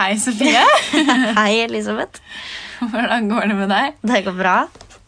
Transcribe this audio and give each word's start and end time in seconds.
Hei, 0.00 0.14
Sofie. 0.16 0.60
Hei, 1.38 1.58
Elisabeth. 1.66 2.22
Hvordan 2.80 3.26
går 3.28 3.50
det 3.50 3.56
med 3.58 3.68
deg? 3.68 3.98
Det 4.08 4.22
går 4.24 4.36
bra. 4.38 4.54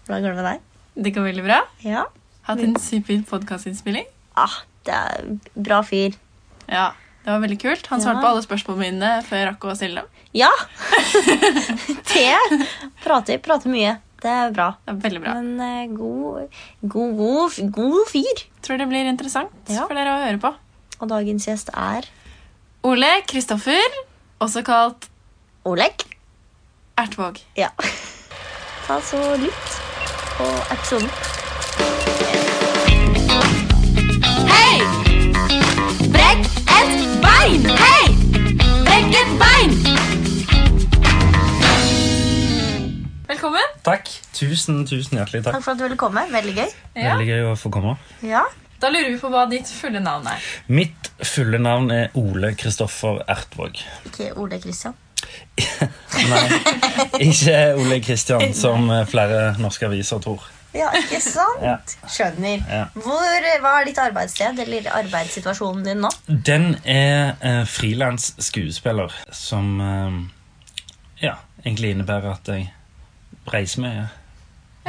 Hvordan 0.04 0.20
går 0.26 0.34
det 0.34 0.36
med 0.36 0.44
deg? 0.50 0.66
Det 1.06 1.12
går 1.16 1.24
veldig 1.30 1.44
bra. 1.46 1.60
Ja. 1.80 2.02
Hatt 2.44 2.60
en 2.60 2.74
super 2.76 3.22
podkastinnspilling. 3.30 4.04
Ah, 4.36 4.58
det 4.84 4.92
er 4.98 5.30
bra 5.56 5.78
fyr. 5.88 6.18
Ja, 6.68 6.90
det 7.24 7.32
var 7.32 7.40
veldig 7.46 7.58
kult. 7.62 7.88
Han 7.88 8.04
svarte 8.04 8.20
Ja. 8.20 8.26
på 8.26 8.30
alle 8.34 8.44
spørsmålene 8.44 8.84
mine 8.90 9.14
før 9.24 9.40
jeg 9.40 9.48
rakk 9.48 9.64
å 9.64 9.76
stille 9.80 10.02
dem. 10.02 10.12
Ja! 10.36 10.52
det 12.12 12.68
prater, 13.00 13.40
prater 13.48 13.72
mye. 13.72 13.96
Det 14.22 14.28
er 14.44 14.52
bra. 14.54 14.68
Det 14.84 14.92
er 14.92 15.00
veldig 15.08 15.24
bra. 15.24 15.38
Men 15.40 15.66
eh, 15.70 15.96
god, 15.96 16.60
god, 16.84 17.16
god, 17.24 17.58
god 17.80 18.00
fyr. 18.12 18.44
Tror 18.60 18.76
det 18.84 18.90
blir 18.92 19.08
interessant 19.08 19.72
Ja. 19.72 19.86
for 19.88 19.96
dere 19.96 20.18
å 20.18 20.22
høre 20.26 20.42
på. 20.44 20.52
Og 21.00 21.08
dagens 21.16 21.48
gjest 21.48 21.72
er 21.72 22.12
Ole 22.84 23.14
Kristoffer, 23.30 24.02
også 24.42 24.62
kalt 24.66 25.08
Oleg. 25.64 26.02
Ertvåg. 26.98 27.38
Ja. 27.56 27.68
Ta 28.86 28.98
så 29.00 29.20
lytt 29.38 29.76
på 30.34 30.46
episoden. 30.74 31.10
Hei! 34.50 34.80
Brekk 36.10 36.48
et 36.74 37.04
bein! 37.22 37.68
Hei! 37.84 38.08
Brekk 38.88 39.14
et 39.20 39.32
bein! 39.44 39.76
Velkommen. 43.30 43.78
Takk. 43.86 44.10
Tusen, 44.34 44.82
tusen 44.90 45.20
hjertelig 45.20 45.44
takk. 45.46 45.54
Takk 45.54 45.68
for 45.68 45.76
at 45.76 45.78
du 45.78 45.86
ville 45.86 46.00
komme. 46.00 46.26
Veldig 46.34 46.56
gøy. 46.58 46.74
Ja. 46.98 47.14
Veldig 47.14 47.30
gøy 47.30 47.46
å 47.52 47.54
få 47.62 47.70
komme. 47.78 47.94
Ja. 48.26 48.42
Da 48.82 48.88
lurer 48.90 49.12
vi 49.12 49.18
på 49.20 49.28
hva 49.30 49.44
ditt 49.46 49.68
fulle 49.70 50.00
navn 50.02 50.26
er. 50.26 50.42
Mitt 50.66 51.12
fulle 51.22 51.60
navn 51.62 51.92
er 51.94 52.16
Ole 52.18 52.50
Kristoffer 52.58 53.20
Ertvåg. 53.30 53.78
Ikke 54.10 54.32
Ole 54.42 54.58
Kristian. 54.62 54.96
Nei, 56.32 56.40
ikke 57.28 57.58
Ole 57.78 58.00
Kristian, 58.02 58.50
som 58.58 58.90
flere 59.06 59.52
norske 59.62 59.86
aviser 59.86 60.18
tror. 60.24 60.48
Ja, 60.74 60.88
ikke 60.96 61.20
sant? 61.22 61.62
Ja. 61.62 61.76
Skjønner. 62.10 62.62
Ja. 62.66 62.84
Hvor, 62.96 63.48
hva 63.62 63.72
er 63.78 63.86
ditt 63.86 64.00
arbeidssted 64.02 64.58
eller 64.64 64.88
arbeidssituasjonen 64.96 65.84
din 65.86 66.00
nå? 66.02 66.10
Den 66.26 66.72
er 66.82 67.36
eh, 67.44 67.62
frilans 67.68 68.32
skuespiller, 68.42 69.14
som 69.30 69.74
eh, 69.84 70.16
ja, 71.22 71.36
egentlig 71.62 71.92
innebærer 71.94 72.32
at 72.34 72.50
jeg 72.54 72.70
reiser 73.52 73.84
mye. 73.84 74.06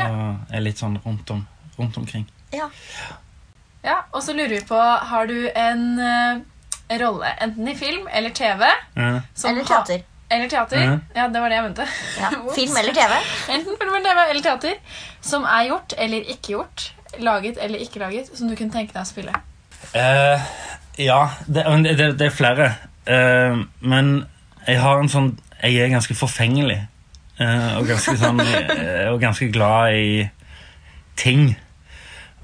Og 0.01 0.55
er 0.55 0.63
litt 0.63 0.79
sånn 0.81 0.95
rundt, 1.03 1.29
om, 1.35 1.43
rundt 1.77 1.99
omkring. 2.01 2.25
Ja. 2.55 2.71
Ja, 3.83 3.97
Og 4.13 4.23
så 4.23 4.33
lurer 4.33 4.49
vi 4.55 4.61
på, 4.67 4.77
har 4.79 5.25
du 5.27 5.49
en 5.55 5.85
eh, 5.99 6.97
rolle 7.01 7.31
enten 7.43 7.67
i 7.67 7.75
film 7.75 8.07
eller 8.13 8.29
TV? 8.35 8.63
Eh, 8.95 9.17
som 9.35 9.49
Eller 9.51 9.63
ha- 9.63 9.83
teater. 9.83 10.03
Eller 10.31 10.49
teater. 10.49 10.79
Mhm. 10.87 11.01
Ja, 11.15 11.27
det 11.27 11.41
var 11.41 11.49
det 11.51 11.55
jeg 11.59 11.63
mente. 11.63 11.87
Ja. 12.19 12.29
Ops. 12.39 12.55
Film 12.59 12.77
eller 12.79 12.93
TV? 12.93 13.17
Enten 13.53 13.75
film 13.79 13.95
eller 13.95 14.07
TV 14.09 14.21
eller 14.29 14.41
teater. 14.41 14.77
Som 15.21 15.43
er 15.45 15.67
gjort 15.67 15.93
eller 15.97 16.21
ikke 16.35 16.55
gjort. 16.55 16.85
Laget 17.19 17.59
eller 17.61 17.79
ikke 17.83 17.99
laget. 18.01 18.31
Som 18.37 18.47
du 18.49 18.55
kunne 18.55 18.73
tenke 18.73 18.93
deg 18.95 19.03
å 19.03 19.09
spille. 19.11 19.35
Eh, 19.93 20.41
ja, 21.03 21.19
det, 21.45 21.65
men 21.69 21.83
det, 21.85 22.07
det 22.17 22.29
er 22.31 22.33
flere. 22.33 22.71
Eh, 23.05 23.59
men 23.83 24.13
jeg 24.65 24.79
har 24.79 25.01
en 25.03 25.09
sånn 25.11 25.33
Jeg 25.63 25.75
er 25.83 25.91
ganske 25.93 26.15
forfengelig. 26.15 26.79
eh, 27.39 27.77
og, 27.77 27.85
ganske 27.87 28.15
sånn, 28.19 28.39
eh, 28.79 29.11
og 29.13 29.19
ganske 29.21 29.47
glad 29.53 29.93
i 29.95 30.29
ting. 31.19 31.53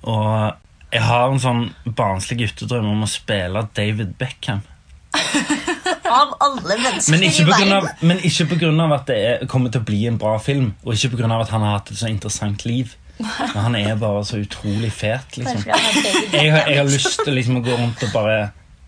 Og 0.03 0.53
jeg 0.89 1.05
har 1.05 1.29
en 1.29 1.41
sånn 1.41 1.63
barnslig 1.85 2.39
guttedrøm 2.43 2.87
om 2.91 3.05
å 3.05 3.09
spille 3.09 3.65
David 3.77 4.15
Beckham. 4.19 4.63
Av 6.09 6.35
alle 6.41 6.77
mennesker 6.77 7.13
Men 7.13 7.25
ikke 7.25 7.43
i 7.43 7.45
på 7.47 7.51
verden. 7.51 7.73
av, 7.73 7.87
men 8.05 8.19
ikke 8.25 8.69
av 8.69 8.93
at 8.93 9.07
det 9.09 9.17
er, 9.25 9.45
kommer 9.49 9.73
til 9.73 9.81
å 9.81 9.85
bli 9.85 9.99
en 10.09 10.17
bra 10.21 10.35
film, 10.41 10.71
og 10.83 10.93
ikke 10.93 11.25
av 11.25 11.43
at 11.43 11.53
han 11.53 11.65
har 11.65 11.79
hatt 11.79 11.91
et 11.93 12.01
så 12.01 12.09
interessant 12.09 12.65
liv. 12.65 12.95
Men 13.19 13.57
han 13.65 13.75
er 13.75 13.97
bare 13.99 14.21
så 14.23 14.37
utrolig 14.39 14.93
fet, 14.95 15.35
liksom. 15.35 15.65
Jeg 15.67 16.53
har, 16.53 16.69
jeg 16.71 16.77
har 16.77 16.87
lyst 16.87 17.19
til 17.19 17.35
liksom 17.35 17.59
å 17.59 17.63
gå 17.65 17.75
rundt 17.75 18.05
og 18.07 18.13
bare 18.13 18.37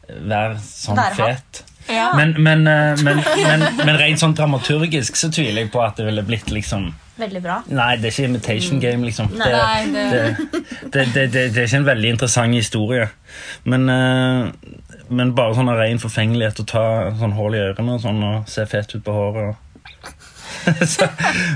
være 0.07 0.55
sånn 0.63 0.95
Være 0.95 1.17
fet. 1.17 1.63
Ja. 1.91 2.13
Men, 2.15 2.31
men, 2.39 2.63
eh, 2.69 3.01
men, 3.03 3.19
men, 3.19 3.65
men 3.81 3.97
rent 3.99 4.21
sånn 4.21 4.35
dramaturgisk 4.37 5.19
så 5.19 5.27
tviler 5.33 5.65
jeg 5.65 5.71
på 5.73 5.81
at 5.83 5.99
det 5.99 6.07
ville 6.07 6.23
blitt 6.23 6.47
liksom 6.53 6.93
Veldig 7.21 7.41
bra. 7.43 7.59
Nei, 7.69 7.95
det 8.01 8.09
er 8.09 8.15
ikke 8.15 8.29
imitation 8.29 8.79
game, 8.81 9.05
liksom. 9.05 9.29
Nei. 9.37 9.49
Det, 9.93 10.21
det, 10.93 11.03
det, 11.13 11.25
det, 11.33 11.43
er 11.51 11.67
ikke 11.67 11.81
en 11.83 11.85
veldig 11.85 12.13
interessant 12.15 12.57
historie. 12.57 13.07
Men, 13.69 13.85
uh, 13.89 14.49
men 15.13 15.35
bare 15.37 15.53
sånn 15.57 15.69
ren 15.77 16.01
forfengelighet 16.01 16.63
å 16.63 16.65
ta 16.71 16.85
sånn 17.19 17.35
hull 17.37 17.57
i 17.57 17.61
ørene 17.61 17.97
og 17.97 18.01
sånn 18.01 18.23
og 18.25 18.49
se 18.49 18.65
fet 18.69 18.95
ut 18.95 19.05
på 19.05 19.13
håret. 19.13 19.51
Og... 19.51 20.17
så, 20.93 21.07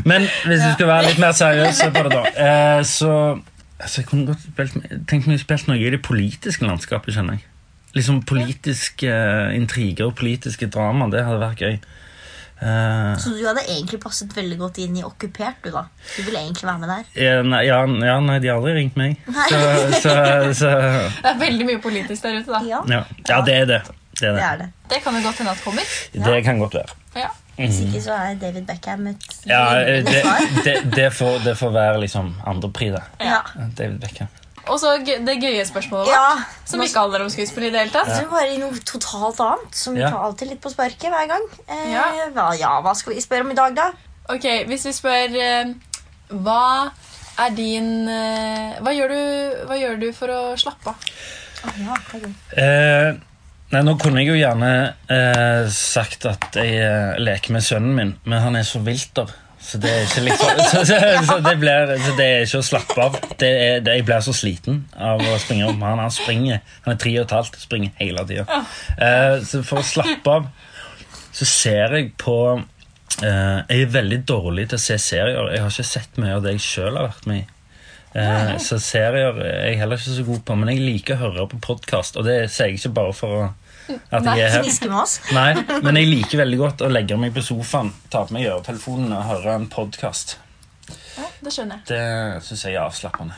men 0.05 0.27
hvis 0.45 0.61
du 0.61 0.69
skal 0.75 0.91
være 0.91 1.09
litt 1.09 1.21
mer 1.21 1.33
seriøs 1.37 1.81
på 1.93 2.05
det, 2.07 2.13
da 2.13 2.21
eh, 2.41 2.79
Så 2.87 3.09
altså, 3.77 3.99
Jeg 4.01 4.07
kunne 4.09 4.25
godt 4.29 4.45
spilt, 4.45 4.77
tenkt 5.09 5.27
meg 5.29 5.37
å 5.37 5.43
spille 5.43 5.69
noe 5.71 5.81
i 5.81 5.91
det 5.93 6.01
politiske 6.05 6.65
landskapet, 6.65 7.17
kjenner 7.17 7.39
jeg. 7.39 7.45
Liksom 7.97 8.21
politiske 8.27 9.09
eh, 9.09 9.55
intriger 9.57 10.11
og 10.11 10.17
politiske 10.19 10.69
drama. 10.69 11.09
Det 11.09 11.25
hadde 11.25 11.41
vært 11.41 11.65
gøy. 11.65 11.77
Eh, 12.61 13.17
Så 13.19 13.29
du 13.35 13.41
hadde 13.43 13.65
egentlig 13.67 13.99
passet 14.03 14.31
veldig 14.35 14.57
godt 14.61 14.77
inn 14.83 14.95
i 14.97 15.03
Okkupert, 15.03 15.57
du 15.63 15.71
da. 15.73 15.85
Du 16.15 16.21
ville 16.23 16.39
egentlig 16.39 16.67
være 16.69 16.79
med 16.79 16.89
der. 16.93 17.09
Ja, 17.19 17.41
nei, 17.43 17.61
ja, 17.67 17.81
ja, 18.07 18.15
nei, 18.23 18.37
de 18.39 18.47
har 18.51 18.61
aldri 18.61 18.75
ringt 18.77 18.95
meg. 18.99 19.17
Så, 19.27 19.59
så, 20.01 20.13
så 20.55 20.71
det 21.23 21.33
er 21.33 21.39
veldig 21.41 21.67
mye 21.71 21.81
politisk 21.83 22.23
der 22.23 22.39
ute, 22.39 22.51
da. 22.51 22.61
Ja, 22.69 22.83
ja. 22.89 23.01
ja, 23.27 23.41
det 23.45 23.57
er 23.63 23.65
det. 23.73 23.81
Det, 24.15 24.29
er 24.29 24.31
det 24.31 24.37
det. 24.39 24.45
er 24.51 24.61
det. 24.63 24.69
Det 24.93 25.01
kan 25.03 25.17
jo 25.19 25.25
godt 25.27 25.41
hende 25.43 25.51
at 25.51 25.63
kommer. 25.65 25.97
det 26.13 26.37
kan 26.45 26.59
godt 26.63 26.79
være. 26.79 26.95
Ja. 27.19 27.27
Hvis 27.55 27.77
ikke 27.85 28.01
så 28.03 28.15
er 28.19 28.33
David 28.39 28.65
Beckham 28.67 29.05
et 29.07 29.27
Ja, 29.47 29.61
det, 29.79 30.23
det, 30.65 30.73
det, 30.95 31.05
får, 31.15 31.37
det 31.45 31.53
får 31.59 31.71
være 31.71 32.01
liksom 32.03 32.33
andrepri, 32.47 32.89
da. 32.91 33.03
Ja. 33.23 33.37
David 33.77 33.99
Beckham. 34.03 34.27
Og 34.71 34.79
så 34.81 34.95
det 35.03 35.35
gøye 35.41 35.63
spørsmålet 35.67 36.07
vårt, 36.09 36.15
ja. 36.15 36.61
som 36.65 36.81
ikke 36.81 36.99
handler 37.03 37.25
om 37.25 37.29
skuespill 37.33 37.67
i 37.67 37.71
det 37.73 37.83
hele 37.83 37.93
tatt. 37.93 38.09
Det 38.15 38.29
bare 38.31 38.49
i 38.55 38.57
noe 38.61 38.79
totalt 38.87 39.39
annet, 39.45 39.75
som 39.77 39.93
vi 39.93 40.01
Ja. 40.01 40.09
tar 40.09 40.23
alltid 40.25 40.49
litt 40.53 40.61
på 40.63 40.71
sparket 40.73 41.09
hver 41.13 41.27
gang. 41.29 41.45
Eh, 41.67 41.91
Ja. 41.91 42.05
hva, 42.33 42.47
ja, 42.57 42.81
hva 42.81 42.95
skal 42.95 43.13
vi 43.13 43.21
spørre 43.21 43.45
om 43.45 43.51
i 43.51 43.55
dag, 43.59 43.75
da? 43.75 43.91
Ok, 44.29 44.47
Hvis 44.65 44.85
vi 44.85 44.91
spør 44.97 45.35
eh, 45.37 45.73
Hva 46.33 46.89
er 47.37 47.49
din 47.53 48.07
eh, 48.09 48.79
hva, 48.81 48.91
gjør 48.95 49.09
du, 49.13 49.65
hva 49.67 49.77
gjør 49.77 49.99
du 50.01 50.11
for 50.17 50.27
å 50.33 50.41
slappe 50.57 50.89
av? 50.89 50.95
Ja. 51.77 51.93
Eh, 52.57 53.13
nei, 53.71 53.81
nå 53.85 53.95
kunne 54.01 54.21
jeg 54.23 54.29
jo 54.31 54.35
gjerne 54.39 54.95
eh, 55.09 55.69
sagt 55.69 56.25
at 56.25 56.57
jeg 56.57 56.77
eh, 56.81 57.19
leker 57.21 57.51
med 57.53 57.61
sønnen 57.65 57.93
min, 57.97 58.15
men 58.25 58.41
han 58.41 58.55
er 58.55 58.63
så 58.63 58.79
vilter. 58.85 59.29
Så 59.65 59.79
det 59.81 59.89
er 59.91 60.03
ikke 60.05 60.23
liksom 60.27 60.59
så, 60.71 60.83
så, 60.85 60.99
så, 61.25 61.37
det 61.45 61.55
blir, 61.61 61.95
så 62.03 62.13
det 62.17 62.25
er 62.25 62.45
ikke 62.45 62.61
å 62.61 62.67
slappe 62.67 63.07
av. 63.07 63.17
Det 63.41 63.49
er, 63.49 63.81
det, 63.85 63.97
jeg 63.97 64.05
blir 64.07 64.21
så 64.25 64.35
sliten 64.35 64.83
av 64.93 65.23
å 65.25 65.39
springe 65.41 65.71
om 65.71 65.81
han. 65.85 66.03
Han 66.03 66.13
springer, 66.13 66.61
han 66.85 66.93
er 66.93 67.01
tre 67.01 67.15
og 67.17 67.25
et 67.25 67.35
halvt, 67.39 67.59
springer 67.63 67.95
hele 68.01 68.27
tida. 68.29 68.61
Uh, 68.99 69.41
så 69.47 69.63
for 69.65 69.81
å 69.81 69.87
slappe 69.87 70.37
av 70.39 70.47
så 71.35 71.47
ser 71.49 71.97
jeg 71.97 72.13
på 72.21 72.37
uh, 72.55 73.25
Jeg 73.25 73.81
er 73.81 73.91
veldig 73.91 74.21
dårlig 74.29 74.69
til 74.71 74.79
å 74.79 74.85
se 74.85 74.99
serier. 75.01 75.51
Jeg 75.51 75.65
har 75.65 75.73
ikke 75.73 75.89
sett 75.89 76.21
mye 76.21 76.37
av 76.37 76.45
det 76.45 76.55
jeg 76.55 76.65
sjøl 76.67 76.95
har 76.95 77.09
vært 77.09 77.29
med 77.31 77.43
i. 77.43 77.49
Uh, 78.15 78.53
så 78.63 78.77
serier 78.79 79.41
er 79.43 79.57
jeg 79.71 79.81
heller 79.81 79.99
ikke 79.99 80.15
så 80.15 80.29
god 80.29 80.45
på, 80.47 80.55
men 80.61 80.71
jeg 80.71 80.85
liker 80.85 81.17
å 81.17 81.25
høre 81.25 81.49
på 81.51 81.59
podkast. 81.65 82.21
Og 82.21 82.29
det 82.29 82.45
sier 82.53 82.69
jeg 82.69 82.79
ikke 82.79 82.95
bare 83.01 83.17
for 83.17 83.39
å, 83.41 83.49
at 83.87 84.25
jeg 84.25 84.45
er 84.45 84.55
her. 84.55 85.13
Nei, 85.35 85.51
men 85.85 85.99
jeg 85.99 86.09
liker 86.09 86.41
veldig 86.41 86.59
godt 86.61 86.83
å 86.85 86.89
legge 86.91 87.17
meg 87.19 87.35
på 87.35 87.43
sofaen, 87.45 87.93
ta 88.13 88.25
på 88.25 88.35
meg 88.35 88.49
øretelefonene 88.49 89.19
og 89.19 89.29
høre 89.33 89.55
en 89.59 89.69
podkast. 89.71 90.37
Ja, 91.15 91.29
det 91.41 91.53
skjønner 91.55 91.79
jeg. 91.79 91.87
Det 91.93 92.43
syns 92.45 92.65
jeg 92.67 92.75
er 92.75 92.83
avslappende. 92.85 93.33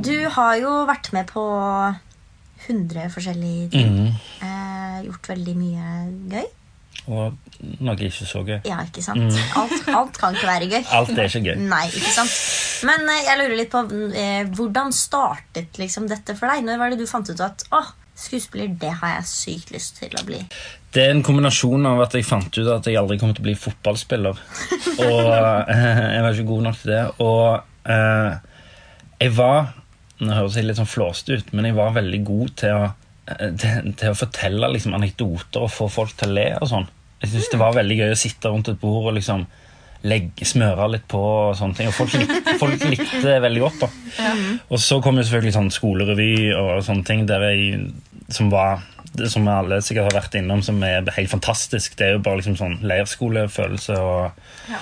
Du 0.00 0.16
har 0.36 0.54
jo 0.60 0.72
vært 0.88 1.10
med 1.16 1.30
på 1.30 1.44
100 2.66 3.10
forskjellige 3.14 3.70
ting. 3.72 3.92
Mm. 3.96 4.14
Eh, 4.46 4.96
gjort 5.08 5.32
veldig 5.32 5.56
mye 5.58 5.86
gøy. 6.34 6.48
Og 7.10 7.60
noe 7.82 7.96
ikke 8.06 8.26
så 8.28 8.42
gøy. 8.46 8.60
Ja, 8.68 8.80
ikke 8.86 9.02
sant? 9.04 9.38
Alt, 9.58 9.88
alt 9.90 10.18
kan 10.20 10.36
ikke 10.36 10.46
være 10.46 10.68
gøy. 10.70 10.82
Alt 10.94 11.14
er 11.16 11.26
ikke 11.26 11.42
gøy. 11.50 11.62
Nei, 11.72 11.86
ikke 11.90 12.12
sant? 12.14 12.34
Men 12.88 13.08
eh, 13.10 13.24
jeg 13.26 13.40
lurer 13.40 13.56
litt 13.58 13.72
på 13.72 13.82
eh, 14.14 14.44
hvordan 14.56 14.94
startet 14.94 15.80
liksom 15.80 16.06
dette 16.10 16.36
for 16.38 16.52
deg? 16.52 16.62
Når 16.66 16.78
var 16.80 16.92
det 16.92 17.00
du 17.02 17.08
fant 17.10 17.26
ut 17.26 17.42
at 17.44 17.66
å, 17.74 17.82
skuespiller, 18.20 18.70
det 18.80 18.92
har 19.00 19.16
jeg 19.18 19.30
sykt 19.30 19.74
lyst 19.74 19.98
til 20.00 20.14
å 20.16 20.24
bli? 20.28 20.40
Det 20.90 21.04
er 21.04 21.12
en 21.14 21.24
kombinasjon 21.26 21.86
av 21.86 22.00
at 22.02 22.14
jeg 22.18 22.26
fant 22.26 22.50
ut 22.50 22.70
at 22.74 22.86
jeg 22.88 22.98
aldri 22.98 23.18
kom 23.20 23.34
til 23.34 23.44
å 23.44 23.48
bli 23.48 23.56
fotballspiller. 23.58 24.40
Og 25.06 25.28
eh, 25.34 26.00
jeg 26.14 26.24
var 26.24 26.32
ikke 26.34 26.48
god 26.52 26.64
nok 26.68 26.80
til 26.80 26.94
det. 26.94 27.02
Og 27.26 27.92
eh, 27.96 28.32
jeg 29.20 29.36
var 29.36 29.76
Nå 30.20 30.34
høres 30.36 30.56
jeg 30.58 30.66
litt 30.66 30.76
sånn 30.76 30.88
flåste 30.90 31.38
ut, 31.40 31.46
men 31.56 31.64
jeg 31.64 31.72
var 31.78 31.94
veldig 31.96 32.18
god 32.28 32.50
til 32.60 32.74
å, 32.76 32.88
eh, 33.32 33.54
til, 33.56 33.86
til 33.96 34.10
å 34.12 34.18
fortelle 34.18 34.68
liksom, 34.74 34.92
anekdoter 34.98 35.64
og 35.64 35.72
få 35.72 35.86
folk 35.88 36.12
til 36.20 36.28
å 36.28 36.36
le 36.36 36.44
og 36.58 36.68
sånn. 36.68 36.84
Jeg 37.20 37.32
synes 37.32 37.50
det 37.52 37.60
var 37.60 37.76
veldig 37.76 37.98
gøy 37.98 38.14
å 38.14 38.20
sitte 38.20 38.52
rundt 38.52 38.70
et 38.72 38.80
bord 38.80 39.10
og 39.10 39.18
liksom 39.18 39.44
legge, 40.08 40.46
smøre 40.48 40.86
litt 40.94 41.04
på 41.10 41.20
og 41.20 41.56
sånne 41.58 41.76
ting. 41.76 41.90
Og 41.90 41.96
folk 41.96 42.14
likte, 42.16 42.54
folk 42.60 42.86
likte 42.88 43.20
det 43.24 43.40
veldig 43.44 43.64
godt. 43.66 43.82
da. 43.84 44.30
Og 44.70 44.80
så 44.80 45.00
kom 45.04 45.20
jo 45.20 45.26
selvfølgelig 45.26 45.56
sånn 45.58 45.74
skolerevy 45.74 46.32
og 46.56 46.80
sånne 46.86 47.04
ting 47.08 47.26
jeg, 47.28 47.84
som 48.32 48.48
var 48.52 48.80
som 49.26 49.48
alle 49.50 49.80
sikkert 49.82 50.06
har 50.06 50.20
vært 50.20 50.36
innom, 50.38 50.62
som 50.62 50.78
er 50.86 51.08
helt 51.16 51.32
fantastisk. 51.32 51.96
Det 51.98 52.06
er 52.06 52.12
jo 52.14 52.22
bare 52.24 52.40
liksom 52.40 52.56
sånn 52.60 52.76
leirskolefølelse. 52.86 53.96
Og, 53.98 54.76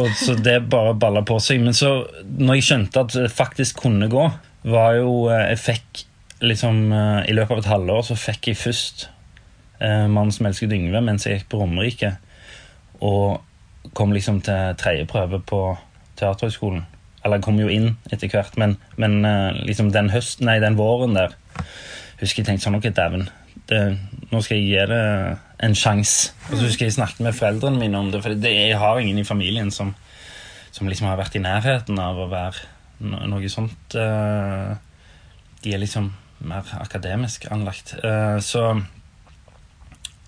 og 0.00 0.10
så 0.18 0.36
det 0.40 0.62
bare 0.72 0.96
balla 0.96 1.22
på 1.26 1.36
seg. 1.42 1.60
Men 1.64 1.76
så, 1.76 1.92
når 2.24 2.58
jeg 2.58 2.68
skjønte 2.70 3.04
at 3.04 3.16
det 3.18 3.30
faktisk 3.34 3.84
kunne 3.84 4.08
gå, 4.12 4.28
var 4.64 4.94
jo 4.96 5.26
eh, 5.28 5.50
Jeg 5.50 5.60
fikk 5.60 6.04
liksom 6.40 6.86
eh, 6.88 7.26
I 7.28 7.34
løpet 7.36 7.52
av 7.52 7.58
et 7.60 7.68
halvår 7.68 8.06
så 8.08 8.16
fikk 8.16 8.48
jeg 8.48 8.56
først 8.56 9.08
eh, 9.80 10.06
'Mannen 10.06 10.32
som 10.32 10.46
elsket 10.46 10.72
Yngve' 10.72 11.02
mens 11.04 11.26
jeg 11.26 11.38
gikk 11.38 11.48
på 11.52 11.60
Romerike. 11.62 12.16
Og 13.00 13.40
kom 13.94 14.12
liksom 14.12 14.40
til 14.40 14.74
tredje 14.78 15.06
prøve 15.06 15.40
på 15.40 15.76
Teaterhøgskolen. 16.16 16.86
Eller 17.24 17.40
kom 17.40 17.58
jo 17.58 17.68
inn 17.72 17.96
etter 18.12 18.28
hvert, 18.28 18.56
men, 18.60 18.76
men 18.96 19.24
eh, 19.24 19.64
liksom 19.64 19.92
den 19.92 20.10
høsten, 20.12 20.46
nei, 20.46 20.58
den 20.60 20.76
våren 20.78 21.16
der 21.16 21.34
husker 22.20 22.42
jeg 22.42 22.46
tenkte 22.46 22.66
sånn, 22.66 22.78
ok, 22.78 22.88
dæven, 22.94 23.28
nå 24.30 24.40
skal 24.44 24.58
jeg 24.58 24.66
gi 24.68 24.86
det 24.90 25.04
en 25.66 25.76
sjanse. 25.76 26.32
Og 26.50 26.58
så 26.58 26.66
husker 26.68 26.86
jeg 26.86 26.96
snakket 26.96 27.24
med 27.24 27.36
foreldrene 27.36 27.80
mine 27.80 27.98
om 27.98 28.10
det, 28.12 28.20
for 28.22 28.36
det, 28.36 28.52
jeg 28.52 28.78
har 28.78 29.00
ingen 29.00 29.18
i 29.18 29.26
familien 29.26 29.72
som, 29.74 29.94
som 30.70 30.88
liksom 30.88 31.08
har 31.08 31.18
vært 31.20 31.36
i 31.36 31.42
nærheten 31.42 31.98
av 32.00 32.20
å 32.20 32.28
være 32.30 32.68
no, 33.08 33.24
noe 33.34 33.50
sånt. 33.52 33.96
eh, 33.98 34.76
de 35.64 35.72
er 35.72 35.80
liksom 35.80 36.12
mer 36.44 36.68
akademisk 36.76 37.46
anlagt. 37.50 37.94
Så 38.44 38.62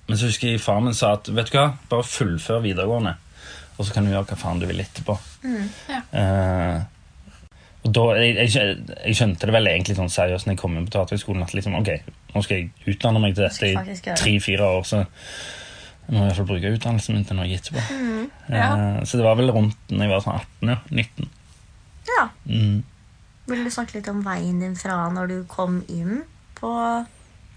Men 0.06 0.18
så 0.18 0.30
husker 0.30 0.52
jeg 0.52 0.62
far 0.62 0.82
min 0.84 0.94
sa 0.94 1.16
at 1.16 1.28
vet 1.34 1.50
du 1.50 1.56
hva, 1.58 1.70
bare 1.90 2.06
fullfør 2.06 2.62
videregående, 2.64 3.16
og 3.76 3.86
så 3.86 3.94
kan 3.94 4.06
du 4.06 4.12
gjøre 4.12 4.28
hva 4.30 4.38
faen 4.38 4.60
du 4.62 4.68
vil 4.68 4.82
etterpå. 4.84 5.16
Ja. 5.90 6.02
uh, 6.14 6.84
og 7.86 7.92
da, 7.94 8.04
jeg, 8.18 8.48
jeg, 8.50 8.78
jeg 9.06 9.14
skjønte 9.18 9.46
det 9.46 9.54
vel 9.54 9.70
egentlig 9.70 9.94
sånn 9.98 10.10
seriøst 10.10 10.48
når 10.48 10.56
jeg 10.56 10.60
kom 10.62 10.74
inn 10.74 10.88
på 10.88 10.94
Teaterhøgskolen 10.96 11.44
at 11.44 11.52
liksom, 11.54 11.76
ok, 11.78 11.90
nå 12.34 12.42
skal 12.42 12.58
jeg 12.58 12.94
utdanne 12.94 13.22
meg 13.22 13.36
til 13.36 13.46
dette 13.46 13.70
i 13.70 14.16
tre-fire 14.18 14.70
år, 14.78 14.86
så 14.88 15.02
jeg 15.02 16.14
må 16.14 16.22
i 16.22 16.24
hvert 16.24 16.38
fall 16.38 16.48
bruke 16.50 16.72
utdannelsen 16.74 17.16
min 17.18 17.26
til 17.26 17.38
noe 17.38 17.50
etterpå. 17.54 17.82
Ja. 18.50 18.70
uh, 18.70 19.00
så 19.06 19.18
det 19.18 19.26
var 19.26 19.38
vel 19.38 19.54
rundt 19.54 19.90
når 19.90 20.06
jeg 20.06 20.14
var 20.14 20.24
sånn 20.26 20.38
18, 20.38 20.70
ja, 20.70 20.78
19. 21.02 21.32
Ja. 22.06 22.28
Mm. 22.46 22.78
Vil 23.46 23.66
du 23.66 23.70
snakke 23.74 23.98
litt 23.98 24.08
om 24.10 24.22
veien 24.26 24.62
din 24.62 24.78
fra 24.78 25.04
når 25.14 25.30
du 25.30 25.36
kom 25.50 25.80
inn 25.90 26.24
på 26.58 26.70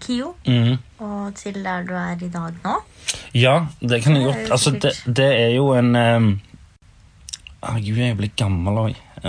KIO, 0.00 0.34
Mm. 0.46 0.78
og 0.98 1.34
til 1.36 1.54
der 1.64 1.82
du 1.88 1.94
er 1.94 2.16
i 2.24 2.28
dag 2.32 2.52
nå? 2.64 2.74
Ja, 3.34 3.66
det 3.80 4.02
kan 4.04 4.16
jeg 4.16 4.24
godt. 4.24 4.50
Altså, 4.52 4.70
det, 4.70 4.92
det 5.16 5.28
er 5.40 5.50
jo 5.54 5.72
en 5.76 5.94
um, 5.96 6.40
Herregud, 7.62 7.98
jeg 8.00 8.16
blitt 8.16 8.36
gammel 8.40 8.78
òg. 8.80 8.94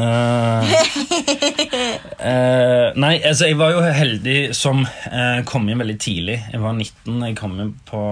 nei, 2.96 3.16
altså, 3.28 3.46
jeg 3.50 3.58
var 3.60 3.72
jo 3.76 3.82
heldig 3.84 4.38
som 4.56 4.86
uh, 4.86 5.42
kom 5.48 5.68
inn 5.70 5.82
veldig 5.82 5.98
tidlig. 6.00 6.38
Jeg 6.54 6.62
var 6.64 6.78
19 6.78 7.20
da 7.20 7.32
jeg 7.32 7.38
kom 7.40 7.58
inn 7.60 7.74
på 7.90 8.04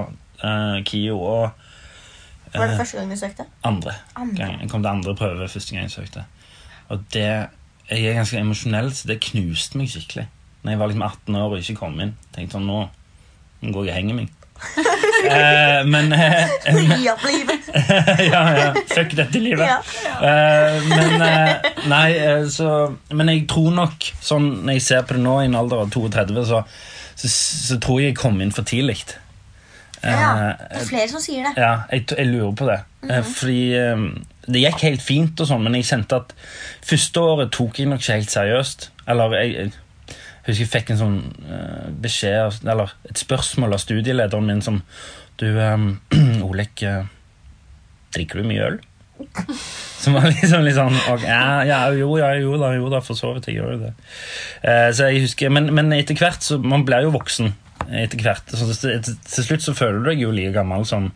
eh, 0.44 0.82
KIO. 0.88 1.18
Og 1.20 1.50
Var 2.54 2.66
det 2.66 2.74
eh, 2.74 2.78
første 2.82 2.98
gang 3.00 3.12
du 3.14 3.16
søkte? 3.20 3.46
andre 3.64 3.94
Andre. 4.16 4.36
gang. 4.46 4.60
Jeg 4.62 4.70
kom 4.72 4.84
til 4.84 4.92
andre 4.92 5.16
prøve 5.16 5.48
første 5.48 5.76
gang 5.76 5.88
jeg 5.88 5.92
søkte. 5.96 6.26
Og 6.90 7.04
det 7.14 7.26
Jeg 7.90 8.06
er 8.06 8.14
ganske 8.20 8.38
emosjonell, 8.38 8.92
så 8.94 9.08
det 9.10 9.20
knuste 9.32 9.78
meg 9.80 9.90
skikkelig. 9.90 10.28
Når 10.64 10.74
jeg 10.74 10.80
var 10.82 10.92
liksom 10.92 11.06
18 11.08 11.36
år 11.40 11.54
og 11.56 11.62
ikke 11.64 11.78
kom 11.80 12.00
inn. 12.04 12.16
Tenkte 12.36 12.58
sånn, 12.58 12.68
nå, 12.68 12.82
nå 13.64 13.72
går 13.76 13.86
jeg 13.88 13.94
og 13.94 14.00
henger 14.02 14.18
meg. 14.20 14.36
eh, 15.30 15.86
men 15.88 16.12
eh, 16.12 16.50
Gi 16.76 17.06
opp 17.14 17.22
livet! 17.24 17.70
ja, 18.34 18.42
ja. 18.58 18.66
Fuck 18.92 19.14
dette 19.16 19.40
livet. 19.40 19.64
Ja. 19.64 19.78
Eh, 20.20 20.90
men 20.90 21.24
eh, 21.24 21.70
Nei, 21.88 22.10
eh, 22.20 22.44
så 22.52 22.74
Men 23.16 23.32
jeg 23.32 23.46
tror 23.48 23.72
nok, 23.78 24.10
sånn 24.20 24.50
når 24.68 24.76
jeg 24.80 24.86
ser 24.90 25.08
på 25.08 25.16
det 25.16 25.24
nå 25.24 25.38
i 25.40 25.48
en 25.48 25.56
alder 25.62 25.86
av 25.86 25.94
32, 25.96 26.44
så, 26.52 26.60
så, 27.16 27.32
så 27.32 27.80
tror 27.80 28.02
jeg 28.04 28.12
jeg 28.12 28.20
kom 28.20 28.40
inn 28.44 28.52
for 28.56 28.68
tidlig. 28.68 29.00
Eh, 30.04 30.12
Ja, 30.12 30.56
det 30.60 30.84
er 30.84 30.90
flere 30.92 31.08
som 31.12 31.24
sier 31.24 31.48
det. 31.48 31.56
ja, 31.60 31.72
jeg, 31.92 32.06
jeg 32.12 32.28
lurer 32.34 32.52
på 32.60 32.68
det. 32.68 32.80
Eh, 33.08 33.24
Fordi 33.32 33.62
eh, 33.80 34.06
det 34.50 34.66
gikk 34.66 34.84
helt 34.90 35.04
fint, 35.08 35.40
og 35.40 35.48
sånn, 35.54 35.64
men 35.64 35.76
jeg 35.80 35.88
kjente 35.94 36.20
at 36.24 36.36
første 36.88 37.24
året 37.32 37.52
tok 37.56 37.80
jeg 37.80 37.88
nok 37.92 38.04
ikke 38.04 38.20
helt 38.20 38.32
seriøst. 38.36 38.90
Eller 39.12 39.36
jeg, 39.40 39.72
jeg 40.46 40.54
husker 40.54 40.64
jeg 40.64 40.74
fikk 40.74 40.92
en 40.94 41.02
sånn 41.02 41.18
eh, 41.46 41.88
beskjed, 42.04 42.62
eller 42.70 42.94
et 43.10 43.20
spørsmål 43.20 43.76
av 43.76 43.84
studielederen 43.84 44.48
min 44.48 44.62
som 44.66 44.84
Du, 45.40 45.48
um, 45.56 45.92
Olek, 46.50 46.84
eh, 46.84 47.04
drikker 48.16 48.42
du 48.42 48.50
mye 48.50 48.66
øl? 48.66 48.80
Som 50.00 50.16
var 50.16 50.30
liksom 50.32 50.64
litt 50.64 50.78
sånn 50.78 50.96
ja, 51.26 51.60
ja, 51.68 51.80
jo, 51.92 52.08
ja, 52.20 52.30
jo 52.40 52.56
da, 52.60 52.72
jo 52.78 52.88
da, 52.92 53.02
for 53.04 53.20
så 53.20 53.34
vidt. 53.36 53.50
Jeg 53.52 53.60
gjør 53.60 53.74
jo 53.74 53.80
det. 53.82 53.90
Uh, 54.64 54.90
så 54.96 55.10
jeg 55.10 55.26
husker, 55.26 55.52
men, 55.52 55.68
men 55.76 55.92
etter 55.96 56.16
hvert 56.16 56.46
så 56.46 56.56
Man 56.64 56.86
blir 56.88 57.04
jo 57.04 57.12
voksen 57.12 57.52
etter 57.90 58.24
hvert. 58.24 58.54
Så 58.56 58.70
til, 58.80 58.96
til 59.04 59.48
slutt 59.48 59.66
så 59.66 59.76
føler 59.76 60.00
du 60.00 60.12
deg 60.12 60.24
jo 60.24 60.32
like 60.36 60.54
gammel 60.56 60.88
som 60.88 61.10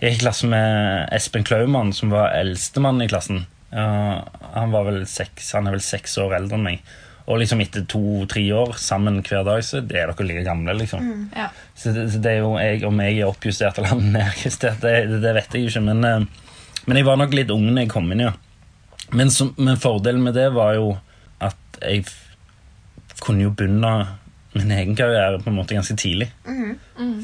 Jeg 0.00 0.14
gikk 0.14 0.20
i 0.20 0.24
klasse 0.26 0.48
med 0.52 1.08
Espen 1.16 1.46
Klaumann, 1.48 1.94
som 1.96 2.12
var 2.12 2.34
eldstemann 2.36 3.00
i 3.04 3.08
klassen. 3.08 3.46
Uh, 3.72 4.20
han, 4.52 4.72
var 4.72 4.88
vel 4.88 5.04
seks, 5.08 5.52
han 5.56 5.68
er 5.68 5.76
vel 5.76 5.84
seks 5.84 6.16
år 6.20 6.36
eldre 6.40 6.56
enn 6.58 6.66
meg. 6.66 6.92
Og 7.30 7.38
liksom 7.38 7.62
etter 7.62 7.84
to-tre 7.86 8.42
år 8.58 8.74
sammen 8.82 9.20
hver 9.22 9.44
dag, 9.46 9.62
så 9.62 9.78
er 9.78 9.88
dere 9.92 10.26
like 10.26 10.44
gamle. 10.46 10.74
liksom. 10.74 11.28
Ja. 11.36 11.48
Så 11.78 11.94
det, 11.94 12.08
så 12.12 12.18
det 12.18 12.32
er 12.32 12.40
jo 12.42 12.56
jeg, 12.58 12.82
Om 12.88 13.02
jeg 13.04 13.18
er 13.20 13.30
oppjustert 13.30 13.78
eller 13.78 14.02
nedjustert, 14.16 14.80
det, 14.82 15.20
det, 15.22 15.34
vet 15.38 15.54
jeg 15.54 15.66
jo 15.66 15.72
ikke. 15.72 15.84
Men, 15.86 16.04
eh, 16.04 16.80
men 16.86 16.98
jeg 16.98 17.06
var 17.06 17.20
nok 17.20 17.36
litt 17.36 17.52
ung 17.54 17.68
når 17.68 17.86
jeg 17.86 17.92
kom 17.92 18.10
inn, 18.10 18.26
ja. 18.26 18.34
Men, 19.14 19.30
som, 19.34 19.54
men 19.58 19.78
fordelen 19.80 20.22
med 20.22 20.36
det 20.38 20.50
var 20.54 20.76
jo 20.76 20.92
at 21.42 21.80
jeg 21.82 22.04
kunne 23.20 23.46
jo 23.46 23.54
begynne 23.54 23.94
min 24.54 24.70
egen 24.74 24.96
karriere 24.98 25.38
på 25.42 25.50
en 25.50 25.58
måte 25.58 25.76
ganske 25.76 25.96
tidlig. 25.98 26.30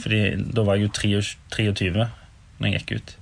Fordi 0.02 0.20
da 0.54 0.64
var 0.66 0.78
jeg 0.78 0.86
jo 0.86 0.92
23 0.94 1.36
23 1.56 1.92
når 1.96 2.68
jeg 2.68 2.80
gikk 2.80 2.92
ut. 2.98 3.14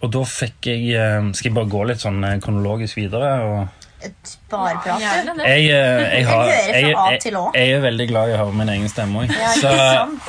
Og 0.00 0.12
da 0.14 0.22
fikk 0.24 0.70
jeg 0.70 0.94
eh, 0.96 1.26
Skal 1.36 1.50
jeg 1.50 1.56
bare 1.58 1.68
gå 1.68 1.82
litt 1.88 2.00
sånn 2.02 2.22
eh, 2.24 2.38
kronologisk 2.42 3.00
videre? 3.02 3.34
og... 3.44 3.79
Et 4.00 4.30
Bare 4.50 4.78
prat, 4.82 5.00
Gjerne 5.02 5.34
du. 5.34 5.38
det. 5.38 5.48
Jeg, 5.48 5.64
eh, 5.76 6.14
jeg, 6.16 6.26
har, 6.26 7.50
er 7.54 7.82
veldig 7.84 8.06
glad 8.08 8.30
i 8.30 8.34
å 8.34 8.38
høre 8.40 8.56
min 8.56 8.70
egen 8.72 8.88
stemme 8.90 9.24
òg. 9.24 9.34
Så, 9.60 9.72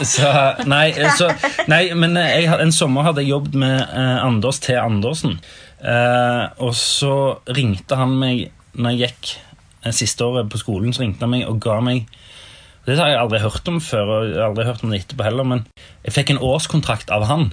så, 0.06 0.32
nei, 0.68 0.92
så, 1.18 1.30
nei, 1.72 1.86
men 1.98 2.20
eh, 2.20 2.44
jeg, 2.44 2.52
en 2.62 2.74
sommer 2.76 3.08
hadde 3.08 3.24
jeg 3.24 3.32
jobbet 3.32 3.56
med 3.64 3.78
eh, 3.80 4.18
Anders 4.26 4.60
T. 4.64 4.76
Andersen. 4.78 5.40
Eh, 5.82 6.44
og 6.62 6.76
så 6.78 7.16
ringte 7.56 7.98
han 7.98 8.14
meg 8.22 8.50
når 8.78 8.94
jeg 8.94 9.02
gikk 9.08 9.34
eh, 9.86 9.96
siste 9.96 10.28
året 10.28 10.52
på 10.52 10.62
skolen. 10.62 10.94
Så 10.94 11.06
ringte 11.06 11.26
han 11.26 11.34
meg 11.34 11.48
og 11.50 11.62
ga 11.64 11.80
meg 11.84 12.06
Det 12.86 13.00
har 13.00 13.14
jeg 13.14 13.22
aldri 13.24 13.42
hørt 13.42 13.68
om 13.72 13.82
før, 13.82 14.16
og 14.18 14.30
jeg 14.30 14.38
har 14.38 14.50
aldri 14.52 14.68
hørt 14.68 14.86
om 14.86 14.94
det 14.94 15.04
etterpå 15.04 15.26
heller, 15.30 15.48
men 15.48 15.66
jeg 16.06 16.16
fikk 16.18 16.36
en 16.36 16.44
årskontrakt 16.52 17.12
av 17.14 17.28
han. 17.32 17.52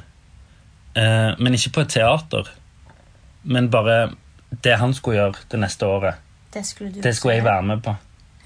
Eh, 0.99 1.31
men 1.39 1.57
ikke 1.57 1.79
på 1.79 1.87
et 1.87 1.95
teater. 1.95 2.49
Men 3.49 3.71
bare 3.73 4.09
det 4.65 4.77
han 4.81 4.95
skulle 4.95 5.19
gjøre 5.21 5.35
det 5.53 5.61
neste 5.61 5.87
året. 5.87 6.15
Det 6.55 6.65
skulle 6.67 6.93
du 6.95 7.01
Det 7.05 7.17
skulle 7.17 7.35
jeg 7.39 7.45
være 7.45 7.63
med 7.63 7.83
på. 7.85 7.97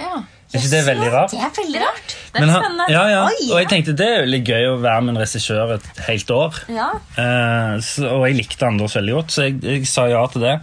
Ja. 0.01 0.17
Er 0.53 0.59
ikke 0.61 0.71
det 0.73 0.79
er 0.83 0.87
veldig 0.95 1.13
rart? 1.13 1.31
Det 1.33 1.39
er 1.41 1.53
veldig 1.57 1.81
rart. 1.81 2.15
Det 2.35 2.41
er 2.43 2.47
han- 2.51 2.63
spennende. 2.65 2.87
Ja, 2.93 3.03
ja. 3.09 3.21
Oi. 3.25 3.47
Og 3.53 3.59
jeg 3.61 3.69
tenkte 3.71 3.95
det 3.97 4.09
er 4.09 4.19
jo 4.21 4.27
litt 4.33 4.45
gøy 4.49 4.67
å 4.69 4.81
være 4.83 5.03
med 5.03 5.15
en 5.15 5.21
regissør 5.23 5.75
et 5.79 5.87
helt 6.09 6.31
år. 6.31 6.59
Ja. 6.69 6.89
Eh, 7.17 7.81
så, 7.81 8.09
og 8.11 8.27
jeg 8.29 8.37
likte 8.37 8.67
Anders 8.67 8.97
veldig 8.97 9.15
godt, 9.15 9.33
så 9.33 9.47
jeg, 9.47 9.63
jeg 9.65 9.87
sa 9.89 10.05
ja 10.11 10.27
til 10.27 10.45
det. 10.45 10.59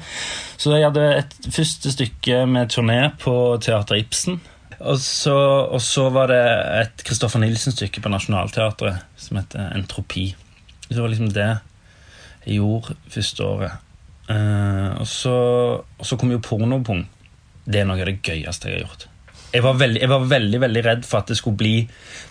Så 0.58 0.76
jeg 0.76 0.86
hadde 0.86 1.08
et 1.24 1.34
første 1.56 1.92
stykke 1.96 2.46
med 2.46 2.70
turné 2.70 3.00
på 3.18 3.34
Teater 3.64 3.96
Ibsen. 3.96 4.42
Og 4.80 5.00
så, 5.00 5.34
og 5.72 5.82
så 5.82 6.10
var 6.14 6.28
det 6.28 6.44
et 6.84 7.04
Kristoffer 7.08 7.40
Nilsen-stykke 7.42 8.02
på 8.04 8.10
Nationaltheatret 8.14 9.02
som 9.18 9.38
heter 9.42 9.74
Entropi. 9.76 10.36
Så 10.86 10.94
det 10.94 11.02
var 11.02 11.10
liksom 11.10 11.34
det 11.34 11.50
jeg 12.46 12.56
gjorde 12.62 12.96
første 13.10 13.44
året. 13.44 13.72
Eh, 14.30 14.90
og, 15.02 15.08
så, 15.10 15.36
og 15.82 16.06
så 16.06 16.18
kom 16.20 16.34
jo 16.34 16.42
Pornopung. 16.44 17.06
Det 17.66 17.82
er 17.82 17.88
noe 17.90 18.00
av 18.02 18.10
det 18.10 18.20
gøyeste 18.26 18.70
jeg 18.70 18.80
har 18.80 18.88
gjort. 18.88 19.08
Jeg 19.50 19.66
var 19.66 19.78
veldig, 19.80 20.02
jeg 20.04 20.12
var 20.12 20.26
veldig, 20.30 20.60
veldig 20.62 20.82
redd 20.86 21.06
for 21.10 21.24
at 21.24 21.32
det 21.32 21.40
skulle 21.40 21.58
bli 21.58 21.78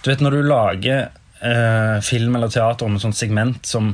Du 0.05 0.07
vet 0.07 0.21
når 0.23 0.37
du 0.37 0.45
lager 0.47 1.09
uh, 1.43 1.99
film 2.07 2.37
eller 2.39 2.53
teater 2.55 2.87
om 2.87 2.95
et 2.95 3.03
sånt 3.03 3.19
segment 3.19 3.67
som, 3.67 3.89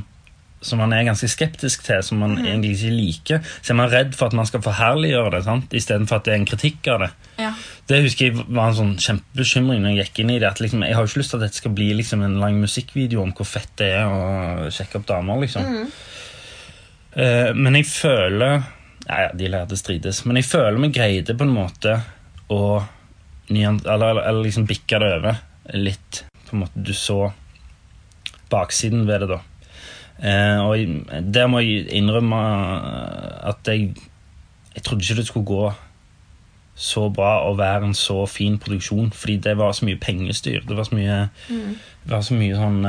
som 0.61 0.81
man 0.81 0.93
er 0.93 1.07
ganske 1.07 1.29
skeptisk 1.33 1.87
til, 1.87 2.03
som 2.05 2.21
man 2.21 2.37
egentlig 2.37 2.75
ikke 2.75 2.93
liker, 2.93 3.55
så 3.61 3.73
er 3.73 3.79
man 3.81 3.89
redd 3.89 4.13
for 4.17 4.29
at 4.29 4.37
man 4.37 4.45
skal 4.45 4.61
forherliggjøre 4.65 5.33
det, 5.37 5.41
sant? 5.47 5.73
istedenfor 5.73 6.19
at 6.21 6.27
det 6.27 6.35
er 6.35 6.41
en 6.43 6.47
kritikk 6.49 6.91
av 6.93 7.01
det. 7.07 7.09
Ja. 7.41 7.51
Det 7.89 8.03
husker 8.05 8.29
jeg 8.29 8.45
var 8.45 8.69
en 8.69 8.77
sånn 8.77 8.93
kjempebekymring 9.01 9.81
når 9.81 9.95
jeg 9.95 10.03
gikk 10.03 10.21
inn 10.21 10.35
i 10.35 10.39
det. 10.41 10.51
at 10.51 10.61
liksom, 10.61 10.85
Jeg 10.85 10.97
har 10.97 11.05
jo 11.05 11.09
ikke 11.09 11.23
lyst 11.23 11.33
til 11.33 11.41
at 11.41 11.47
dette 11.47 11.61
skal 11.63 11.73
bli 11.77 11.89
liksom 11.97 12.25
en 12.25 12.37
lang 12.41 12.61
musikkvideo 12.61 13.25
om 13.25 13.33
hvor 13.37 13.49
fett 13.49 13.73
det 13.81 13.91
er 14.03 14.05
å 14.05 14.69
sjekke 14.73 15.01
opp 15.01 15.09
damer. 15.09 15.41
liksom. 15.45 15.65
Eh, 15.65 16.05
men 17.15 17.77
jeg 17.79 17.87
føler 17.87 18.57
ja, 19.05 19.17
ja, 19.21 19.29
De 19.37 19.47
lærde 19.47 19.77
strides. 19.77 20.23
Men 20.25 20.39
jeg 20.39 20.49
føler 20.49 20.79
vi 20.81 20.91
greide 20.91 21.35
på 21.37 21.45
en 21.45 21.53
måte 21.55 21.99
å 22.51 22.61
eller, 23.49 24.19
eller, 24.25 24.41
liksom 24.43 24.65
bikke 24.65 24.99
det 24.99 25.09
over 25.19 25.37
litt. 25.77 26.23
På 26.47 26.55
en 26.55 26.63
måte 26.63 26.81
Du 26.81 26.93
så 26.97 27.31
baksiden 28.49 29.05
ved 29.07 29.25
det, 29.25 29.29
da. 29.35 29.39
Eh, 30.15 30.59
og 30.63 31.21
der 31.33 31.47
må 31.51 31.59
jeg 31.59 31.89
innrømme 31.91 32.41
at 33.43 33.67
jeg 33.67 33.95
Jeg 34.75 34.83
trodde 34.83 35.03
ikke 35.03 35.15
det 35.15 35.27
skulle 35.27 35.45
gå 35.45 35.73
så 36.75 37.05
bra 37.09 37.45
å 37.47 37.53
være 37.55 37.85
en 37.85 37.93
så 37.95 38.25
fin 38.27 38.57
produksjon, 38.59 39.13
fordi 39.15 39.37
det 39.37 39.53
var 39.57 39.71
så 39.71 39.85
mye 39.87 39.95
pengestyr. 39.95 40.65
Det 40.67 40.75
var 40.75 40.83
så 40.83 40.95
mye, 40.95 41.29
det 41.47 42.11
var 42.11 42.25
så 42.27 42.35
mye 42.35 42.57
sånn 42.59 42.81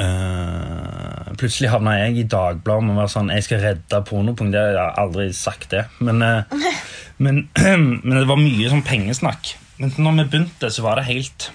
eh, 0.00 1.32
Plutselig 1.40 1.70
havna 1.72 1.96
jeg 1.98 2.20
i 2.20 2.26
Dagbladet 2.28 2.86
med 2.86 2.94
å 2.94 3.00
være 3.00 3.12
sånn 3.12 3.32
Jeg 3.34 3.46
skal 3.46 3.62
redde 3.62 4.02
pornopunkt. 4.08 4.56
Jeg 4.56 4.76
har 4.78 4.94
aldri 5.00 5.30
sagt 5.36 5.70
det. 5.72 5.86
Men, 6.04 6.22
uh, 6.22 6.44
men, 7.24 7.46
men 8.04 8.18
det 8.18 8.28
var 8.30 8.40
mye 8.40 8.70
sånn 8.72 8.84
pengesnakk. 8.86 9.54
Men 9.80 9.94
når 9.98 10.20
vi 10.20 10.28
begynte, 10.34 10.70
så 10.70 10.84
var 10.84 11.00
det 11.00 11.08
helt 11.08 11.50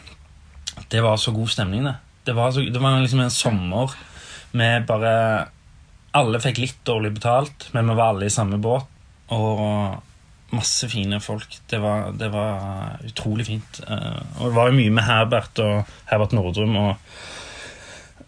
Det 0.91 1.03
var 1.05 1.19
så 1.21 1.31
god 1.35 1.53
stemning, 1.53 1.85
det. 1.87 1.95
Det 2.27 2.35
var, 2.35 2.51
så, 2.51 2.65
det 2.65 2.81
var 2.83 2.99
liksom 2.99 3.23
en 3.23 3.31
sommer 3.31 3.93
med 4.57 4.87
bare 4.89 5.13
Alle 6.17 6.41
fikk 6.43 6.59
litt 6.59 6.81
dårlig 6.87 7.13
betalt, 7.19 7.69
men 7.75 7.87
vi 7.87 7.95
var 7.95 8.15
alle 8.15 8.27
i 8.27 8.33
samme 8.33 8.59
båt. 8.59 8.87
Og 9.35 9.59
masse 10.55 10.87
fine 10.89 11.19
folk. 11.23 11.57
Det 11.69 11.79
var, 11.83 12.13
det 12.15 12.29
var 12.33 12.99
utrolig 13.05 13.47
fint. 13.47 13.81
Uh, 13.87 14.19
og 14.39 14.49
det 14.49 14.53
var 14.55 14.69
jo 14.69 14.77
mye 14.79 14.93
med 14.95 15.05
Herbert 15.07 15.63
og 15.63 15.97
Herbert 16.09 16.35
Nordrum 16.35 16.75
og 16.79 16.95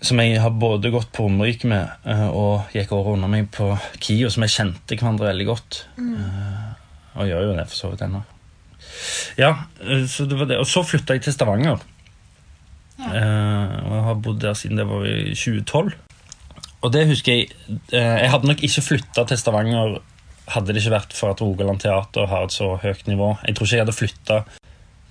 som 0.01 0.19
jeg 0.23 0.39
har 0.39 0.55
både 0.55 0.91
gått 0.93 1.11
på 1.15 1.25
Romerike 1.25 1.67
med 1.67 2.07
eh, 2.07 2.27
og 2.29 2.71
gikk 2.75 2.93
over 2.95 3.17
under 3.17 3.31
meg 3.31 3.49
på 3.51 3.71
KIO, 3.99 4.29
som 4.31 4.45
jeg 4.45 4.55
kjente 4.55 4.95
hverandre 4.95 5.31
veldig 5.31 5.47
godt. 5.49 5.79
Mm. 5.99 6.19
og 7.19 7.27
gjør 7.27 7.49
jo 7.49 7.55
det 7.57 7.65
for 7.67 7.75
så 7.75 7.91
vidt 7.91 8.03
ennå. 8.07 8.21
Ja, 9.39 9.53
eh, 9.83 10.05
så 10.07 10.27
det 10.29 10.39
var 10.39 10.49
det. 10.49 10.59
Og 10.61 10.69
så 10.69 10.85
flytta 10.87 11.17
jeg 11.17 11.27
til 11.27 11.35
Stavanger. 11.35 11.81
Ja. 12.99 13.09
og 13.79 13.93
jeg 13.95 14.03
har 14.03 14.15
bodd 14.19 14.41
der 14.43 14.55
siden 14.59 14.79
det 14.79 14.83
var 14.89 15.05
i 15.07 15.31
2012. 15.31 15.93
Og 16.83 16.91
det 16.91 17.05
husker 17.07 17.31
jeg 17.37 17.45
eh, 17.95 18.17
Jeg 18.23 18.31
hadde 18.33 18.49
nok 18.49 18.63
ikke 18.63 18.83
flytta 18.83 19.23
til 19.27 19.39
Stavanger 19.39 19.99
hadde 20.49 20.73
det 20.73 20.81
ikke 20.81 20.95
vært 20.95 21.13
for 21.13 21.33
at 21.33 21.41
Rogaland 21.43 21.81
Teater 21.83 22.27
har 22.29 22.47
et 22.47 22.55
så 22.55 22.73
høyt 22.81 23.07
nivå. 23.07 23.33
Jeg 23.45 23.55
tror 23.55 23.67
ikke 23.67 23.77
jeg 23.77 23.85
hadde 23.85 23.97
flytta 23.99 24.39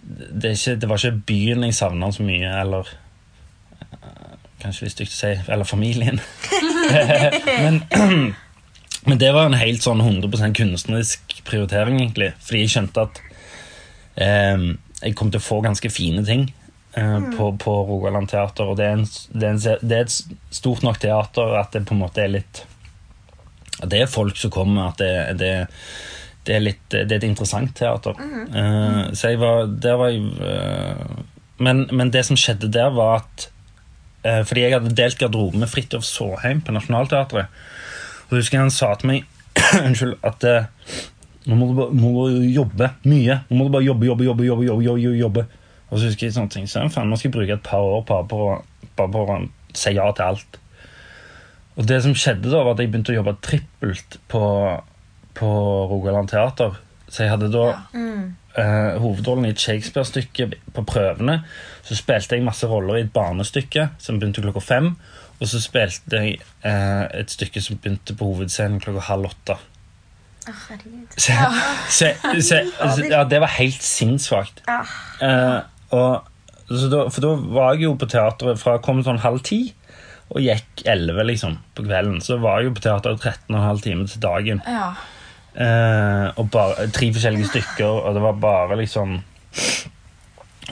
det, 0.09 0.54
det 0.80 0.88
var 0.88 0.99
ikke 0.99 1.26
byen 1.28 1.66
jeg 1.66 1.76
savna 1.76 2.09
så 2.14 2.25
mye, 2.25 2.49
eller 2.62 2.88
eh, 2.88 3.07
Kanskje 4.62 4.88
litt 4.88 4.96
stygt 4.96 5.14
å 5.14 5.18
si 5.18 5.32
Eller 5.46 5.68
familien. 5.68 6.20
men, 7.64 7.80
men 9.08 9.20
det 9.20 9.32
var 9.34 9.48
en 9.48 9.58
helt 9.58 9.84
sånn 9.84 10.02
100 10.02 10.54
kunstnerisk 10.58 11.40
prioritering, 11.48 12.00
egentlig. 12.02 12.32
Fordi 12.44 12.64
jeg 12.64 12.74
skjønte 12.74 13.06
at 13.06 13.20
eh, 14.24 14.70
jeg 15.02 15.18
kom 15.18 15.30
til 15.30 15.42
å 15.42 15.48
få 15.48 15.60
ganske 15.64 15.92
fine 15.94 16.24
ting 16.26 16.48
eh, 16.98 17.20
på, 17.36 17.52
på 17.62 17.76
Rogaland 17.90 18.30
Teater. 18.32 18.72
Og 18.72 18.80
det 18.80 18.88
er, 18.88 18.98
en, 18.98 19.06
det, 19.06 19.44
er 19.44 19.54
en, 19.54 19.62
det 19.82 20.00
er 20.00 20.08
et 20.08 20.18
stort 20.54 20.82
nok 20.86 21.00
teater 21.02 21.54
at 21.60 21.72
det 21.76 21.86
på 21.86 21.96
en 21.96 22.02
måte 22.06 22.24
er 22.24 22.34
litt 22.40 22.64
at 23.78 23.90
det 23.92 24.02
er 24.02 24.10
folk 24.10 24.34
som 24.34 24.50
kommer, 24.50 24.88
at 24.90 24.98
det, 24.98 25.12
det, 25.38 25.52
det, 26.46 26.54
er, 26.56 26.62
litt, 26.64 26.80
det 26.90 27.04
er 27.06 27.20
et 27.20 27.28
interessant 27.28 27.70
teater. 27.78 28.18
Eh, 28.18 29.02
så 29.14 29.32
jeg 29.32 29.38
var 29.38 29.68
Der 29.70 30.00
var 30.00 30.10
jeg 30.10 30.24
uh, 30.42 31.22
men, 31.62 31.86
men 31.92 32.10
det 32.14 32.24
som 32.26 32.38
skjedde 32.38 32.70
der, 32.74 32.90
var 32.94 33.22
at 33.22 33.48
Fordi 34.49 34.64
jeg 34.64 34.75
hadde 34.76 34.94
delt 34.97 35.18
garderobe 35.20 35.61
med 35.61 35.70
Fridtjof 35.70 36.06
Saaheim 36.06 36.62
på 36.64 36.75
Nationaltheatret. 36.75 37.52
Og 38.28 38.37
jeg 38.37 38.44
husker 38.44 38.61
han 38.61 38.75
sa 38.75 38.92
til 38.99 39.12
meg 39.12 39.26
Unnskyld, 39.87 40.18
at 40.26 40.44
eh, 40.47 40.66
nå 41.49 41.56
må 41.56 41.70
du 41.70 41.78
bare 41.78 41.97
må 41.97 42.26
du 42.28 42.42
jobbe 42.52 42.90
mye. 43.08 43.40
Nå 43.49 43.56
må 43.56 43.68
du 43.68 43.75
bare 43.75 43.87
jobbe, 43.87 44.06
jobbe, 44.06 44.26
jobbe. 44.28 44.47
jobbe, 44.49 44.66
jobbe, 44.68 44.85
jobbe, 44.85 45.18
jobbe. 45.23 45.47
Og 45.88 45.97
så 45.97 46.11
husker 46.11 46.28
jeg 46.28 46.37
sånne 46.37 46.52
ting. 46.52 46.66
Så 46.68 46.85
faen, 46.92 47.08
nå 47.08 47.16
skal 47.16 47.30
jeg 47.30 47.37
bruke 47.38 47.56
et 47.56 47.64
par 47.64 47.85
år 47.85 48.04
bare 48.08 48.26
på, 48.28 48.49
bare 48.99 49.12
på 49.14 49.25
å 49.25 49.38
si 49.76 49.94
ja 49.97 50.11
til 50.12 50.26
alt. 50.26 50.58
Og 51.78 51.87
det 51.88 52.02
som 52.04 52.16
skjedde 52.18 52.50
da, 52.50 52.61
var 52.66 52.75
at 52.75 52.82
jeg 52.82 52.90
begynte 52.92 53.14
å 53.14 53.20
jobbe 53.20 53.37
trippelt 53.44 54.18
på, 54.30 54.42
på 55.38 55.49
Rogaland 55.92 56.30
Teater. 56.32 56.76
Så 57.08 57.25
jeg 57.25 57.32
hadde 57.32 57.49
da 57.54 57.66
eh, 58.58 58.99
hovedrollen 59.00 59.49
i 59.49 59.54
et 59.54 59.62
Shakespeare-stykke 59.62 60.50
på 60.76 60.85
prøvene. 60.88 61.38
Så 61.88 61.97
spilte 61.97 62.37
jeg 62.37 62.45
masse 62.45 62.68
roller 62.68 62.99
i 62.99 63.07
et 63.07 63.12
barnestykke 63.14 63.88
som 64.02 64.18
begynte 64.21 64.45
klokka 64.45 64.61
fem. 64.61 64.92
Og 65.38 65.49
så 65.49 65.61
spilte 65.62 66.21
jeg 66.21 66.38
eh, 66.66 67.04
et 67.16 67.33
stykke 67.33 67.62
som 67.64 67.78
begynte 67.78 68.16
på 68.18 68.28
hovedscenen 68.28 68.83
klokka 68.83 69.07
halv 69.09 69.30
åtte. 69.30 69.57
Herregud. 70.49 71.16
Så, 71.16 71.33
så, 71.88 72.12
så, 72.40 73.04
ja, 73.09 73.25
det 73.28 73.40
var 73.40 73.52
helt 73.59 73.83
sinnssvakt. 73.85 74.62
Eh, 74.68 75.59
for 75.88 77.25
da 77.25 77.35
var 77.57 77.75
jeg 77.75 77.87
jo 77.87 77.97
på 78.00 78.09
teateret 78.11 78.61
fra 78.61 78.78
kom 78.85 79.00
sånn 79.04 79.21
halv 79.25 79.45
ti 79.47 79.62
og 80.28 80.42
gikk 80.45 80.83
elleve 80.88 81.25
liksom, 81.30 81.57
på 81.76 81.87
kvelden. 81.87 82.21
Så 82.25 82.37
var 82.42 82.61
jeg 82.61 82.68
jo 82.68 82.75
på 82.76 82.85
teatret 82.85 83.23
13,5 83.49 83.85
timer 83.87 84.11
til 84.12 84.25
dagen. 84.25 84.61
Ja. 84.68 84.90
Eh, 85.59 86.26
og 86.38 86.50
bare 86.52 86.90
tre 86.95 87.09
forskjellige 87.14 87.49
stykker, 87.54 87.88
og 87.88 88.14
det 88.14 88.25
var 88.26 88.42
bare 88.42 88.76
liksom 88.83 89.16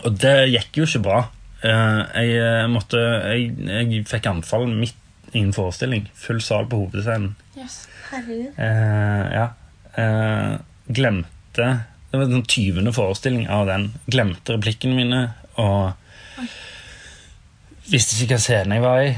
Og 0.06 0.14
det 0.22 0.34
gikk 0.52 0.78
jo 0.80 0.86
ikke 0.86 1.02
bra. 1.06 1.18
Eh, 1.66 2.00
jeg 2.22 2.36
eh, 2.38 2.66
måtte 2.70 3.00
jeg, 3.00 3.50
jeg 3.66 4.04
fikk 4.06 4.28
anfall 4.30 4.68
midt 4.70 5.34
i 5.34 5.42
en 5.42 5.52
forestilling. 5.56 6.06
Full 6.22 6.38
sal 6.44 6.68
på 6.70 6.84
hovedscenen. 6.84 7.32
Yes. 7.58 7.80
Herregud. 8.12 8.54
Eh, 8.62 9.24
ja. 9.34 9.46
Eh, 9.98 10.52
glemte 10.94 11.66
Det 12.12 12.20
var 12.20 12.28
den 12.30 12.44
20. 12.46 12.92
forestilling 12.94 13.48
av 13.50 13.66
den. 13.66 13.88
Glemte 14.06 14.54
replikkene 14.54 14.94
mine 14.94 15.22
og 15.58 15.92
visste 17.90 18.18
ikke 18.22 18.36
hva 18.36 18.42
scene 18.44 18.78
jeg 18.78 18.84
var 18.84 19.02
i. 19.02 19.10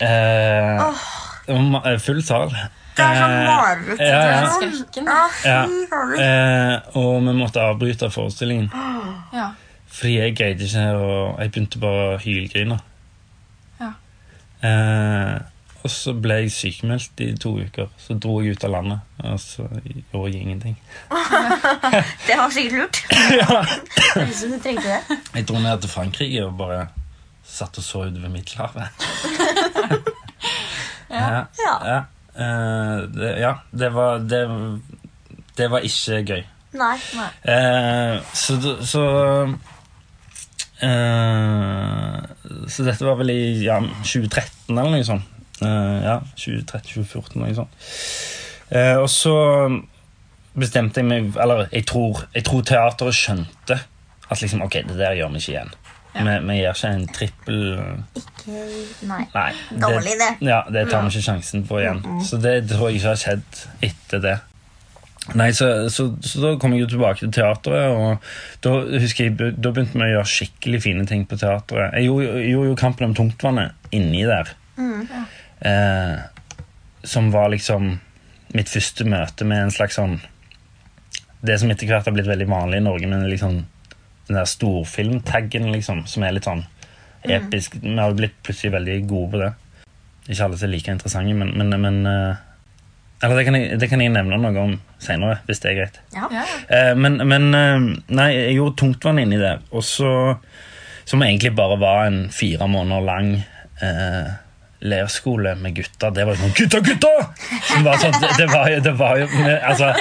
Eh, 0.00 0.84
det 1.46 1.56
var 1.74 1.98
full 2.02 2.22
sal. 2.24 2.50
Det 2.96 3.04
er 3.06 3.16
sånn 3.16 3.36
mareritt. 3.46 4.00
ja, 4.02 4.20
ja. 4.26 4.52
Skrekken. 4.56 5.06
Ja, 5.06 5.22
Ja. 5.46 5.60
Eh, 6.20 6.96
og 6.98 7.22
vi 7.24 7.34
måtte 7.38 7.62
avbryte 7.62 8.10
forestillingen 8.12 8.70
Ja. 9.32 9.52
Fordi 9.90 10.16
jeg 10.18 10.36
greide 10.38 10.66
ikke 10.66 10.84
å 10.96 11.14
Jeg 11.40 11.50
begynte 11.52 11.80
bare 11.82 12.04
å 12.14 12.18
hylgrine. 12.22 12.78
Ja. 13.80 13.90
Eh, 14.68 15.40
og 15.80 15.88
så 15.90 16.12
ble 16.12 16.42
jeg 16.42 16.52
sykemeldt 16.52 17.20
i 17.24 17.30
to 17.40 17.54
uker. 17.56 17.88
Så 17.98 18.14
dro 18.20 18.36
jeg 18.42 18.56
ut 18.56 18.64
av 18.68 18.74
landet, 18.74 19.04
og 19.24 19.38
så 19.40 19.64
gjorde 20.12 20.32
jeg 20.34 20.42
ingenting. 20.44 20.76
Det 22.28 22.36
var 22.36 22.52
sikkert 22.52 22.76
lurt. 22.76 23.00
Det 23.08 23.46
høres 23.48 24.42
ut 24.44 24.52
du 24.52 24.58
trengte 24.60 24.88
det. 24.92 25.18
Jeg 25.38 25.48
dro 25.48 25.62
ned 25.64 25.80
til 25.80 25.92
Frankrike 25.92 26.44
og 26.44 26.58
bare 26.60 26.82
satt 27.50 27.80
og 27.80 27.84
så 27.86 28.04
utover 28.10 28.28
Middelhavet. 28.28 29.08
ja. 31.16 31.44
Ja. 31.64 31.74
Ja. 31.88 31.98
Eh, 32.36 32.96
det, 33.16 33.32
ja, 33.40 33.54
det 33.72 33.90
var 33.96 34.18
det, 34.18 34.44
det 35.58 35.70
var 35.72 35.88
ikke 35.88 36.20
gøy. 36.28 36.44
Nei. 36.78 36.94
Eh, 37.50 38.20
så 38.36 38.60
så 38.86 39.04
Så 42.70 42.86
dette 42.86 43.04
var 43.04 43.18
vel 43.20 43.32
i 43.34 43.42
ja, 43.64 43.80
2013 44.02 44.72
eller 44.78 44.94
noe 44.94 45.06
sånt. 45.06 45.36
Eh, 45.60 45.98
ja, 46.04 46.16
2013-2014 46.40 47.36
noe 47.40 47.54
sånt. 47.56 47.88
Eh, 48.70 48.96
og 48.96 49.08
så 49.12 49.34
bestemte 50.54 51.02
jeg 51.02 51.08
meg 51.08 51.34
Eller 51.42 51.64
jeg 51.72 51.84
tror, 51.90 52.22
jeg 52.34 52.44
tror 52.46 52.62
teateret 52.66 53.16
skjønte 53.16 53.76
at 54.30 54.42
liksom, 54.42 54.62
ok, 54.62 54.76
det 54.86 54.94
der 54.94 55.16
gjør 55.18 55.32
vi 55.34 55.40
ikke 55.42 55.52
igjen. 55.52 55.72
Ja. 56.14 56.22
Vi, 56.26 56.34
vi 56.46 56.56
gjør 56.60 56.76
ikke 56.76 56.90
en 56.94 57.08
trippel 57.14 57.58
Ikke 58.18 58.60
Nei. 59.10 59.24
Nei. 59.34 59.48
Dårlig, 59.82 60.14
det. 60.20 60.30
Ja, 60.46 60.60
det 60.70 60.84
tar 60.90 61.02
vi 61.02 61.10
ikke 61.12 61.26
sjansen 61.26 61.66
på 61.66 61.80
igjen. 61.82 62.00
Så 62.26 62.38
det 62.42 62.54
tror 62.70 62.90
jeg 62.90 63.00
ikke 63.00 63.10
har 63.12 63.20
skjedd 63.24 63.60
etter 63.90 64.22
det. 64.22 64.36
Nei, 65.36 65.50
så, 65.54 65.90
så, 65.92 66.06
så 66.24 66.40
da 66.42 66.54
kom 66.58 66.72
jeg 66.74 66.86
jo 66.86 66.92
tilbake 66.94 67.20
til 67.20 67.32
teatret, 67.36 67.92
og 67.92 68.62
da 68.64 68.72
husker 69.02 69.28
jeg, 69.28 69.36
da 69.60 69.70
begynte 69.70 69.98
vi 69.98 70.06
å 70.06 70.14
gjøre 70.14 70.30
skikkelig 70.32 70.80
fine 70.86 71.04
ting 71.06 71.26
på 71.28 71.38
teatret. 71.38 71.92
Jeg 71.98 72.08
gjorde, 72.08 72.30
jeg 72.40 72.54
gjorde 72.54 72.70
jo 72.70 72.78
Kampen 72.80 73.10
om 73.10 73.16
tungtvannet 73.18 73.92
inni 73.94 74.24
der. 74.26 74.54
Eh, 75.60 76.16
som 77.04 77.28
var 77.34 77.52
liksom 77.52 77.92
mitt 78.56 78.72
første 78.72 79.04
møte 79.06 79.46
med 79.46 79.66
en 79.66 79.72
slags 79.74 79.98
sånn 79.98 80.14
Det 81.44 81.54
som 81.60 81.70
etter 81.72 81.88
hvert 81.88 82.08
har 82.08 82.14
blitt 82.16 82.28
veldig 82.28 82.48
vanlig 82.48 82.80
i 82.80 82.84
Norge, 82.84 83.08
men 83.08 83.28
liksom 83.28 83.60
den 84.28 84.36
der 84.36 84.48
storfilmtaggen, 84.48 85.70
liksom, 85.72 86.04
som 86.06 86.24
er 86.24 86.34
litt 86.36 86.48
sånn 86.48 86.64
episk. 87.24 87.78
Vi 87.80 87.94
har 87.96 88.12
jo 88.12 88.18
blitt 88.18 88.36
plutselig 88.44 88.74
veldig 88.74 88.96
gode 89.08 89.30
på 89.32 89.40
det. 89.40 89.48
Ikke 90.28 90.44
alle 90.46 90.58
som 90.60 90.68
er 90.68 90.74
like 90.74 90.92
interessante, 90.92 91.34
men, 91.34 91.54
men, 91.56 91.76
men 91.80 91.98
eh, 92.06 92.42
Eller 93.22 93.36
det 93.36 93.44
kan, 93.44 93.56
jeg, 93.58 93.78
det 93.80 93.88
kan 93.90 94.00
jeg 94.00 94.12
nevne 94.14 94.38
noe 94.40 94.62
om 94.62 94.76
seinere, 95.02 95.40
hvis 95.48 95.60
det 95.60 95.70
er 95.70 95.78
greit. 95.82 95.98
Ja. 96.16 96.28
Ja. 96.32 96.44
Eh, 96.72 96.92
men 96.96 97.20
men 97.28 97.48
eh, 97.56 97.88
nei, 98.16 98.28
jeg 98.32 98.54
gjorde 98.56 98.78
tungtvann 98.80 99.20
inni 99.20 99.40
det. 99.40 99.58
og 99.70 99.84
så 99.84 100.36
Som 101.04 101.22
egentlig 101.22 101.52
bare 101.56 101.76
var 101.80 102.06
en 102.06 102.30
fire 102.32 102.68
måneder 102.70 103.04
lang 103.04 103.32
eh, 103.82 104.30
leirskole 104.80 105.54
med 105.60 105.76
gutter. 105.76 106.14
Det 106.16 106.24
var 106.24 106.36
jo 106.36 106.46
sånn 106.46 106.56
Gutta, 106.56 106.80
gutta! 106.80 107.12
Som 107.68 107.84
var 107.84 108.00
sånn, 108.00 108.16
det, 108.22 108.30
det 108.38 108.48
var 108.52 108.70
jo, 108.70 108.80
det 108.86 108.94
var 108.96 109.20
jo 109.20 109.28
altså, 109.58 109.92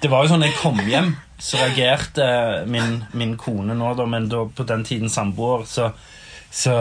det 0.00 0.10
var 0.10 0.24
jo 0.24 0.32
sånn 0.32 0.46
jeg 0.46 0.56
kom 0.60 0.80
hjem, 0.88 1.12
så 1.42 1.60
reagerte 1.60 2.24
min, 2.70 3.02
min 3.12 3.36
kone 3.36 3.76
nå, 3.76 3.92
da, 3.98 4.08
men 4.08 4.30
da, 4.32 4.46
på 4.48 4.64
den 4.68 4.86
tiden 4.88 5.12
samboer, 5.12 5.68
så 5.68 5.92
så 6.52 6.72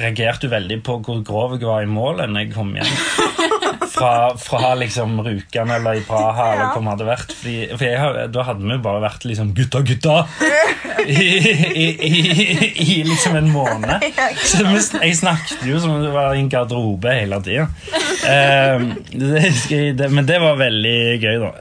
reagerte 0.00 0.48
hun 0.48 0.50
veldig 0.56 0.80
på 0.82 0.96
hvor 1.06 1.20
grov 1.22 1.52
jeg 1.54 1.68
var 1.68 1.84
i 1.84 1.86
mål 1.86 2.24
når 2.24 2.40
jeg 2.42 2.54
kom 2.56 2.72
hjem. 2.74 2.88
Fra, 3.96 4.36
fra 4.36 4.74
liksom 4.76 5.14
Rjukan 5.24 5.70
eller 5.72 5.96
i 5.96 6.02
Praha 6.04 6.50
eller 6.52 6.72
hvor 6.74 6.82
vi 6.84 6.90
hadde 6.92 7.08
vært. 7.08 7.32
Fordi, 7.32 7.54
for 7.72 7.86
jeg, 7.88 8.26
da 8.34 8.44
hadde 8.50 8.66
vi 8.66 8.74
jo 8.76 8.82
bare 8.84 9.02
vært 9.06 9.24
liksom 9.28 9.52
gutta, 9.56 9.80
gutta 9.86 10.16
i, 11.06 11.28
i, 11.72 11.86
i, 12.08 12.72
i 12.84 12.98
liksom 13.08 13.38
en 13.40 13.50
måned. 13.54 14.04
Så 14.44 14.64
vi, 14.66 14.80
jeg 15.00 15.18
snakket 15.22 15.64
jo 15.66 15.80
som 15.80 15.96
om 15.96 16.04
det 16.04 16.12
var 16.14 16.36
i 16.36 16.42
en 16.44 16.52
garderobe 16.52 17.14
hele 17.16 17.40
tida. 17.46 17.68
det, 19.16 20.10
men 20.12 20.28
det 20.28 20.40
var 20.42 20.60
veldig 20.60 20.98
gøy, 21.22 21.36
da. 21.42 21.52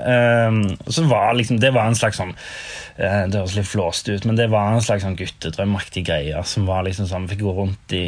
Og 0.86 0.94
så 0.94 1.06
var 1.10 1.36
liksom, 1.40 1.60
det 1.62 1.72
var 1.76 1.90
en 1.90 1.98
slags 1.98 2.20
sånn 2.20 2.34
eh, 2.36 3.26
Det 3.30 3.40
høres 3.40 3.56
litt 3.58 3.70
flåste 3.70 4.16
ut, 4.16 4.26
men 4.28 4.40
det 4.40 4.50
var 4.54 4.74
en 4.74 4.84
slags 4.84 5.06
sånn 5.06 5.18
guttedrømmaktig 5.20 6.06
greie 6.08 6.44
som 6.48 6.68
var 6.70 6.86
liksom 6.88 7.10
sånn 7.10 7.30
fikk 7.32 7.46
gå 7.46 7.56
rundt 7.58 7.96
i 7.96 8.08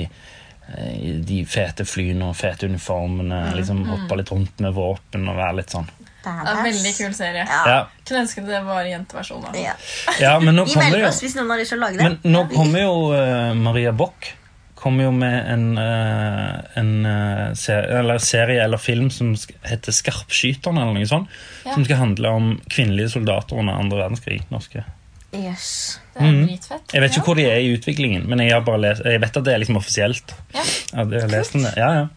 de 1.27 1.37
fete 1.47 1.85
flyene 1.87 2.31
og 2.31 2.35
fete 2.35 2.67
uniformene. 2.67 3.53
liksom 3.55 3.85
Hoppe 3.87 4.17
litt 4.19 4.31
rundt 4.33 4.63
med 4.63 4.75
våpen 4.75 5.29
og 5.31 5.39
være 5.39 5.61
litt 5.61 5.75
sånn. 5.75 5.87
Det 6.27 6.33
er 6.33 6.57
en 6.57 6.65
veldig 6.65 6.91
kul 6.97 7.13
serie. 7.15 7.45
Ja. 7.47 7.61
Ja, 7.69 7.77
Kunne 8.07 8.25
ønske 8.25 8.43
det 8.43 8.59
var 8.65 8.87
jenteversjon. 8.87 9.45
Ja. 9.55 9.77
ja 10.19 10.33
men 10.43 10.57
nå 10.57 10.65
Vi 10.67 10.75
kommer 10.75 10.99
jo 10.99 11.07
oss 11.07 11.21
hvis 11.23 11.37
noen 11.37 11.53
har 11.53 11.61
lyst 11.61 11.73
til 11.73 11.79
å 11.79 11.85
lage 11.85 12.01
det. 12.01 12.09
Men 12.09 12.35
nå 12.35 12.43
kommer 12.51 12.83
jo 12.83 12.97
uh, 13.13 13.53
Maria 13.55 13.93
Bock 13.95 14.33
kommer 14.77 15.07
jo 15.07 15.13
med 15.15 15.37
en, 15.49 15.63
uh, 15.79 16.59
en 16.77 16.91
uh, 17.05 17.53
serie, 17.57 17.97
eller 17.97 18.21
serie 18.21 18.61
eller 18.63 18.77
film 18.77 19.09
som 19.11 19.31
heter 19.65 19.95
Skarpskyterne, 19.95 20.83
eller 20.83 20.99
noe 20.99 21.09
sånt. 21.09 21.33
Ja. 21.65 21.73
Som 21.73 21.87
skal 21.87 22.01
handle 22.03 22.33
om 22.39 22.51
kvinnelige 22.69 23.15
soldater 23.15 23.57
under 23.57 23.79
andre 23.79 24.03
verdenskrig. 24.03 24.43
norske. 24.53 24.85
Yes. 25.35 25.99
Det 26.13 26.21
er 26.21 26.31
Mhm. 26.31 26.45
dritfett. 26.47 26.93
Jeg 26.93 27.01
vet 27.01 27.11
ikke 27.17 27.25
hvor 27.25 27.35
de 27.35 27.45
er 27.45 27.57
i 27.59 27.73
utviklingen, 27.75 28.27
men 28.29 28.39
jeg, 28.39 28.53
har 28.53 28.61
bare 28.65 28.79
lest, 28.81 29.03
jeg 29.05 29.21
vet 29.21 29.37
at 29.37 29.43
det 29.45 29.53
er 29.53 29.57
liksom 29.59 29.77
offisielt. 29.77 30.33
Ja. 30.53 30.63
Ja, 30.93 31.03
det, 31.03 31.11
jeg 31.13 31.21
har 31.21 31.29
lest 31.35 31.53
den. 31.53 31.61
Ja, 31.75 31.89
ja. 31.93 32.07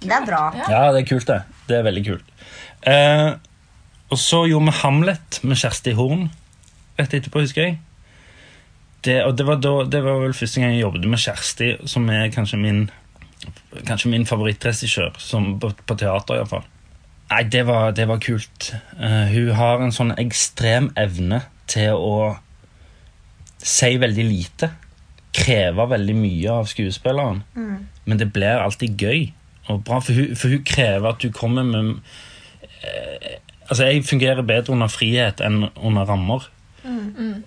Det 0.00 0.12
er 0.16 0.24
bra. 0.26 0.42
Ja. 0.56 0.70
ja, 0.70 0.92
det 0.92 1.02
er 1.02 1.08
kult, 1.10 1.26
det. 1.26 1.42
Det 1.68 1.76
er 1.76 1.82
veldig 1.82 2.04
kult. 2.06 2.24
Eh, 2.86 3.34
og 4.10 4.18
så 4.18 4.44
gjorde 4.48 4.64
vi 4.70 4.78
Hamlet 4.80 5.40
med 5.44 5.56
Kjersti 5.60 5.92
Horn 5.94 6.30
rett 6.98 7.14
etterpå, 7.14 7.40
husker 7.42 7.62
jeg. 7.66 7.78
Det, 9.04 9.24
og 9.24 9.36
det 9.36 9.46
var, 9.46 9.56
da, 9.56 9.74
det 9.88 10.02
var 10.04 10.18
vel 10.20 10.32
første 10.36 10.60
gang 10.60 10.72
jeg 10.74 10.82
jobbet 10.84 11.04
med 11.08 11.18
Kjersti, 11.18 11.70
som 11.88 12.08
er 12.10 12.28
kanskje 12.34 12.58
min 12.60 12.90
Kanskje 13.86 14.10
min 14.10 14.26
favorittregissør 14.26 15.14
på, 15.60 15.70
på 15.86 15.94
teater, 15.96 16.34
iallfall. 16.36 16.64
Nei, 17.30 17.42
det 17.48 17.62
var, 17.66 17.92
det 17.96 18.04
var 18.10 18.18
kult. 18.20 18.72
Eh, 19.00 19.30
hun 19.32 19.52
har 19.56 19.80
en 19.80 19.92
sånn 19.94 20.10
ekstrem 20.20 20.90
evne 20.98 21.38
til 21.70 21.94
å 21.96 22.36
si 23.62 23.96
veldig 24.00 24.24
lite. 24.24 24.70
Kreve 25.36 25.86
veldig 25.90 26.16
mye 26.16 26.50
av 26.60 26.66
skuespilleren. 26.70 27.42
Men 28.04 28.18
det 28.18 28.32
blir 28.34 28.62
alltid 28.62 28.96
gøy 29.00 29.32
og 29.70 29.84
bra, 29.86 30.00
for 30.02 30.16
hun, 30.16 30.34
for 30.34 30.50
hun 30.50 30.64
krever 30.66 31.12
at 31.12 31.22
du 31.22 31.30
kommer 31.30 31.62
med 31.62 32.00
eh, 32.82 33.36
Altså, 33.70 33.84
jeg 33.86 34.02
fungerer 34.02 34.42
bedre 34.42 34.72
under 34.74 34.88
frihet 34.90 35.38
enn 35.46 35.68
under 35.78 36.08
rammer. 36.08 36.48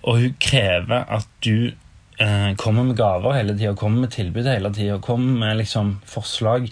Og 0.02 0.22
hun 0.22 0.36
krever 0.40 1.02
at 1.12 1.26
du 1.44 1.68
eh, 2.16 2.54
kommer 2.56 2.86
med 2.88 2.96
gaver 2.96 3.36
hele 3.36 3.52
tida, 3.58 3.74
kommer 3.76 4.06
med 4.06 4.14
tilbud 4.14 4.48
hele 4.48 4.70
tida, 4.72 4.96
kommer 5.04 5.36
med 5.42 5.58
liksom 5.60 5.98
forslag. 6.08 6.70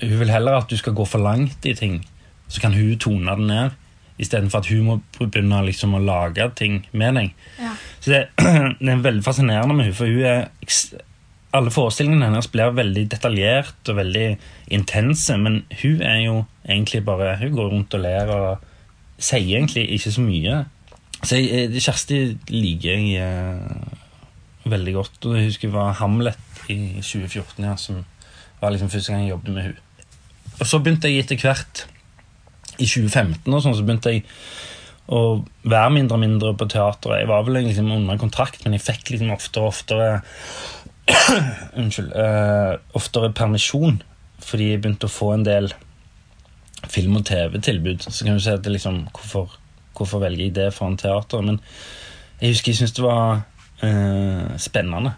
Hun 0.00 0.16
vil 0.22 0.32
heller 0.32 0.56
at 0.62 0.70
du 0.72 0.78
skal 0.80 0.96
gå 0.96 1.04
for 1.04 1.20
langt 1.20 1.66
i 1.68 1.74
ting, 1.76 1.98
så 2.48 2.64
kan 2.64 2.72
hun 2.72 2.96
tone 2.98 3.36
det 3.36 3.46
ned. 3.50 3.76
Istedenfor 4.20 4.62
at 4.62 4.68
hun 4.70 4.84
må 4.86 4.98
begynne 5.18 5.64
liksom 5.66 5.96
å 5.96 6.02
lage 6.02 6.46
ting 6.58 6.84
med 6.92 7.18
deg. 7.18 7.32
Ja. 7.58 7.72
Så 8.00 8.12
det, 8.12 8.20
det 8.84 8.92
er 8.92 9.02
veldig 9.08 9.24
fascinerende 9.26 9.74
med 9.74 9.90
hun, 9.90 9.96
for 9.98 10.10
hun 10.10 10.28
er 10.28 10.48
alle 11.54 11.70
forestillingene 11.70 12.28
hennes 12.28 12.50
blir 12.50 12.74
veldig 12.74 13.04
detaljert 13.12 13.90
og 13.90 13.98
veldig 14.00 14.28
intense, 14.74 15.36
men 15.38 15.60
hun 15.82 16.02
er 16.02 16.20
jo 16.24 16.38
egentlig 16.64 17.04
bare 17.06 17.36
Hun 17.38 17.52
går 17.54 17.68
rundt 17.70 17.94
og 17.94 18.00
ler 18.02 18.30
og 18.34 18.64
sier 19.18 19.58
egentlig 19.58 19.86
ikke 19.94 20.12
så 20.14 20.24
mye. 20.24 20.64
Så 21.22 21.38
jeg, 21.38 21.68
eh, 21.70 21.80
Kjersti 21.80 22.18
liker 22.50 22.90
jeg 22.90 23.22
eh, 23.22 24.00
veldig 24.64 24.94
godt. 24.94 25.18
Og 25.26 25.36
jeg 25.38 25.50
husker 25.50 25.68
det 25.68 25.76
var 25.76 25.96
Hamlet 26.00 26.68
i 26.68 27.00
2014, 27.00 27.64
ja, 27.64 27.76
som 27.76 28.04
var 28.60 28.74
liksom 28.74 28.90
første 28.90 29.12
gang 29.12 29.22
jeg 29.24 29.34
jobbet 29.34 29.54
med 29.54 29.62
hun. 29.68 29.78
Og 30.60 30.66
så 30.66 30.78
begynte 30.78 31.10
jeg 31.10 31.24
etter 31.24 31.40
hvert, 31.40 31.86
i 32.78 32.86
2015 32.86 33.52
og 33.52 33.62
sånn, 33.62 33.76
så 33.76 33.84
begynte 33.86 34.14
jeg 34.14 34.24
å 35.12 35.44
være 35.68 35.92
mindre 35.92 36.16
og 36.16 36.22
mindre 36.22 36.52
på 36.56 36.68
teateret. 36.72 37.22
Jeg 37.22 37.30
var 37.30 37.44
vel 37.44 37.60
liksom 37.60 37.90
under 37.92 38.20
kontrakt, 38.20 38.62
men 38.64 38.76
jeg 38.76 38.86
fikk 38.86 39.14
liksom 39.14 39.34
oftere 39.34 39.66
og 39.66 39.74
oftere 39.74 40.10
Unnskyld. 41.80 42.14
Uh, 42.16 42.80
oftere 42.96 43.34
permisjon 43.36 43.98
fordi 44.44 44.70
jeg 44.70 44.80
begynte 44.82 45.08
å 45.08 45.12
få 45.12 45.30
en 45.34 45.44
del 45.44 45.70
film- 46.90 47.16
og 47.16 47.24
TV-tilbud. 47.28 48.04
Så 48.08 48.26
kan 48.26 48.36
du 48.36 48.42
si 48.44 48.52
at 48.52 48.64
det 48.64 48.74
liksom, 48.74 49.06
hvorfor, 49.12 49.54
hvorfor 49.96 50.20
velger 50.24 50.48
jeg 50.48 50.54
det 50.56 50.66
foran 50.76 50.98
teater? 51.00 51.44
Men 51.44 51.60
jeg 52.40 52.52
husker 52.54 52.72
jeg 52.72 52.80
syntes 52.80 52.96
det 52.98 53.04
var 53.04 53.44
uh, 53.84 54.56
spennende. 54.60 55.14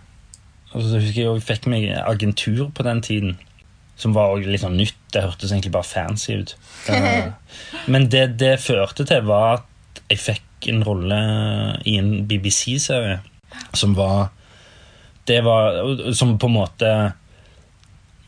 Og 0.73 0.83
så 0.83 1.01
husker 1.01 1.23
jeg 1.23 1.31
jeg 1.31 1.47
fikk 1.47 1.69
meg 1.73 1.89
agentur 2.03 2.69
på 2.75 2.87
den 2.87 3.03
tiden. 3.03 3.37
Som 3.97 4.13
var 4.17 4.35
også 4.35 4.53
litt 4.53 4.63
sånn 4.65 4.77
nytt. 4.77 4.99
Det 5.15 5.25
hørtes 5.25 5.53
egentlig 5.53 5.73
bare 5.73 5.89
fancy 5.89 6.41
ut. 6.41 6.57
Eh, 6.93 7.31
men 7.93 8.11
det 8.13 8.27
det 8.41 8.57
førte 8.61 9.07
til, 9.09 9.25
var 9.29 9.61
at 9.61 10.03
jeg 10.11 10.23
fikk 10.23 10.69
en 10.71 10.83
rolle 10.87 11.21
i 11.89 11.97
en 12.01 12.27
BBC-serie 12.29 13.21
som 13.77 13.95
var 13.97 14.29
Det 15.27 15.41
var 15.45 16.13
Som 16.15 16.39
på 16.39 16.47
en 16.47 16.55
måte 16.55 16.91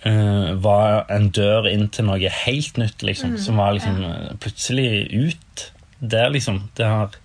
uh, 0.07 0.52
var 0.62 1.04
en 1.11 1.28
dør 1.35 1.68
inn 1.70 1.88
til 1.94 2.09
noe 2.09 2.31
helt 2.44 2.78
nytt, 2.81 3.02
liksom. 3.02 3.37
Som 3.38 3.59
var 3.61 3.74
liksom 3.76 3.98
eh, 4.04 4.37
plutselig 4.40 5.09
ut 5.12 5.64
der, 5.98 6.31
liksom. 6.31 6.62
Det 6.78 6.87
har 6.87 7.18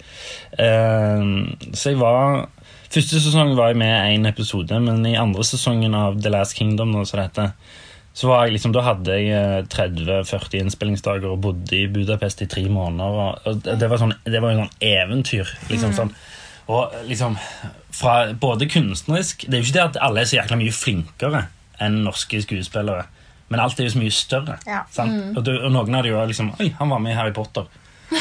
uh, 0.59 1.23
Så 1.71 1.93
jeg 1.93 2.01
var 2.01 2.49
Første 2.93 3.17
sesong 3.17 3.55
var 3.57 3.71
jeg 3.71 3.79
med 3.81 3.89
i 3.89 4.17
én 4.17 4.27
episode, 4.29 4.77
men 4.79 5.01
i 5.09 5.15
andre 5.17 5.41
sesongen 5.47 5.95
av 5.97 6.19
The 6.21 6.29
Last 6.29 6.53
Kingdom, 6.53 6.91
da, 6.93 7.01
som 7.09 7.17
det 7.17 7.23
heter, 7.25 7.79
så 8.13 8.29
var 8.29 8.45
jeg 8.45 8.53
liksom, 8.55 8.73
da 8.75 8.83
hadde 8.85 9.15
jeg 9.17 9.31
eh, 9.33 9.63
30-40 9.73 10.59
innspillingsdager 10.61 11.31
og 11.31 11.41
bodde 11.41 11.73
i 11.73 11.87
Budapest 11.89 12.43
i 12.45 12.49
tre 12.49 12.67
måneder. 12.69 13.39
Og, 13.49 13.63
det 13.65 13.89
var 13.89 14.01
sånn, 14.01 14.13
det 14.27 14.41
var 14.43 14.53
jo 14.53 14.61
sånn 14.61 14.75
eventyr. 14.85 15.49
liksom 15.71 15.95
sånn. 15.97 16.13
Og 16.69 16.93
liksom, 17.09 17.35
fra 17.91 18.31
både 18.39 18.69
kunstnerisk 18.71 19.43
Det 19.49 19.57
er 19.57 19.59
jo 19.59 19.65
ikke 19.67 19.75
det 19.75 19.87
at 19.89 19.97
alle 20.05 20.21
er 20.21 20.29
så 20.29 20.37
jækla 20.37 20.59
mye 20.61 20.71
flinkere 20.71 21.41
enn 21.83 22.03
norske 22.05 22.39
skuespillere, 22.45 23.07
men 23.51 23.59
alt 23.59 23.79
er 23.81 23.89
jo 23.89 23.95
så 23.95 23.99
mye 23.99 24.13
større. 24.13 24.59
Ja. 24.69 24.83
Sant? 24.93 25.33
Og, 25.33 25.41
du, 25.43 25.51
og 25.57 25.73
noen 25.73 25.97
av 25.97 26.05
de 26.05 26.13
var 26.13 26.29
liksom 26.29 26.53
Oi, 26.61 26.69
han 26.77 26.93
var 26.93 27.01
med 27.03 27.15
i 27.15 27.17
Harry 27.17 27.33
Potter. 27.35 27.65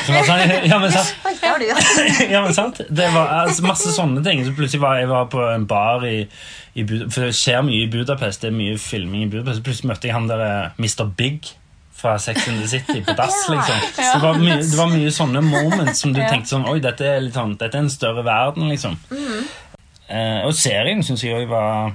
Sånn, 0.07 0.43
ja, 0.71 0.79
men 0.81 0.93
sant? 0.95 1.15
Ja, 2.33 2.43
men 2.45 2.55
sant? 2.57 2.83
Det 2.89 3.09
var 3.15 3.33
altså, 3.43 3.65
masse 3.67 3.95
sånne 3.95 4.23
ting. 4.25 4.45
Så 4.47 4.55
plutselig 4.57 4.83
var 4.83 5.01
jeg 5.01 5.11
var 5.11 5.31
på 5.33 5.43
en 5.53 5.67
bar 5.71 6.05
i, 6.09 6.27
i 6.75 6.85
For 6.87 7.27
det 7.27 7.33
skjer 7.39 7.65
mye 7.67 7.87
i 7.87 7.91
Budapest. 7.93 8.45
Det 8.45 8.53
er 8.53 8.57
mye 8.57 8.79
filming 8.81 9.27
i 9.27 9.33
Budapest. 9.33 9.61
Så 9.61 9.67
plutselig 9.69 9.93
møtte 9.93 10.11
jeg 10.11 10.17
han 10.17 10.31
der 10.31 10.45
eh, 10.47 10.79
Mr. 10.81 11.11
Big 11.19 11.53
fra 12.03 12.17
Sex 12.19 12.49
in 12.51 12.59
the 12.59 12.69
City 12.69 13.03
på 13.07 13.15
dass. 13.19 13.37
Liksom. 13.49 13.83
Så 13.95 14.07
det 14.15 14.23
var, 14.23 14.39
mye, 14.39 14.57
det 14.63 14.79
var 14.79 14.89
mye 14.91 15.11
sånne 15.15 15.43
moments 15.47 16.03
som 16.03 16.15
du 16.15 16.19
tenkte 16.25 16.51
sånn 16.51 16.67
Oi, 16.67 16.81
dette 16.83 17.07
er, 17.07 17.21
litt 17.23 17.37
sånn, 17.39 17.55
dette 17.61 17.79
er 17.79 17.85
en 17.85 17.93
større 17.93 18.25
verden, 18.27 18.67
liksom. 18.73 18.97
Eh, 20.09 20.41
og 20.43 20.51
serien 20.59 21.05
syns 21.07 21.23
jeg 21.23 21.37
òg 21.39 21.47
var 21.53 21.95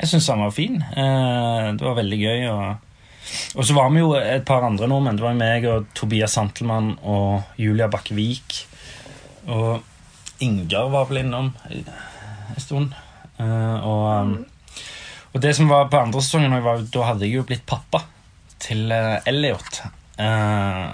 Jeg 0.00 0.10
syns 0.10 0.26
den 0.26 0.42
var 0.42 0.56
fin. 0.56 0.80
Eh, 0.82 1.68
det 1.78 1.86
var 1.86 2.00
veldig 2.00 2.18
gøy. 2.18 2.48
og 2.50 2.83
og 3.54 3.66
så 3.66 3.76
var 3.76 3.90
vi 3.94 4.02
jo 4.02 4.12
et 4.18 4.44
par 4.46 4.66
andre 4.66 4.88
nordmenn. 4.90 5.18
Det 5.18 5.24
var 5.24 5.36
meg 5.38 5.66
og 5.70 5.88
Tobias 5.96 6.36
Santelmann 6.36 6.94
og 7.02 7.58
Julia 7.60 7.88
Bakkevik. 7.92 8.60
Og 9.48 9.82
Ingar 10.44 10.90
var 10.92 11.08
vel 11.10 11.22
innom 11.24 11.52
en 11.70 12.60
stund. 12.60 12.94
Eh, 13.38 13.76
og, 13.86 14.04
um, 14.22 14.34
og 15.32 15.42
det 15.42 15.54
som 15.56 15.70
var 15.70 15.88
på 15.90 16.00
andre 16.00 16.22
sesongen, 16.22 16.54
var, 16.64 16.84
da 16.94 17.08
hadde 17.10 17.26
jeg 17.26 17.38
jo 17.38 17.46
blitt 17.48 17.64
pappa 17.66 18.04
til 18.62 18.92
eh, 18.94 19.16
Elliot. 19.30 19.82
Eh, 20.18 20.86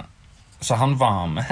så 0.61 0.77
han 0.77 0.97
var 0.97 1.27
med 1.27 1.51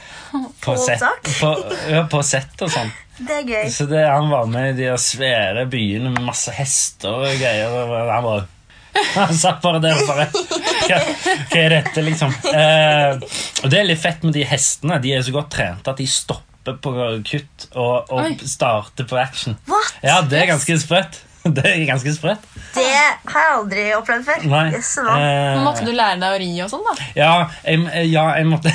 på 0.64 0.76
sett, 0.78 1.02
på, 1.40 1.54
ja, 1.90 2.04
på 2.10 2.22
sett 2.26 2.66
og 2.66 2.72
sånn. 2.72 2.92
Det 3.20 3.34
er 3.42 3.42
gøy. 3.44 3.66
Så 3.68 3.84
det, 3.84 4.00
han 4.08 4.30
var 4.32 4.46
med 4.48 4.70
i 4.70 4.86
de 4.86 4.94
svære 4.96 5.66
byene 5.68 6.08
med 6.14 6.24
masse 6.24 6.54
hester 6.56 7.18
og 7.18 7.34
greier. 7.36 7.68
Og 7.68 8.08
han 8.08 8.24
var 8.24 8.46
han 9.14 9.32
satt 9.36 9.62
bare 9.62 9.80
der 9.82 9.98
og 10.00 10.08
bare 10.10 10.26
Hva, 10.34 10.98
hva 10.98 11.60
er 11.60 11.74
dette, 11.76 12.02
liksom? 12.04 12.32
Eh, 12.50 13.16
og 13.62 13.70
det 13.70 13.80
er 13.80 13.88
litt 13.88 14.02
fett 14.02 14.24
med 14.26 14.34
de 14.34 14.44
hestene. 14.48 14.98
De 15.02 15.12
er 15.14 15.24
så 15.26 15.34
godt 15.34 15.52
trent 15.54 15.90
at 15.90 16.00
de 16.00 16.06
stopper 16.10 16.78
på 16.82 16.92
kutt 17.26 17.66
og, 17.72 18.10
og 18.12 18.44
starter 18.46 19.06
på 19.08 19.18
action. 19.20 19.56
What? 19.70 19.94
Ja, 20.04 20.20
det 20.26 20.42
er 20.42 20.50
ganske 20.54 20.78
sprøtt. 20.82 21.22
Det 21.56 21.64
er 21.64 21.86
ganske 21.88 22.12
sprøtt. 22.12 22.42
Det 22.74 22.82
har 22.84 23.44
jeg 23.46 23.52
aldri 23.54 23.84
opplevd 23.96 24.26
før. 24.26 24.42
Nei. 24.50 24.64
Yes, 24.76 24.90
eh, 25.00 25.60
Måtte 25.64 25.86
du 25.86 25.92
lære 25.96 26.18
deg 26.20 26.34
å 26.34 26.40
ri 26.42 26.50
og 26.60 26.68
sånn, 26.68 26.82
da? 26.84 27.06
ja, 27.16 27.30
jeg, 27.64 28.10
ja, 28.12 28.24
jeg 28.36 28.48
måtte 28.50 28.72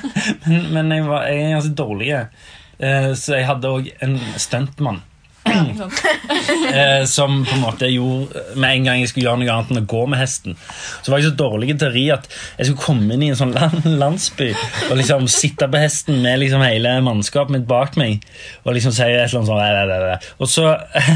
men, 0.48 0.64
men 0.74 0.96
jeg, 0.96 1.04
var, 1.06 1.28
jeg 1.30 1.44
er 1.44 1.54
ganske 1.54 1.76
dårlig. 1.78 2.10
Eh, 2.78 3.12
så 3.18 3.38
jeg 3.38 3.46
hadde 3.46 3.70
òg 3.70 3.92
en 4.02 4.18
stuntmann? 4.34 4.98
eh, 6.74 7.04
som 7.10 7.44
på 7.46 7.54
en 7.56 7.62
måte 7.62 7.88
gjorde 7.90 8.42
Med 8.60 8.70
en 8.76 8.84
gang 8.88 9.00
jeg 9.02 9.10
skulle 9.12 9.26
gjøre 9.28 9.40
noe 9.42 9.52
annet 9.54 9.70
enn 9.72 9.80
å 9.82 9.86
gå 9.90 10.02
med 10.10 10.20
hesten, 10.20 10.56
så 11.02 11.12
var 11.12 11.20
jeg 11.22 11.30
så 11.30 11.36
dårlig 11.38 11.74
til 11.78 11.88
å 11.88 11.94
ri 11.94 12.04
at 12.14 12.28
jeg 12.58 12.68
skulle 12.68 12.84
komme 12.84 13.14
inn 13.16 13.24
i 13.26 13.30
en 13.32 13.38
sånn 13.38 13.54
land, 13.56 13.86
landsby 14.00 14.50
og 14.88 14.94
liksom 14.98 15.26
sitte 15.32 15.68
på 15.70 15.80
hesten 15.82 16.20
med 16.24 16.40
liksom 16.42 16.62
hele 16.64 16.94
mannskapet 17.04 17.54
mitt 17.54 17.66
bak 17.70 17.96
meg 18.00 18.22
og 18.64 18.74
liksom 18.76 18.92
si 18.96 19.02
et 19.06 19.14
eller 19.14 19.40
annet 19.40 19.50
sånn 19.50 19.60
"Nei, 19.60 19.70
nei, 19.74 19.86
nei, 19.90 19.98
nei." 20.12 20.18
Og 20.42 20.50
så, 20.50 20.66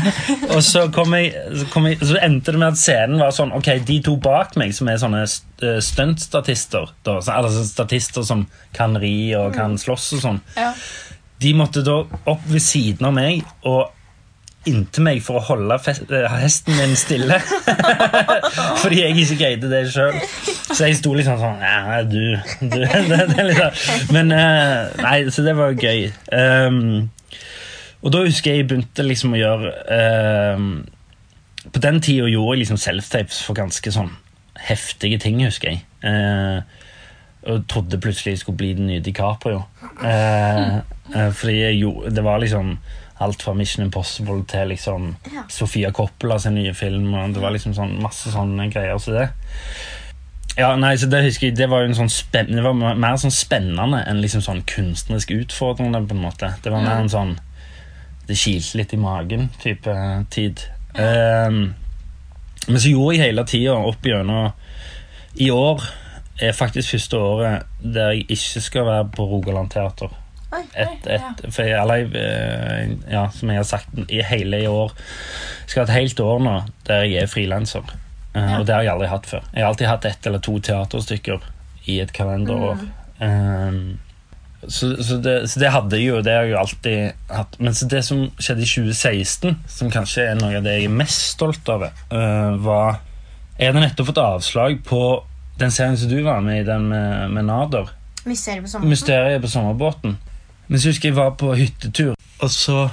og 0.56 0.60
så, 0.66 0.86
kom 0.94 1.14
jeg, 1.18 1.32
så, 1.60 1.68
kom 1.72 1.88
jeg, 1.90 1.98
så 2.02 2.18
endte 2.22 2.52
det 2.54 2.60
med 2.62 2.72
at 2.74 2.80
scenen 2.82 3.20
var 3.22 3.34
sånn 3.36 3.52
Ok, 3.56 3.68
de 3.88 3.98
to 4.04 4.16
bak 4.22 4.56
meg, 4.60 4.72
som 4.76 4.88
er 4.88 5.00
sånne 5.02 5.24
st- 5.28 5.80
stuntstatister, 5.84 6.88
altså 7.06 7.64
statister 7.68 8.24
som 8.26 8.46
kan 8.76 8.96
ri 9.00 9.32
og 9.38 9.52
kan 9.56 9.76
slåss 9.80 10.12
og 10.18 10.22
sånn, 10.26 10.40
Ja. 10.56 10.72
de 11.42 11.52
måtte 11.58 11.82
da 11.84 12.00
opp 12.30 12.44
ved 12.46 12.62
siden 12.62 13.06
av 13.08 13.14
meg 13.16 13.42
og 13.64 13.90
inntil 14.68 15.04
meg 15.06 15.22
for 15.24 15.40
å 15.40 15.44
holde 15.46 15.78
eh, 15.90 16.34
hesten 16.38 16.76
min 16.78 16.94
stille. 16.98 17.38
Fordi 18.82 19.00
jeg 19.00 19.16
ikke 19.18 19.38
greide 19.40 19.70
det 19.72 19.82
sjøl. 19.92 20.18
Så 20.72 20.86
jeg 20.86 20.98
sto 21.00 21.14
liksom 21.16 21.40
sånn 21.40 21.58
Nei, 21.62 22.02
du, 22.08 22.20
du 22.70 22.78
sånn. 23.58 23.82
Men 24.14 24.32
eh, 24.36 25.02
Nei, 25.02 25.16
så 25.34 25.44
det 25.46 25.56
var 25.58 25.74
gøy. 25.74 26.08
Um, 26.32 27.10
og 28.02 28.14
da 28.14 28.24
husker 28.26 28.52
jeg 28.52 28.62
jeg 28.62 28.70
begynte 28.70 29.06
liksom 29.06 29.36
å 29.36 29.38
gjøre 29.38 29.72
um, 30.58 30.70
På 31.70 31.82
den 31.82 32.00
tida 32.02 32.26
gjorde 32.26 32.56
jeg 32.56 32.64
liksom 32.64 32.80
self-tapes 32.82 33.42
for 33.46 33.58
ganske 33.58 33.94
sånn 33.94 34.10
heftige 34.62 35.18
ting, 35.18 35.40
husker 35.42 35.72
jeg. 35.72 35.84
Uh, 36.06 36.62
og 37.50 37.64
trodde 37.70 37.98
plutselig 37.98 38.36
jeg 38.36 38.42
skulle 38.42 38.60
bli 38.60 38.72
den 38.78 38.86
nye 38.86 39.02
DiCaprio. 39.02 39.64
Uh, 39.98 40.82
uh, 41.14 41.30
fordi 41.34 41.56
jeg 41.56 41.78
gjorde, 41.80 42.12
det 42.14 42.24
var 42.26 42.42
liksom 42.42 42.76
alt 43.22 43.42
fra 43.42 43.54
Mission 43.54 43.84
Impossible 43.86 44.42
til 44.50 44.68
liksom 44.74 45.14
Ja. 45.32 45.46
Sofia 45.48 45.90
Coppola 45.94 46.38
sin 46.38 46.54
nye 46.58 46.74
film. 46.74 47.14
Og 47.14 47.34
det 47.34 47.42
var 47.42 47.54
liksom 47.54 47.74
sånn, 47.74 47.98
masse 48.02 48.32
sånne 48.32 48.70
greier. 48.72 48.98
Så 48.98 49.12
det 49.16 49.28
ja, 50.56 50.74
nei, 50.76 50.96
så 51.00 51.06
det 51.08 51.22
husker 51.24 51.46
jeg, 51.48 51.56
det 51.56 51.68
var 51.72 51.80
jo 51.80 51.88
en 51.88 51.96
sånn 51.96 52.10
spenn, 52.12 52.50
det 52.52 52.62
var 52.64 52.74
mer 52.76 53.16
sånn 53.16 53.32
spennende 53.32 54.02
enn 54.04 54.20
liksom 54.20 54.42
sånn 54.44 54.60
kunstnerisk 54.68 55.30
utfordrende. 55.32 56.02
på 56.04 56.12
en 56.12 56.20
måte. 56.26 56.50
Det 56.62 56.72
var 56.72 56.84
mer 56.84 57.00
en 57.00 57.08
sånn 57.08 57.38
Det 58.26 58.36
kilte 58.38 58.78
litt 58.78 58.92
i 58.94 58.96
magen 59.00 59.48
type 59.62 59.92
tid. 60.30 60.60
Ehm, 60.94 61.74
men 62.68 62.78
så 62.78 62.92
gjorde 62.92 63.16
jeg 63.16 63.24
hele 63.24 63.44
tida 63.44 63.74
opp 63.74 64.04
gjennom 64.06 64.52
I 65.34 65.48
år 65.50 65.82
er 66.40 66.52
faktisk 66.52 66.92
første 66.94 67.18
året 67.18 67.66
der 67.82 68.12
jeg 68.12 68.26
ikke 68.30 68.60
skal 68.60 68.86
være 68.86 69.08
på 69.16 69.26
Rogaland 69.26 69.70
Teater. 69.72 70.12
Et, 70.52 71.06
et, 71.08 71.42
for 71.48 71.64
jeg, 71.64 71.78
eller, 71.80 72.10
eh, 72.18 72.90
ja, 73.08 73.26
som 73.32 73.48
jeg 73.48 73.62
har 73.62 73.68
sagt, 73.68 73.94
i 74.12 74.20
hele 74.20 74.58
i 74.60 74.66
år 74.68 74.92
Jeg 74.92 75.70
skal 75.72 75.80
ha 75.80 75.86
et 75.86 75.94
helt 75.96 76.20
år 76.20 76.42
nå 76.44 76.54
der 76.88 77.06
jeg 77.08 77.24
er 77.24 77.30
frilanser. 77.30 77.88
Ja. 78.34 78.58
Og 78.58 78.66
det 78.68 78.74
har 78.74 78.84
jeg 78.84 78.92
aldri 78.92 79.08
hatt 79.08 79.28
før. 79.28 79.44
Jeg 79.52 79.64
har 79.64 79.72
alltid 79.72 79.88
hatt 79.88 80.08
ett 80.08 80.28
eller 80.28 80.42
to 80.44 80.58
teaterstykker 80.64 81.44
i 81.88 81.98
et 82.04 82.12
kalenderår. 82.16 82.84
Eh, 83.20 83.80
så, 84.68 85.02
så, 85.02 85.16
det, 85.16 85.50
så 85.50 85.60
det 85.60 85.70
hadde 85.74 85.98
jeg 85.98 86.06
jo, 86.06 86.20
det 86.22 86.34
har 86.36 86.46
jeg 86.46 86.52
jo 86.52 86.58
alltid 86.60 87.30
hatt. 87.32 87.56
Men 87.58 87.74
så 87.74 87.88
det 87.90 88.04
som 88.06 88.22
skjedde 88.38 88.62
i 88.62 88.68
2016, 88.68 89.56
som 89.68 89.90
kanskje 89.90 90.28
er 90.30 90.38
noe 90.38 90.60
av 90.60 90.66
det 90.66 90.76
jeg 90.78 90.90
er 90.90 90.94
mest 91.00 91.32
stolt 91.34 91.72
av, 91.72 91.88
uh, 92.12 92.52
var 92.62 93.00
Jeg 93.58 93.68
hadde 93.68 93.82
nettopp 93.82 94.08
fått 94.08 94.22
avslag 94.22 94.78
på 94.86 95.00
den 95.60 95.74
serien 95.74 95.98
som 95.98 96.10
du 96.10 96.22
var 96.24 96.40
med 96.42 96.62
i, 96.62 96.66
den 96.66 96.86
med, 96.88 97.34
med 97.34 97.46
Nader. 97.50 97.90
Mysteriet 98.24 98.64
på 98.64 98.70
sommerbåten. 98.70 98.90
Mysteriet 98.94 99.42
på 99.42 99.50
sommerbåten. 99.50 100.16
Men 100.72 100.80
så 100.80 100.88
husker 100.88 101.10
jeg 101.10 101.18
var 101.18 101.34
på 101.36 101.50
hyttetur, 101.52 102.14
og 102.16 102.48
så 102.48 102.86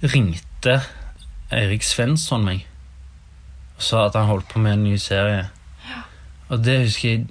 ringte 0.00 0.78
Eirik 1.52 1.84
Svensson 1.84 2.46
meg 2.46 2.62
og 3.76 3.84
sa 3.84 4.06
at 4.06 4.16
han 4.16 4.30
holdt 4.30 4.48
på 4.48 4.62
med 4.64 4.78
en 4.78 4.86
ny 4.86 4.94
serie. 5.00 5.42
Og 6.48 6.62
det 6.64 6.78
husker 6.86 7.10
jeg 7.10 7.26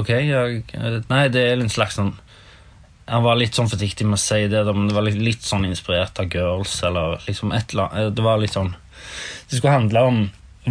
Ok, 0.00 0.08
jeg, 0.08 0.62
nei, 1.10 1.20
det 1.28 1.42
er 1.44 1.60
en 1.60 1.68
slags 1.68 1.98
sånn 1.98 2.14
Han 3.04 3.26
var 3.26 3.36
litt 3.36 3.52
sånn 3.54 3.68
forsiktig 3.68 4.06
med 4.08 4.16
å 4.16 4.22
si 4.22 4.40
det, 4.48 4.64
men 4.64 4.88
det 4.88 4.96
var 4.96 5.04
litt, 5.04 5.20
litt 5.20 5.44
sånn 5.44 5.68
inspirert 5.68 6.16
av 6.24 6.32
Girls, 6.32 6.78
eller 6.88 7.20
liksom 7.28 7.52
et 7.52 7.76
eller 7.76 7.92
annet. 7.92 8.16
Det 8.16 8.24
var 8.24 8.40
litt 8.40 8.56
sånn 8.56 8.72
Det 8.72 9.58
skulle 9.58 9.76
handle 9.76 10.08
om 10.08 10.22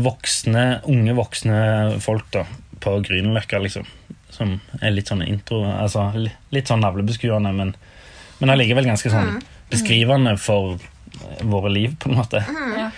voksne, 0.02 0.66
unge 0.90 1.14
voksne 1.22 1.62
folk 2.02 2.26
da, 2.34 2.48
på 2.82 2.98
Grünerløkka, 3.06 3.62
liksom. 3.62 3.86
Som 4.34 4.58
er 4.82 4.98
litt 4.98 5.14
sånn 5.14 5.22
intro 5.30 5.62
Altså 5.70 6.10
litt 6.18 6.74
sånn 6.74 6.82
navlebeskuende, 6.82 7.54
men, 7.54 7.78
men 8.40 8.54
allikevel 8.54 8.88
ganske 8.90 9.12
sånn 9.14 9.38
beskrivende 9.72 10.36
for 10.42 10.78
våre 11.42 11.72
liv, 11.74 11.96
på 12.00 12.10
en 12.10 12.18
måte. 12.18 12.42
Ja. 12.78 12.90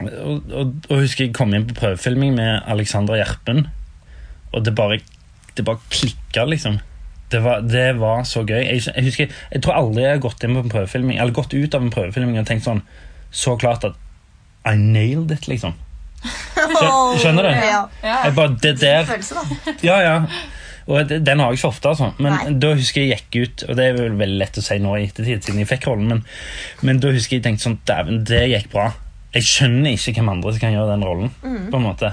Og, 0.00 0.50
og, 0.50 0.72
og 0.90 1.02
husker 1.04 1.26
jeg 1.26 1.34
kom 1.36 1.54
inn 1.54 1.66
på 1.68 1.76
prøvefilming 1.78 2.34
med 2.36 2.64
Alexandra 2.70 3.18
Gjerpen, 3.20 3.66
og 4.54 4.64
det 4.66 4.74
bare, 4.78 5.00
det 5.54 5.66
bare 5.66 5.82
klikka, 5.90 6.46
liksom. 6.50 6.80
Det 7.32 7.40
var, 7.42 7.64
det 7.66 7.96
var 7.98 8.22
så 8.28 8.44
gøy. 8.46 8.60
Jeg, 8.62 8.82
jeg 8.90 9.06
husker, 9.08 9.38
jeg 9.50 9.62
tror 9.64 9.78
aldri 9.78 10.04
jeg 10.04 10.16
har 10.16 10.22
gått 10.22 10.44
inn 10.44 10.54
på 10.54 10.60
en 10.62 10.70
prøvefilming 10.70 11.16
Eller 11.18 11.34
gått 11.34 11.54
ut 11.56 11.74
av 11.74 11.82
en 11.82 11.90
prøvefilming 11.90 12.36
og 12.38 12.46
tenkt 12.46 12.66
sånn 12.68 12.82
så 13.34 13.56
klart 13.58 13.82
at 13.88 13.96
I 14.68 14.76
nailed 14.78 15.32
it, 15.34 15.48
liksom. 15.50 15.74
Skjønner 17.20 17.48
du? 17.48 17.50
Jeg 17.50 18.34
bare, 18.36 18.52
det 18.62 18.76
der 18.80 19.10
ja, 19.82 19.96
ja. 20.04 20.14
Og 20.86 21.08
den 21.08 21.40
har 21.40 21.48
jeg 21.52 21.58
ikke 21.62 21.68
ofte, 21.70 21.88
altså. 21.94 22.10
Men 22.18 22.34
Nei. 22.34 22.52
da 22.60 22.74
husker 22.76 23.00
jeg 23.06 23.16
gikk 23.30 23.38
ut, 23.46 23.62
og 23.70 23.76
det 23.78 23.84
er 23.88 23.94
vel 23.96 24.18
veldig 24.20 24.38
lett 24.42 24.58
å 24.60 24.64
si 24.66 24.76
nå 24.84 24.96
i 24.98 25.06
ettertid, 25.06 25.40
siden 25.46 25.62
jeg 25.62 25.70
fikk 25.70 25.86
rollen, 25.88 26.10
men, 26.10 26.20
men 26.84 27.00
da 27.00 27.12
husker 27.14 27.38
jeg 27.38 27.44
tenkte 27.46 27.64
sånn 27.64 27.78
Dæven, 27.88 28.18
det 28.28 28.42
gikk 28.52 28.68
bra. 28.74 28.90
Jeg 29.34 29.46
skjønner 29.48 29.94
ikke 29.96 30.12
hvem 30.20 30.28
andre 30.34 30.52
som 30.52 30.60
kan 30.66 30.74
gjøre 30.76 30.92
den 30.92 31.06
rollen. 31.08 31.32
på 31.40 31.78
en 31.80 31.86
måte. 31.88 32.12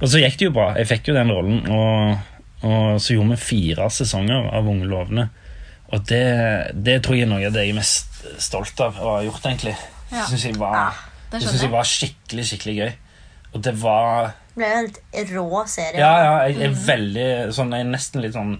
Og 0.00 0.06
så 0.08 0.22
gikk 0.22 0.38
det 0.40 0.46
jo 0.46 0.52
bra. 0.56 0.68
Jeg 0.78 0.86
fikk 0.88 1.10
jo 1.10 1.16
den 1.18 1.32
rollen, 1.34 1.58
og, 1.68 2.30
og 2.64 3.00
så 3.02 3.16
gjorde 3.16 3.34
vi 3.34 3.40
fire 3.42 3.90
sesonger 3.92 4.46
av 4.54 4.70
Unge 4.70 4.86
lovende. 4.88 5.26
Og 5.90 6.06
det, 6.08 6.22
det 6.86 7.00
tror 7.02 7.18
jeg 7.18 7.26
er 7.26 7.32
noe 7.34 7.42
av 7.50 7.52
det 7.58 7.66
jeg 7.66 7.74
er 7.74 7.80
mest 7.82 8.22
stolt 8.40 8.80
av 8.86 8.96
å 9.02 9.16
ha 9.16 9.22
gjort, 9.26 9.42
egentlig. 9.50 9.74
Ja. 10.12 10.22
Det 10.22 10.28
syns 10.30 10.46
jeg, 10.46 10.56
var- 10.62 10.94
det 10.94 11.40
skjønner 11.40 11.48
synes 11.50 11.58
jeg 11.60 11.66
jeg. 11.68 11.74
var 11.74 11.90
skikkelig, 11.90 12.44
skikkelig 12.52 12.76
gøy. 12.78 12.92
Og 13.50 13.62
det 13.66 13.74
var 13.82 14.30
ble 14.60 14.68
jo 14.70 14.80
en 14.80 14.90
helt 15.14 15.32
rå 15.34 15.62
serie. 15.70 16.00
ja, 16.00 16.10
ja, 16.24 16.34
jeg 16.48 16.68
er 16.68 16.76
veldig 16.86 17.30
sånn, 17.56 17.72
Jeg 17.74 17.86
er 17.86 17.90
nesten 17.90 18.22
litt 18.24 18.36
sånn 18.36 18.54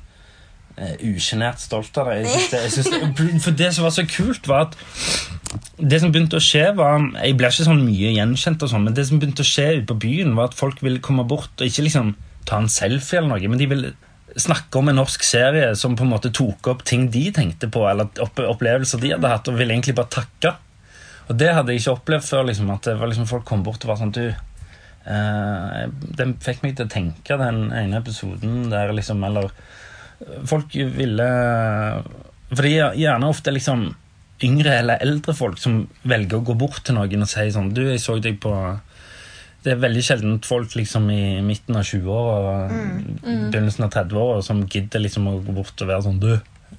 uh, 0.80 0.94
usjenert 1.06 1.62
stolt 1.62 1.96
av 2.00 2.10
det. 2.10 2.20
Jeg 2.22 2.32
synes 2.34 2.52
jeg 2.64 2.74
synes 2.76 2.90
det. 2.94 3.30
For 3.44 3.56
det 3.62 3.70
som 3.76 3.86
var 3.86 3.94
så 3.96 4.06
kult, 4.08 4.50
var 4.50 4.68
at 4.68 4.76
det 5.80 6.00
som 6.02 6.12
begynte 6.12 6.38
å 6.38 6.44
skje, 6.44 6.70
var 6.76 7.00
Jeg 7.22 7.38
ble 7.38 7.50
ikke 7.50 7.66
sånn 7.70 7.84
mye 7.86 8.12
gjenkjent, 8.16 8.62
og 8.66 8.72
sånn, 8.72 8.86
men 8.88 8.96
det 8.96 9.06
som 9.08 9.20
begynte 9.22 9.44
å 9.44 9.50
skje 9.50 9.68
ute 9.78 9.88
på 9.92 9.98
byen, 10.06 10.36
var 10.38 10.50
at 10.50 10.58
folk 10.58 10.82
ville 10.84 11.02
komme 11.04 11.26
bort 11.28 11.52
og 11.60 11.66
ikke 11.66 11.86
liksom 11.88 12.14
ta 12.48 12.60
en 12.60 12.70
selfie, 12.72 13.20
eller 13.20 13.34
noe, 13.34 13.52
men 13.52 13.60
de 13.60 13.68
ville 13.70 13.92
snakke 14.40 14.78
om 14.78 14.88
en 14.88 15.00
norsk 15.00 15.24
serie 15.26 15.72
som 15.76 15.96
på 15.98 16.04
en 16.06 16.12
måte 16.12 16.30
tok 16.34 16.68
opp 16.70 16.84
ting 16.86 17.08
de 17.10 17.24
tenkte 17.34 17.66
på, 17.72 17.82
eller 17.90 18.10
opp 18.22 18.38
opplevelser 18.38 19.02
de 19.02 19.10
hadde 19.16 19.32
hatt, 19.32 19.48
og 19.50 19.58
ville 19.58 19.74
egentlig 19.74 19.96
bare 19.98 20.12
takke. 20.20 20.54
Og 21.30 21.38
det 21.38 21.50
hadde 21.54 21.74
jeg 21.74 21.82
ikke 21.82 21.96
opplevd 21.96 22.26
før. 22.26 22.46
liksom, 22.46 22.70
At 22.74 22.86
det 22.86 22.96
var 22.98 23.10
liksom 23.10 23.26
folk 23.30 23.44
kom 23.46 23.64
bort 23.66 23.84
og 23.84 23.92
var 23.92 23.98
sånn 24.00 24.14
Du, 24.14 24.22
Eh, 24.22 24.49
den 26.20 26.34
fikk 26.44 26.60
meg 26.62 26.74
til 26.76 26.84
å 26.84 26.92
tenke 26.92 27.38
den 27.40 27.70
ene 27.72 28.00
episoden 28.02 28.66
der 28.68 28.92
liksom 28.92 29.22
Eller 29.24 29.48
eh, 29.48 30.42
folk 30.44 30.74
ville 30.76 31.28
Fordi 32.52 32.74
gjerne 33.00 33.30
ofte 33.32 33.54
liksom 33.54 33.86
yngre 34.44 34.78
eller 34.80 35.02
eldre 35.04 35.34
folk 35.36 35.58
som 35.60 35.82
velger 36.08 36.38
å 36.38 36.44
gå 36.50 36.54
bort 36.56 36.82
til 36.84 36.96
noen 36.96 37.24
og 37.24 37.28
si 37.32 37.46
sånn 37.52 37.72
Du, 37.76 37.82
jeg 37.88 38.00
så 38.00 38.18
deg 38.20 38.38
på 38.40 38.52
Det 39.64 39.74
er 39.74 39.82
veldig 39.82 40.04
sjelden 40.04 40.38
folk 40.44 40.76
liksom 40.76 41.08
i 41.12 41.40
midten 41.44 41.76
av 41.76 41.84
20-åra 41.88 42.54
begynnelsen 43.24 43.84
av 43.84 43.92
30-åra 43.96 44.44
som 44.44 44.62
gidder 44.64 45.04
liksom 45.04 45.28
å 45.28 45.38
gå 45.44 45.56
bort 45.56 45.80
og 45.84 45.90
være 45.90 46.06
sånn 46.06 46.20
Du. 46.22 46.30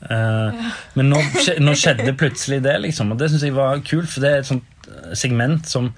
Eh, 0.10 0.70
Men 0.98 1.12
nå, 1.14 1.20
nå 1.62 1.76
skjedde 1.78 2.16
plutselig 2.18 2.62
det, 2.66 2.78
liksom, 2.88 3.14
og 3.14 3.22
det 3.22 3.30
syns 3.30 3.46
jeg 3.46 3.54
var 3.58 3.82
kult, 3.86 4.10
for 4.10 4.26
det 4.26 4.32
er 4.32 4.42
et 4.42 4.50
sånt 4.50 4.90
segment 5.14 5.70
som 5.70 5.92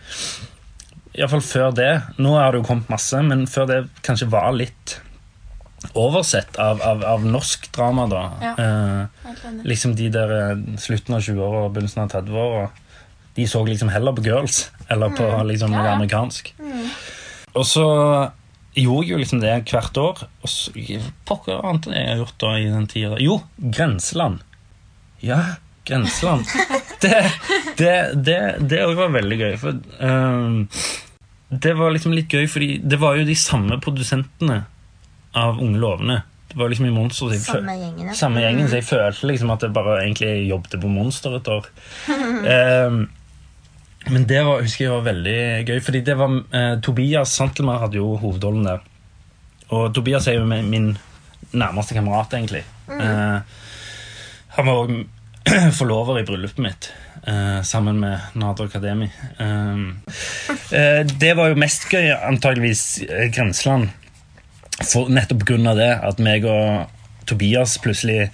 Iallfall 1.14 1.44
før 1.46 1.74
det. 1.78 1.92
Nå 2.18 2.36
har 2.38 2.52
det 2.54 2.62
jo 2.64 2.68
kommet 2.72 2.90
masse, 2.90 3.20
men 3.26 3.46
før 3.50 3.68
det 3.70 3.80
kanskje 4.06 4.30
var 4.34 4.54
litt 4.58 4.98
oversett 6.00 6.56
av, 6.62 6.82
av, 6.82 7.04
av 7.06 7.26
norsk 7.28 7.68
drama, 7.76 8.06
da. 8.10 8.22
Ja. 8.42 8.54
Eh, 8.64 9.34
liksom 9.68 9.96
de 10.00 10.08
der 10.14 10.32
eh, 10.38 10.62
slutten 10.82 11.18
av 11.18 11.26
20-åra 11.26 11.66
og 11.68 11.74
begynnelsen 11.76 12.06
av 12.06 12.14
30-åra. 12.16 12.70
De 13.36 13.48
så 13.50 13.64
liksom 13.66 13.90
heller 13.94 14.16
på 14.16 14.24
Girls 14.26 14.68
eller 14.94 15.14
på 15.18 15.28
liksom 15.50 15.74
Ja, 15.74 15.92
amerikansk. 15.94 16.54
amerikansk. 16.60 17.12
Og 17.54 17.66
så 17.70 17.86
gjorde 18.74 19.06
jeg 19.06 19.12
jo 19.14 19.20
liksom 19.22 19.42
det 19.44 19.54
hvert 19.70 19.98
år. 20.02 20.24
Og 20.42 20.50
så 20.50 20.74
Pokker 21.30 21.62
annet 21.62 21.90
enn 21.90 21.98
jeg 21.98 22.10
har 22.12 22.22
gjort 22.24 22.40
da 22.42 22.54
i 22.58 22.70
den 22.70 22.88
tida. 22.90 23.20
Jo, 23.22 23.40
Grenseland. 23.58 24.42
Ja, 25.24 25.40
Grenseland. 25.86 26.46
Det 27.04 27.14
òg 27.84 28.24
det, 28.24 28.38
det 28.70 28.82
var 28.98 29.14
veldig 29.14 29.40
gøy. 29.42 29.56
For 29.62 29.82
ehm, 30.08 30.60
det 31.62 31.74
var 31.78 31.94
liksom 31.94 32.14
litt 32.16 32.32
gøy, 32.32 32.46
fordi 32.50 32.78
det 32.84 33.00
var 33.02 33.18
jo 33.20 33.26
de 33.28 33.36
samme 33.38 33.80
produsentene 33.84 34.64
av 35.38 35.60
Unge 35.62 35.82
lovende. 35.82 36.22
Det 36.52 36.60
var 36.60 36.70
liksom 36.70 36.86
i 36.86 36.94
Monster. 36.94 37.26
så 37.26 37.34
jeg 37.34 37.42
Samme 37.42 37.76
gjengen, 37.80 38.08
ja. 38.08 38.16
samme 38.18 38.44
gjengen, 38.44 38.70
så 38.70 38.78
jeg 38.78 38.88
følte 38.88 39.30
liksom 39.32 39.52
at 39.54 39.66
jeg 39.66 39.74
bare 39.74 39.98
egentlig 40.04 40.32
jobbet 40.50 40.78
på 40.82 40.92
Monster 40.92 41.38
et 41.40 41.50
år. 41.50 41.70
um, 42.10 43.00
men 44.14 44.28
det 44.30 44.44
var, 44.46 44.62
husker 44.62 44.86
jeg 44.86 44.94
var 44.94 45.08
veldig 45.08 45.40
gøy, 45.70 45.80
fordi 45.82 46.04
det 46.06 46.18
var 46.20 46.36
uh, 46.38 46.76
Tobias 46.86 47.34
Santelmann 47.34 47.82
hadde 47.82 47.98
jo 47.98 48.14
hovedrollen 48.22 48.70
der. 48.70 48.86
Og 49.74 49.94
Tobias 49.96 50.28
er 50.28 50.38
jo 50.38 50.46
min, 50.46 50.94
nærmeste 51.54 51.94
kamerat, 51.94 52.34
egentlig. 52.34 52.64
Eh, 52.90 53.40
han 54.48 54.66
var 54.66 54.92
forlover 55.80 56.20
i 56.20 56.26
bryllupet 56.28 56.64
mitt, 56.64 56.90
eh, 57.28 57.62
sammen 57.64 58.00
med 58.00 58.20
Nader 58.40 58.70
Akademi. 58.70 59.10
Eh, 59.40 59.80
eh, 60.80 61.02
det 61.06 61.34
var 61.38 61.52
jo 61.52 61.60
mest 61.60 61.90
gøy, 61.92 62.12
antageligvis, 62.16 63.04
eh, 63.10 63.30
Grenseland. 63.34 63.90
For 64.82 65.10
nettopp 65.12 65.50
av 65.68 65.78
det, 65.78 65.92
at 66.04 66.20
meg 66.20 66.46
og 66.46 66.90
Tobias 67.30 67.78
plutselig 67.78 68.30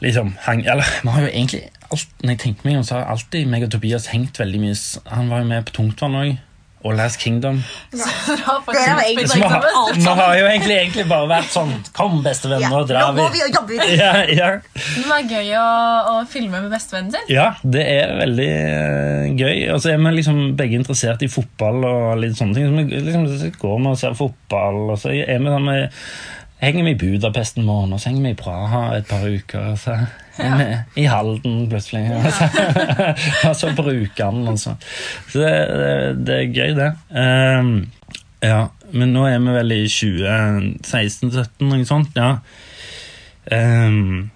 liksom 0.00 0.34
hang 0.46 0.66
Eller 0.66 0.84
vi 1.02 1.08
har 1.08 1.22
jo 1.22 1.28
egentlig 1.28 1.62
alt, 1.90 2.08
Når 2.22 2.30
jeg 2.30 2.38
tenker 2.38 2.68
meg 2.68 2.76
om, 2.76 2.84
så 2.84 2.98
har 2.98 3.10
alltid 3.14 3.48
meg 3.50 3.64
og 3.64 3.72
Tobias 3.72 4.10
hengt 4.12 4.38
veldig 4.38 4.60
mye 4.60 4.76
Han 5.16 5.30
var 5.32 5.42
jo 5.42 5.50
med 5.50 5.66
på 5.66 5.74
Tungtvann 5.78 6.18
òg. 6.20 6.38
Og 6.80 6.94
Last 6.96 7.20
Kingdom. 7.20 7.58
Har 7.92 8.62
faktisk 8.64 8.88
har 8.88 9.00
spilt 9.04 9.28
Så 9.28 9.36
vi 9.36 9.42
har, 9.42 9.60
sammen. 9.60 9.98
vi 10.00 10.14
har 10.20 10.36
jo 10.38 10.46
egentlig, 10.48 10.76
egentlig 10.78 11.04
bare 11.10 11.28
vært 11.28 11.50
sånn 11.52 11.74
Kom, 11.96 12.22
bestevenner, 12.24 12.64
Ja, 12.64 12.70
nå 12.72 13.10
nå 13.12 13.18
må 13.18 13.26
vi. 13.34 13.42
jobbe 13.42 13.50
og 13.50 13.58
jobber. 13.58 13.92
Ja, 14.00 14.12
ja. 14.32 14.48
Det 14.72 15.18
er 15.18 15.28
gøy 15.28 15.52
å, 15.60 15.66
å 16.14 16.16
filme 16.30 16.62
med 16.64 16.72
bestevennen 16.72 17.12
sin. 17.12 17.28
ja, 17.34 17.50
det 17.76 17.84
er 17.84 18.16
veldig 18.22 18.48
uh, 18.48 19.28
gøy. 19.36 19.56
Og 19.74 19.84
så 19.84 19.92
er 19.92 20.00
vi 20.00 20.14
liksom 20.16 20.42
begge 20.56 20.80
interessert 20.80 21.22
i 21.26 21.28
fotball 21.28 21.84
og 21.84 22.24
litt 22.24 22.40
sånne 22.40 22.56
ting. 22.56 22.72
Så 22.72 22.88
vi 22.88 23.04
liksom, 23.10 23.28
så 23.28 23.52
går 23.60 23.78
vi 23.84 23.92
og 23.92 24.00
ser 24.00 24.16
fotball, 24.18 24.82
og 24.94 25.00
så 25.04 25.12
er 25.12 25.36
vi 25.36 25.52
sånn 25.52 25.68
med 25.68 26.00
Henger 26.60 26.84
vi 26.84 26.90
i 26.92 26.98
Budapest 27.00 27.56
en 27.56 27.64
måned, 27.64 27.94
og 27.96 28.00
så 28.02 28.10
henger 28.10 28.26
vi 28.26 28.32
i 28.34 28.36
Praha 28.36 28.82
et 28.98 29.06
par 29.08 29.22
uker. 29.24 29.76
Så 29.80 29.94
ja. 30.38 30.56
vi 30.58 30.66
i 31.02 31.06
Halden 31.08 31.62
plutselig. 31.70 32.02
Og 32.16 33.56
så, 33.56 33.70
og 33.70 33.76
så 33.76 33.86
Rjukan. 33.86 34.48
altså. 34.48 34.74
Så 34.80 35.32
Så 35.32 35.40
det, 35.40 35.54
det, 35.80 36.26
det 36.26 36.36
er 36.36 36.52
gøy, 36.52 36.74
det. 36.76 36.90
Um, 37.16 37.90
ja, 38.42 38.66
men 38.92 39.12
nå 39.12 39.24
er 39.28 39.38
vi 39.40 39.56
vel 39.56 39.72
i 39.72 39.80
2016-17, 39.88 41.64
noe 41.68 41.88
sånt. 41.88 42.16
Ja. 42.16 42.36
Um, 43.50 44.30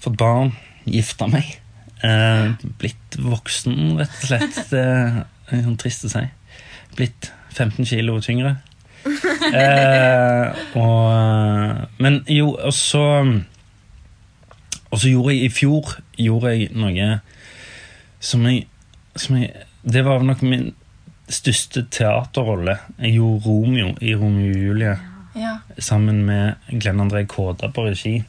fått 0.00 0.16
barn, 0.20 0.54
gifta 0.88 1.28
meg. 1.28 1.58
Uh, 2.00 2.54
blitt 2.80 3.18
voksen, 3.20 3.98
rett 4.00 4.20
og 4.22 4.28
slett. 4.30 4.62
Det 4.72 4.84
er 4.84 5.64
sånn 5.64 5.80
trist 5.80 6.08
å 6.08 6.12
si. 6.12 6.24
Blitt 6.96 7.32
15 7.56 7.88
kilo 7.88 8.20
tyngre. 8.24 8.56
Eh, 9.48 10.58
og, 10.76 11.86
men 11.98 12.20
jo, 12.28 12.52
og 12.54 12.72
så 12.74 13.02
Og 14.90 14.98
så 15.00 15.08
gjorde 15.08 15.34
jeg 15.34 15.44
i 15.46 15.52
fjor 15.52 15.94
gjorde 16.18 16.52
jeg 16.54 16.70
noe 16.76 17.20
som 18.20 18.46
jeg, 18.48 18.66
som 19.16 19.36
jeg 19.38 19.52
Det 19.82 20.04
var 20.04 20.24
nok 20.26 20.42
min 20.42 20.72
største 21.28 21.84
teaterrolle. 21.92 22.78
Jeg 22.98 23.18
gjorde 23.18 23.44
Romeo 23.44 23.94
i 24.00 24.14
Romeo 24.16 24.48
og 24.50 24.62
Julie 24.64 24.96
Ja. 25.36 25.58
sammen 25.78 26.24
med 26.26 26.54
Glenn 26.80 27.00
André 27.00 27.26
Kåda 27.26 27.68
på 27.70 27.84
regi. 27.84 28.24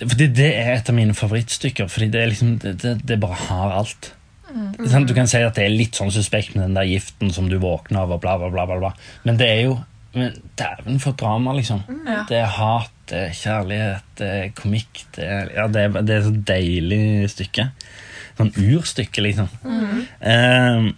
Fordi 0.00 0.26
det 0.26 0.50
er 0.56 0.74
et 0.74 0.88
av 0.88 0.94
mine 0.94 1.14
favorittstykker. 1.16 1.88
Fordi 1.88 2.08
det, 2.12 2.20
er 2.20 2.26
liksom, 2.30 2.58
det, 2.62 2.74
det, 2.82 2.92
det 3.08 3.20
bare 3.20 3.38
har 3.48 3.72
alt. 3.80 4.12
Mm. 4.54 5.06
Du 5.06 5.14
kan 5.14 5.28
si 5.30 5.40
at 5.42 5.56
det 5.56 5.64
er 5.64 5.74
litt 5.74 5.98
sånn 5.98 6.12
suspekt 6.12 6.54
med 6.54 6.64
den 6.68 6.76
der 6.78 6.88
giften 6.88 7.32
som 7.34 7.48
du 7.50 7.58
våkner 7.62 8.04
av, 8.04 8.14
og 8.16 8.22
bla, 8.22 8.36
bla, 8.38 8.50
bla, 8.50 8.66
bla, 8.66 8.78
bla. 8.82 8.92
Men 9.24 9.38
det 9.40 9.48
er 9.48 9.60
jo 9.68 9.78
men 10.14 10.32
Dæven 10.58 10.98
for 11.00 11.12
drama, 11.12 11.52
liksom. 11.54 11.82
Ja. 12.06 12.24
Det 12.28 12.36
er 12.40 12.46
hat, 12.56 12.90
det 13.10 13.18
er 13.28 13.34
kjærlighet, 13.36 14.08
det 14.18 14.30
er 14.38 14.48
komikk. 14.58 15.04
Det 15.16 15.24
er, 15.26 15.50
ja, 15.54 15.66
det 15.70 15.82
er, 15.84 16.00
det 16.02 16.16
er 16.16 16.24
så 16.26 16.32
deilig 16.50 17.30
stykke. 17.30 17.68
Sånn 18.40 18.50
urstykke, 18.58 19.22
liksom. 19.22 19.48
Eh, 20.20 20.88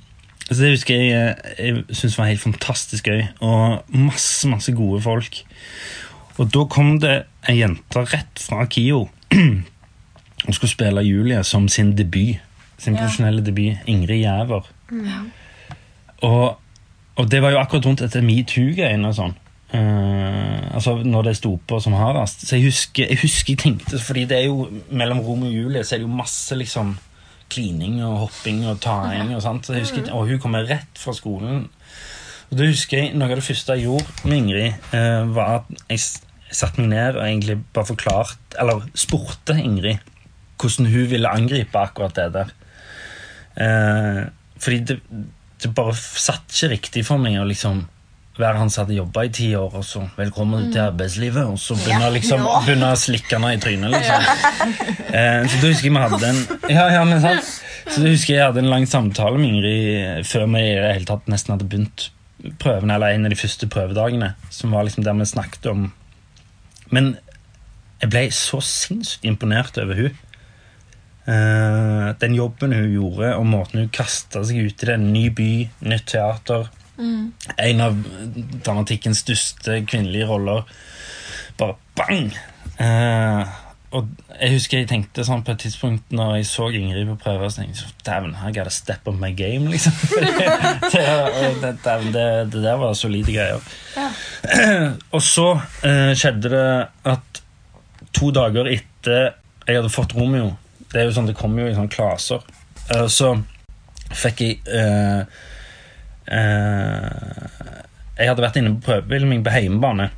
så 0.53 0.59
det 0.59 0.70
husker 0.75 0.96
jeg 0.98 1.35
jeg 1.59 1.85
syntes 1.90 2.16
var 2.18 2.31
helt 2.31 2.40
fantastisk 2.44 3.09
gøy. 3.09 3.22
Og 3.44 3.85
masse, 3.96 4.48
masse 4.51 4.72
gode 4.77 5.03
folk. 5.05 5.42
Og 6.38 6.48
da 6.55 6.64
kom 6.72 6.96
det 7.03 7.22
ei 7.48 7.59
jente 7.61 8.03
rett 8.12 8.40
fra 8.40 8.64
KIO 8.70 9.05
og 10.46 10.55
skulle 10.57 10.72
spille 10.72 11.05
Julie 11.05 11.42
som 11.44 11.68
sin 11.68 11.92
debut. 11.98 12.40
Sin 12.79 12.96
Ja. 12.96 13.05
profesjonelle 13.05 13.44
debut. 13.44 13.77
Ingrid 13.87 14.25
Gjæver. 14.25 14.66
Og, 16.22 16.59
og 17.16 17.29
det 17.31 17.42
var 17.44 17.53
jo 17.53 17.61
akkurat 17.61 17.87
rundt 17.87 18.03
etter 18.05 18.25
metoo-greiene 18.25 19.11
og 19.11 19.16
sånn. 19.18 19.35
Uh, 19.72 20.68
altså 20.77 20.98
når 21.01 21.31
det 21.31 21.38
sto 21.38 21.55
på 21.68 21.79
som 21.81 21.96
hardest. 21.96 22.46
Så 22.46 22.59
jeg 22.59 22.68
husker, 22.68 23.07
jeg 23.09 23.20
husker 23.22 23.57
tenkte 23.57 23.96
Fordi 24.05 24.27
det 24.29 24.37
er 24.37 24.51
jo 24.51 24.66
mellom 24.92 25.22
Rom 25.25 25.46
og 25.46 25.55
Julie 25.55 25.81
så 25.81 25.94
er 25.94 26.03
det 26.03 26.05
jo 26.05 26.12
masse 26.12 26.59
liksom 26.61 26.90
klining 27.53 28.03
og 28.05 28.27
hopping 28.27 28.66
og 28.68 28.83
taing 28.85 29.33
og 29.33 29.40
sånt. 29.44 29.64
Så 29.64 29.77
jeg 29.77 29.87
husker, 29.87 30.11
Og 30.12 30.29
hun 30.29 30.40
kommer 30.40 30.68
rett 30.68 31.01
fra 31.01 31.14
skolen. 31.16 31.70
Og 32.51 32.59
da 32.59 32.68
husker 32.68 33.01
jeg 33.01 33.16
Noe 33.16 33.33
av 33.33 33.40
det 33.40 33.46
første 33.48 33.79
jeg 33.79 33.88
gjorde 33.88 34.29
med 34.29 34.37
Ingrid, 34.42 34.85
uh, 34.92 35.25
var 35.37 35.62
at 35.62 35.72
jeg, 35.88 36.05
satte 36.53 36.83
meg 36.83 36.90
ned 36.92 37.16
og 37.16 37.22
egentlig 37.25 37.55
bare 37.72 37.88
forklarte 37.88 38.59
Eller 38.61 38.83
spurte 38.92 39.55
Ingrid 39.57 40.03
hvordan 40.61 40.90
hun 40.92 41.07
ville 41.11 41.31
angripe 41.33 41.79
akkurat 41.81 42.12
det 42.14 42.29
der. 42.37 42.51
Uh, 43.57 44.29
fordi 44.62 44.77
det, 44.87 44.98
det 45.62 45.75
bare 45.75 45.94
satt 45.96 46.53
ikke 46.53 46.72
riktig 46.77 47.05
for 47.07 47.22
meg 47.22 47.40
å 47.40 47.48
liksom 47.48 47.85
være 48.38 48.57
han 48.62 48.70
som 48.72 48.87
hadde 48.87 48.96
jobba 48.96 49.27
i 49.27 49.33
ti 49.35 49.51
år, 49.57 49.75
og 49.77 49.85
så 49.85 50.07
'velkommen 50.16 50.70
til 50.72 50.81
arbeidslivet', 50.81 51.51
og 51.53 51.59
så 51.61 51.77
begynne, 51.77 52.07
Ja, 52.07 52.11
liksom, 52.11 52.40
å 52.46 52.96
slikke 52.96 53.37
henne 53.37 53.55
i 53.55 53.61
trynet. 53.61 53.90
liksom. 53.90 54.22
Eh, 55.12 55.44
så 55.44 55.61
da 55.61 55.68
husker 55.68 55.90
jeg 55.90 55.92
vi 55.92 56.01
hadde 56.01 56.29
en 56.29 56.61
ja, 56.70 56.87
ja, 56.88 57.05
men 57.05 57.20
sant? 57.20 57.44
Så 57.85 58.01
da 58.01 58.09
husker 58.09 58.33
jeg 58.33 58.38
jeg 58.38 58.46
hadde 58.46 58.62
en 58.62 58.70
lang 58.70 58.87
samtale 58.88 59.37
med 59.37 59.51
Ingrid 59.51 60.25
før 60.25 60.46
vi 60.48 60.62
i 60.70 60.79
det 60.81 60.94
hele 60.94 61.05
tatt 61.05 61.29
nesten 61.29 61.53
hadde 61.53 61.68
begynt 61.68 62.07
prøvene, 62.59 62.94
eller 62.94 63.12
en 63.12 63.27
av 63.29 63.31
de 63.35 63.37
første 63.37 63.68
prøvedagene, 63.68 64.33
som 64.48 64.72
var 64.72 64.87
liksom 64.87 65.05
der 65.05 65.12
vi 65.12 65.29
snakket 65.29 65.66
om 65.70 65.92
Men 66.90 67.16
jeg 68.01 68.11
ble 68.11 68.31
så 68.31 68.61
sinnssykt 68.61 69.25
imponert 69.25 69.79
over 69.79 69.94
hun. 69.94 70.16
Eh, 71.22 72.08
den 72.18 72.35
jobben 72.35 72.74
hun 72.74 72.92
gjorde, 72.92 73.35
og 73.37 73.46
måten 73.46 73.85
hun 73.85 73.90
kasta 73.94 74.42
seg 74.46 74.62
ut 74.62 74.82
i 74.82 74.88
det. 74.88 74.96
En 74.98 75.11
ny 75.14 75.28
by, 75.35 75.50
nytt 75.87 76.08
teater. 76.14 76.70
En 77.58 77.82
av 77.82 77.98
dramatikkens 78.64 79.22
største 79.24 79.82
kvinnelige 79.88 80.28
roller. 80.30 80.64
Bare 81.58 81.78
bang! 81.98 82.32
Eh, 82.82 83.58
og 83.92 84.08
jeg 84.38 84.54
husker 84.54 84.80
jeg 84.80 84.88
tenkte 84.88 85.24
sånn 85.26 85.42
på 85.44 85.52
et 85.52 85.66
tidspunkt 85.66 86.14
når 86.16 86.38
jeg 86.38 86.46
så 86.48 86.70
Ingrid 86.72 87.11
på 87.11 87.18
prøver, 87.26 87.50
så 87.52 87.61
tenkte 87.61 87.76
jeg 87.76 87.82
så, 87.82 87.98
dæven, 88.06 88.32
I 88.40 88.52
gotta 88.56 88.72
step 88.72 89.08
up 89.11 89.18
my 89.20 89.35
game, 89.37 89.68
liksom. 89.68 89.92
det, 90.94 91.61
det, 91.61 91.74
det, 91.85 92.24
det 92.54 92.62
der 92.64 92.80
var 92.80 92.96
solide 92.96 93.35
greier. 93.35 93.61
og 95.14 95.22
så 95.22 95.48
eh, 95.85 96.14
skjedde 96.16 96.54
det 96.54 96.66
at 97.12 97.42
to 98.16 98.32
dager 98.35 98.70
etter 98.72 99.35
jeg 99.62 99.78
hadde 99.78 99.92
fått 99.92 100.16
Romeo 100.16 100.54
Det 100.92 101.00
er 101.00 101.09
jo 101.09 101.14
sånn, 101.16 101.31
det 101.31 101.38
kommer 101.38 101.64
jo 101.64 101.70
i 101.70 101.76
sånne 101.76 101.92
klaser. 101.92 102.44
Uh, 102.90 103.09
så 103.09 103.33
fikk 104.12 104.42
jeg 104.44 104.59
uh, 104.68 105.24
Jeg 108.18 108.28
hadde 108.28 108.44
vært 108.44 108.59
inne 108.61 108.74
på 108.76 108.85
prøvefilming 108.90 109.42
på 109.44 109.55
hjemmebane. 109.57 110.11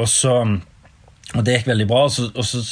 Og 0.00 0.08
så 0.08 0.34
Og 0.40 1.44
det 1.46 1.58
gikk 1.58 1.70
veldig 1.70 1.86
bra. 1.90 2.02
Og 2.08 2.12
så, 2.14 2.26
og 2.34 2.44
så, 2.44 2.64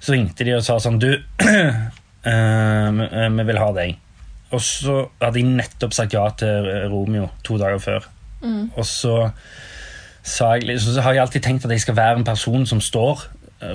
så 0.00 0.14
ringte 0.14 0.46
de 0.46 0.54
og 0.56 0.64
sa 0.64 0.78
sånn 0.80 1.00
Du, 1.02 1.10
vi 2.26 3.28
vi 3.36 3.46
vil 3.50 3.60
ha 3.62 3.70
deg. 3.76 3.98
Og 4.54 4.62
så 4.62 4.94
hadde 5.20 5.42
jeg 5.42 5.50
nettopp 5.58 5.94
sagt 5.94 6.14
ja 6.14 6.24
til 6.38 6.70
Romeo 6.92 7.28
to 7.44 7.58
dager 7.60 7.82
før. 7.82 8.06
Og 8.78 8.86
så 8.86 9.16
sa 10.26 10.54
jeg, 10.58 10.80
så 10.82 11.00
har 11.02 11.14
jeg 11.14 11.22
alltid 11.22 11.44
tenkt 11.44 11.66
at 11.66 11.74
jeg 11.74 11.84
skal 11.84 11.98
være 11.98 12.20
en 12.20 12.26
person 12.26 12.66
som 12.66 12.80
står 12.82 13.26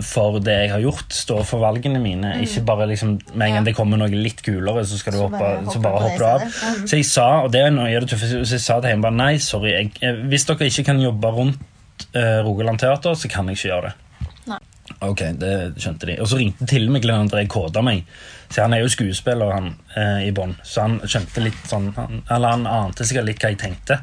for 0.06 0.38
det 0.44 0.54
jeg 0.54 0.72
har 0.76 0.84
gjort. 0.84 1.14
Står 1.16 1.42
for 1.48 1.64
valgene 1.64 2.02
mine. 2.02 2.36
Ikke 2.46 2.62
bare 2.66 2.86
liksom 2.92 3.16
med 3.34 3.48
en 3.48 3.56
gang 3.58 3.66
det 3.66 3.76
kommer 3.78 3.98
noe 3.98 4.14
litt 4.14 4.44
kulere, 4.46 4.84
så 4.86 5.00
skal 5.00 5.16
du 5.16 5.24
hoppe, 5.24 5.42
bare 5.42 5.74
så 5.74 5.82
bare 5.82 6.04
hopper 6.04 6.22
du 6.22 6.28
av. 6.28 6.46
Mm. 6.46 6.84
Så 6.86 7.00
jeg 7.00 7.08
sa, 7.10 7.28
og 7.46 7.50
det 7.54 7.64
er 7.66 7.74
noe 7.74 7.90
av 7.90 8.06
det 8.06 8.12
tøffeste, 8.14 8.44
så 8.46 8.58
jeg 8.60 8.66
sa 8.68 8.78
til 8.84 9.02
bare 9.02 9.18
nei, 9.18 9.34
sorry. 9.42 9.74
Jeg, 9.74 10.14
hvis 10.30 10.46
dere 10.50 10.70
ikke 10.70 10.86
kan 10.92 11.02
jobbe 11.02 11.34
rundt 11.34 12.06
uh, 12.14 12.40
Rogaland 12.46 12.82
Teater, 12.82 13.18
så 13.18 13.32
kan 13.32 13.50
jeg 13.50 13.58
ikke 13.58 13.72
gjøre 13.72 13.90
det. 13.90 14.30
Nei. 14.52 14.60
Ok, 15.08 15.26
det 15.42 15.56
skjønte 15.82 16.12
de. 16.12 16.20
Og 16.22 16.30
så 16.30 16.38
ringte 16.38 16.70
til 16.70 16.86
og 16.86 16.94
med 16.94 17.06
Glenn 17.06 17.26
André 17.26 17.48
Kåda 17.50 17.82
meg. 17.86 18.06
Så 18.52 18.62
han 18.66 18.76
er 18.76 18.84
jo 18.84 18.92
skuespiller 18.92 19.54
han, 19.56 19.74
uh, 19.96 20.22
i 20.22 20.30
bånn, 20.36 20.54
så 20.68 20.86
han 20.86 21.02
skjønte 21.08 21.42
litt 21.42 21.66
sånn 21.70 21.90
han, 21.96 22.22
Eller 22.28 22.58
han 22.58 22.70
ante 22.70 23.08
sikkert 23.08 23.30
litt 23.32 23.42
hva 23.42 23.54
jeg 23.54 23.62
tenkte. 23.64 24.02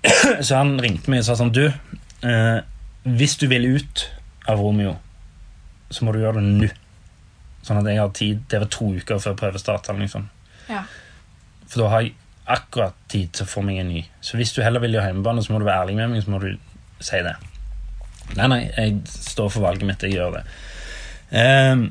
så 0.46 0.60
han 0.60 0.76
ringte 0.82 1.12
meg 1.12 1.22
og 1.22 1.28
sa 1.30 1.36
sånn 1.38 1.52
Du, 1.54 1.64
uh, 2.26 2.58
hvis 3.08 3.38
du 3.40 3.46
vil 3.48 3.70
ut 3.78 4.08
av 4.50 4.62
Romeo, 4.62 4.96
så 5.90 6.04
må 6.04 6.14
du 6.14 6.20
gjøre 6.22 6.40
det 6.40 6.46
nå. 6.46 6.70
Sånn 7.66 7.80
at 7.82 7.90
jeg 7.90 8.00
har 8.00 8.12
tid. 8.16 8.42
Det 8.48 8.60
var 8.62 8.70
to 8.72 8.88
uker 8.96 9.20
før 9.20 9.36
prøvestarten. 9.36 10.00
Liksom. 10.00 10.26
Ja. 10.70 10.84
For 11.66 11.82
da 11.82 11.90
har 11.92 12.04
jeg 12.06 12.14
akkurat 12.50 12.96
tid 13.10 13.30
til 13.36 13.46
å 13.46 13.50
få 13.50 13.62
meg 13.66 13.82
en 13.82 13.92
ny. 13.92 14.02
Så 14.24 14.38
hvis 14.40 14.54
du 14.56 14.62
heller 14.64 14.82
vil 14.82 14.96
gjøre 14.96 15.10
hjemmebane, 15.10 15.44
så 15.44 15.52
må 15.52 15.60
du 15.60 15.68
være 15.68 15.84
ærlig 15.84 15.98
med 15.98 16.14
meg, 16.14 16.24
så 16.24 16.32
må 16.32 16.40
du 16.42 16.50
si 17.04 17.20
det. 17.26 17.36
Nei, 18.38 18.46
nei, 18.50 18.60
jeg 18.68 19.00
står 19.10 19.50
for 19.52 19.66
valget 19.66 19.86
mitt. 19.86 20.06
Jeg 20.06 20.16
gjør 20.18 20.38
det. 20.38 20.44
Um, 21.30 21.84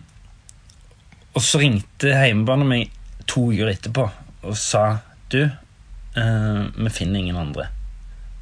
og 1.36 1.46
så 1.46 1.62
ringte 1.62 2.12
hjemmebane 2.12 2.68
meg 2.68 2.96
to 3.30 3.46
uker 3.54 3.70
etterpå 3.72 4.04
og 4.50 4.56
sa 4.60 5.00
Du, 5.32 5.44
uh, 5.46 6.64
vi 6.74 6.92
finner 6.92 7.22
ingen 7.22 7.40
andre. 7.40 7.70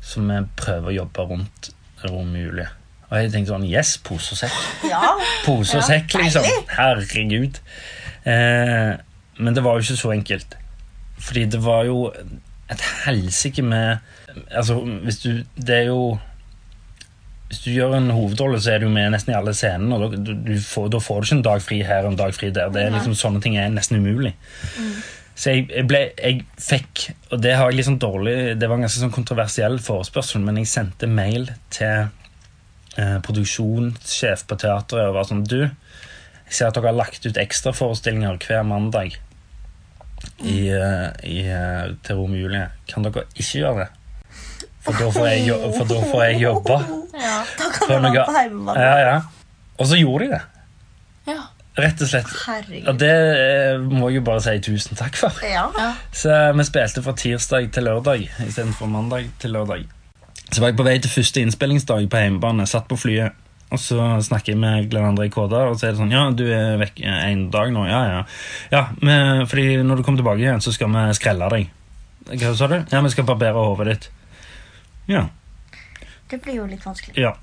Så 0.02 0.24
vi 0.24 0.40
prøver 0.58 0.94
å 0.94 0.98
jobbe 1.02 1.26
rundt 1.34 1.72
det 2.02 2.12
rommulige. 2.14 2.70
Og 3.08 3.18
jeg 3.22 3.32
tenkte 3.32 3.54
sånn 3.54 3.68
Yes, 3.70 3.96
pose 4.04 4.36
og 4.36 4.42
sekk. 4.42 4.56
Ja. 4.90 5.14
Pose 5.46 5.80
og 5.80 5.84
Ja, 5.84 5.88
sekk, 5.94 6.18
liksom. 6.20 6.48
Herregud. 6.76 7.60
Eh, 8.28 8.94
men 9.38 9.56
det 9.56 9.64
var 9.64 9.78
jo 9.78 9.86
ikke 9.86 10.00
så 10.02 10.12
enkelt. 10.16 10.58
Fordi 11.18 11.46
det 11.56 11.62
var 11.64 11.86
jo 11.88 12.12
et 12.70 12.82
helsike 13.06 13.64
med 13.64 13.98
Altså, 14.52 14.76
hvis 15.02 15.18
du 15.24 15.30
Det 15.56 15.76
er 15.76 15.86
jo 15.88 16.20
Hvis 17.48 17.62
du 17.64 17.70
gjør 17.72 17.96
en 17.98 18.10
hovedrolle, 18.12 18.60
så 18.62 18.74
er 18.74 18.84
du 18.84 18.90
med 18.92 19.10
nesten 19.14 19.32
i 19.34 19.38
alle 19.38 19.54
scenene. 19.56 19.96
Og 19.96 20.12
da, 20.12 20.20
du, 20.20 20.34
du 20.46 20.60
får, 20.62 20.90
da 20.92 21.00
får 21.00 21.22
du 21.22 21.26
ikke 21.26 21.38
en 21.38 21.46
dag 21.48 21.62
fri 21.64 21.78
her 21.88 22.04
og 22.04 22.12
en 22.12 22.20
dag 22.20 22.36
fri 22.36 22.52
der. 22.52 22.70
Det 22.76 22.84
er 22.84 22.92
liksom 22.92 23.16
Sånne 23.16 23.42
ting 23.42 23.56
er 23.58 23.72
nesten 23.72 24.02
umulig. 24.04 24.34
Så 25.38 25.54
jeg, 25.54 25.70
jeg 25.72 25.88
ble 25.88 26.04
Jeg 26.18 26.44
fikk 26.60 27.08
Og 27.32 27.42
det 27.42 27.56
har 27.56 27.70
jeg 27.70 27.78
liksom 27.80 28.00
dårlig 28.02 28.36
Det 28.60 28.68
var 28.68 28.80
en 28.80 28.88
ganske 28.88 29.04
sånn 29.04 29.14
kontroversiell 29.16 29.80
forespørsel, 29.80 30.42
men 30.44 30.58
jeg 30.60 30.72
sendte 30.72 31.08
mail 31.10 31.48
til 31.74 32.10
eh, 32.98 33.18
produksjonssjef 33.26 34.46
på 34.50 34.58
teatret 34.62 35.08
og 35.08 35.16
var 35.18 35.30
sånn 35.30 35.46
Du, 35.48 35.62
jeg 36.48 36.56
ser 36.56 36.70
at 36.70 36.78
dere 36.78 36.92
har 36.92 36.98
lagt 36.98 37.26
ut 37.26 37.40
ekstraforestillinger 37.42 38.40
hver 38.44 38.64
mandag 38.68 39.18
i, 40.40 40.70
eh, 40.72 41.08
i, 41.28 41.40
eh, 41.52 41.96
til 42.04 42.20
Rom 42.20 42.36
Julie. 42.38 42.70
Kan 42.90 43.08
dere 43.08 43.26
ikke 43.36 43.64
gjøre 43.64 43.86
det? 43.86 43.90
For 44.86 44.96
da 44.96 45.10
får 45.12 45.28
jeg, 45.28 45.58
for 45.76 45.90
da 45.90 45.98
får 46.08 46.24
jeg 46.24 46.40
jobbe. 46.46 46.78
Da 47.18 47.68
kan 47.74 47.90
du 47.90 48.08
være 48.08 48.24
på 48.24 48.38
heimebane. 48.38 48.86
Ja, 48.86 48.98
ja. 49.04 49.18
Og 49.78 49.90
så 49.90 50.00
gjorde 50.00 50.26
de 50.26 50.32
det. 50.38 50.42
Ja. 51.28 51.42
Rett 51.78 52.02
og 52.02 52.10
slett. 52.10 52.30
Herregud. 52.48 52.88
Og 52.90 53.00
det 53.00 53.82
må 53.92 54.08
jeg 54.10 54.22
jo 54.22 54.24
bare 54.26 54.42
si 54.42 54.56
tusen 54.66 54.98
takk 54.98 55.20
for. 55.20 55.44
Ja. 55.46 55.68
Så 56.16 56.34
vi 56.58 56.66
spilte 56.66 57.04
fra 57.06 57.14
tirsdag 57.20 57.70
til 57.76 57.86
lørdag 57.86 58.24
istedenfor 58.48 58.90
mandag 58.90 59.28
til 59.44 59.54
lørdag. 59.54 59.86
Så 60.48 60.62
var 60.62 60.72
jeg 60.72 60.80
på 60.80 60.86
vei 60.88 60.96
til 61.04 61.12
første 61.12 61.44
innspillingsdag 61.44 62.08
på 62.12 62.24
hjemmebane. 62.24 62.68
Satt 62.70 62.88
på 62.90 63.00
flyet. 63.00 63.36
Og 63.68 63.80
så 63.84 64.00
snakker 64.24 64.54
jeg 64.54 64.60
med 64.62 64.86
Glenn 64.92 65.10
André 65.10 65.28
Kåda, 65.32 65.66
og 65.68 65.76
så 65.76 65.90
er 65.90 65.92
det 65.92 66.00
sånn 66.00 66.14
Ja, 66.14 66.30
du 66.32 66.46
er 66.48 66.78
vekk 66.80 67.02
en 67.04 67.50
dag 67.52 67.74
nå. 67.76 67.84
Ja, 67.90 68.04
ja. 68.08 68.22
ja 68.72 68.84
men, 69.02 69.44
fordi 69.52 69.82
når 69.84 70.00
du 70.00 70.06
kommer 70.06 70.22
tilbake 70.22 70.46
igjen, 70.46 70.64
så 70.64 70.72
skal 70.72 70.94
vi 70.94 71.04
skrelle 71.18 71.50
deg. 71.52 71.74
Hva 72.32 72.54
sa 72.56 72.70
du? 72.72 72.78
Ja, 72.92 73.02
vi 73.04 73.12
skal 73.12 73.28
barbere 73.28 73.60
hodet 73.60 73.90
ditt. 73.92 74.08
Ja. 75.12 75.26
Det 76.32 76.40
blir 76.44 76.62
jo 76.62 76.70
litt 76.70 76.88
vanskelig. 76.88 77.16
Ja. 77.20 77.36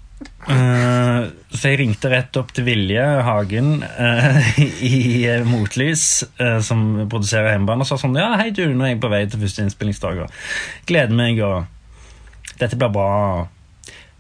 Uh, 0.45 1.27
så 1.53 1.73
jeg 1.73 1.81
ringte 1.81 2.09
rett 2.13 2.37
opp 2.39 2.53
til 2.55 2.65
Vilje 2.69 3.03
Hagen 3.27 3.83
uh, 3.83 4.59
i 4.87 5.25
eh, 5.29 5.45
Motlys, 5.45 6.23
uh, 6.39 6.61
som 6.65 6.85
produserer 7.11 7.53
hjemmebane, 7.53 7.85
og 7.85 7.89
sa 7.89 7.99
sånn 8.01 8.17
Ja, 8.17 8.31
hei, 8.41 8.49
du, 8.55 8.63
nå 8.71 8.87
er 8.87 8.95
jeg 8.95 9.03
på 9.03 9.11
vei 9.13 9.25
til 9.29 9.43
første 9.43 9.65
innspillingsdag, 9.65 10.25
og 10.25 10.89
gleder 10.89 11.17
meg, 11.19 11.41
og 11.45 11.74
dette 12.61 12.79
blir 12.79 12.93
bra. 12.95 13.09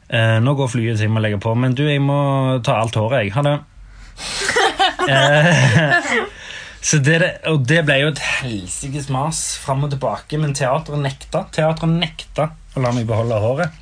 Eh, 0.08 0.38
nå 0.44 0.54
går 0.58 0.70
flyet, 0.70 0.98
så 0.98 1.06
jeg 1.06 1.14
må 1.14 1.22
legge 1.24 1.40
på, 1.42 1.54
men 1.58 1.76
du, 1.76 1.84
jeg 1.88 2.02
må 2.04 2.18
ta 2.66 2.78
alt 2.82 2.98
håret, 3.00 3.26
jeg. 3.26 3.36
Ha 3.36 3.46
det. 3.48 3.58
Eh, 5.04 6.14
så 6.84 6.96
det, 7.04 7.18
og 7.50 7.62
det 7.68 7.82
ble 7.84 7.98
jo 8.00 8.10
et 8.12 8.20
helsikes 8.40 9.10
mas 9.12 9.40
fram 9.60 9.84
og 9.84 9.90
tilbake, 9.92 10.38
men 10.40 10.54
teatret 10.56 11.00
nekta. 11.00 11.42
Teatret 11.52 11.92
nekta 11.92 12.46
å 12.72 12.82
la 12.84 12.92
meg 12.96 13.04
beholde 13.08 13.36
håret. 13.42 13.76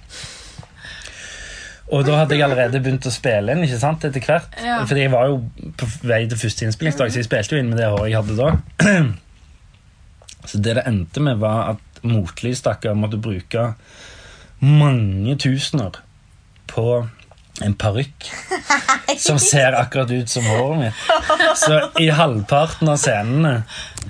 Og 1.92 2.06
da 2.06 2.22
hadde 2.22 2.38
jeg 2.38 2.46
allerede 2.46 2.80
begynt 2.82 3.06
å 3.06 3.12
spille 3.12 3.54
inn 3.54 3.66
ikke 3.66 3.80
sant, 3.82 4.06
etter 4.08 4.24
hvert. 4.24 4.54
Ja. 4.64 4.80
Fordi 4.88 5.04
jeg 5.04 5.12
var 5.12 5.28
jo 5.28 5.40
på 5.78 5.88
vei 6.08 6.22
til 6.30 6.40
første 6.40 6.66
innspillingsdag, 6.66 7.12
så 7.12 7.20
jeg 7.20 7.28
spilte 7.28 7.58
jo 7.58 7.62
inn 7.62 7.70
med 7.70 7.82
det 7.82 7.90
håret 7.92 8.08
jeg 8.08 8.18
hadde 8.18 8.38
da. 8.38 8.50
Så 10.48 10.58
det 10.58 10.72
det 10.74 10.82
endte 10.90 11.22
med, 11.22 11.38
var 11.38 11.76
at 11.76 12.00
Motli 12.02 12.50
stakkar 12.58 12.96
måtte 12.98 13.20
bruke 13.22 13.68
mange 14.62 15.36
tusener 15.42 15.98
på 16.70 16.86
en 17.62 17.74
parykk 17.76 18.28
som 19.20 19.38
ser 19.50 19.76
akkurat 19.76 20.10
ut 20.10 20.30
som 20.30 20.46
håret 20.46 20.78
mitt. 20.80 21.02
Så 21.60 21.80
i 22.00 22.08
halvparten 22.14 22.88
av 22.88 23.00
scenene 23.02 23.52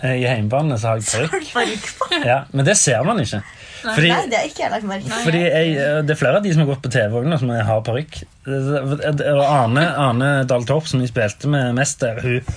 eh, 0.03 0.21
i 0.21 0.29
heimbane 0.29 0.79
så 0.79 0.93
har 0.93 1.03
jeg 1.03 1.29
parykk. 1.53 1.91
Ja, 2.25 2.45
men 2.53 2.69
det 2.69 2.77
ser 2.81 3.03
man 3.09 3.21
ikke. 3.23 3.43
Fordi, 3.83 4.13
Nei, 4.13 4.27
det 4.31 4.39
har 4.39 4.47
ikke 4.47 4.63
jeg 4.63 4.71
lagt 4.71 4.87
merke 4.87 5.09
til. 5.09 5.25
fordi 5.27 5.41
jeg, 5.43 5.71
det 6.07 6.15
er 6.15 6.19
flere 6.21 6.39
av 6.39 6.45
de 6.45 6.53
som 6.55 6.63
har 6.63 6.69
gått 6.71 6.85
på 6.85 6.93
TV 6.95 7.17
også 7.19 7.39
som 7.43 7.51
har 7.67 7.81
parykk. 7.89 8.21
Og 8.47 9.43
Ane, 9.43 9.87
Arne 10.05 10.29
Dahl 10.49 10.67
Torp, 10.69 10.87
som 10.87 11.03
jeg 11.03 11.11
spilte 11.11 11.51
med 11.51 11.75
mest 11.75 11.99
der, 12.05 12.21
hun, 12.23 12.53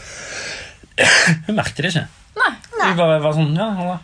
hun 1.48 1.58
merket 1.58 1.82
det 1.82 1.94
ikke. 1.96 2.06
Nei. 2.38 2.52
Hun 2.76 3.00
bare 3.00 3.18
var 3.24 3.34
sånn, 3.40 3.58
ja. 3.58 3.98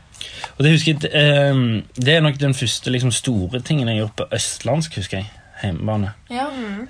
Og 0.62 0.66
det 0.68 0.76
husker 0.76 0.94
jeg, 0.94 1.10
eh, 1.18 1.60
det 1.98 2.14
er 2.14 2.20
nok 2.22 2.36
den 2.38 2.54
første 2.54 2.92
liksom, 2.94 3.10
store 3.10 3.64
tingen 3.66 3.88
jeg 3.90 3.96
har 3.96 4.04
gjort 4.04 4.20
på 4.20 4.28
østlandsk, 4.38 5.00
husker 5.00 5.18
jeg. 5.18 5.30
Hjemmebane. 5.64 6.12
Ja. 6.30 6.44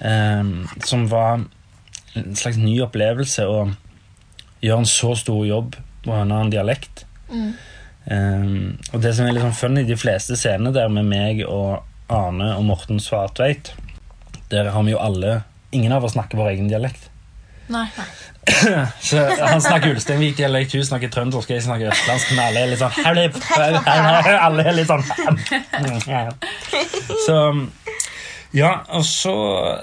Eh, 0.04 0.50
som 0.84 1.06
var 1.08 1.46
en 2.20 2.36
slags 2.36 2.60
ny 2.60 2.74
opplevelse 2.84 3.46
å 3.48 3.62
gjøre 4.60 4.84
en 4.84 4.90
så 4.92 5.14
stor 5.16 5.46
jobb 5.48 5.78
på 6.04 6.12
en 6.12 6.34
annen 6.34 6.52
dialekt. 6.52 7.06
Eh, 7.32 8.44
og 8.92 9.00
det 9.00 9.14
som 9.16 9.30
er 9.30 9.38
litt 9.38 9.48
sånn 9.48 9.56
funny, 9.56 9.86
de 9.88 9.96
fleste 9.96 10.36
scenene 10.36 10.76
der 10.76 10.92
med 10.92 11.08
meg 11.08 11.40
og 11.48 11.80
Arne 12.12 12.52
og 12.58 12.68
Morten 12.68 13.00
Svartveit, 13.00 13.72
der 14.52 14.74
har 14.76 14.84
vi 14.84 14.98
jo 14.98 15.00
alle 15.00 15.46
Ingen 15.72 15.94
av 15.96 16.04
oss 16.04 16.18
snakker 16.18 16.36
vår 16.36 16.50
egen 16.50 16.68
dialekt. 16.68 17.06
Nei. 17.72 17.88
Så 19.08 19.22
Han 19.40 19.62
snakker 19.62 19.94
Ulsteinvik-dialekt, 19.94 20.74
hun 20.74 20.86
snakker 20.86 21.12
trøndersk, 21.14 21.50
jeg 21.54 21.64
snakker 21.64 21.92
østlandsk. 21.92 22.32
Men 22.34 22.40
alle 22.48 22.64
er 22.64 22.72
litt 22.72 22.82
sånn 22.82 22.96
Alle 24.48 24.66
er 24.66 24.74
litt 24.76 24.90
sånn 24.90 25.04
Så 27.26 27.38
Ja, 28.58 28.72
og 28.90 29.06
så 29.06 29.36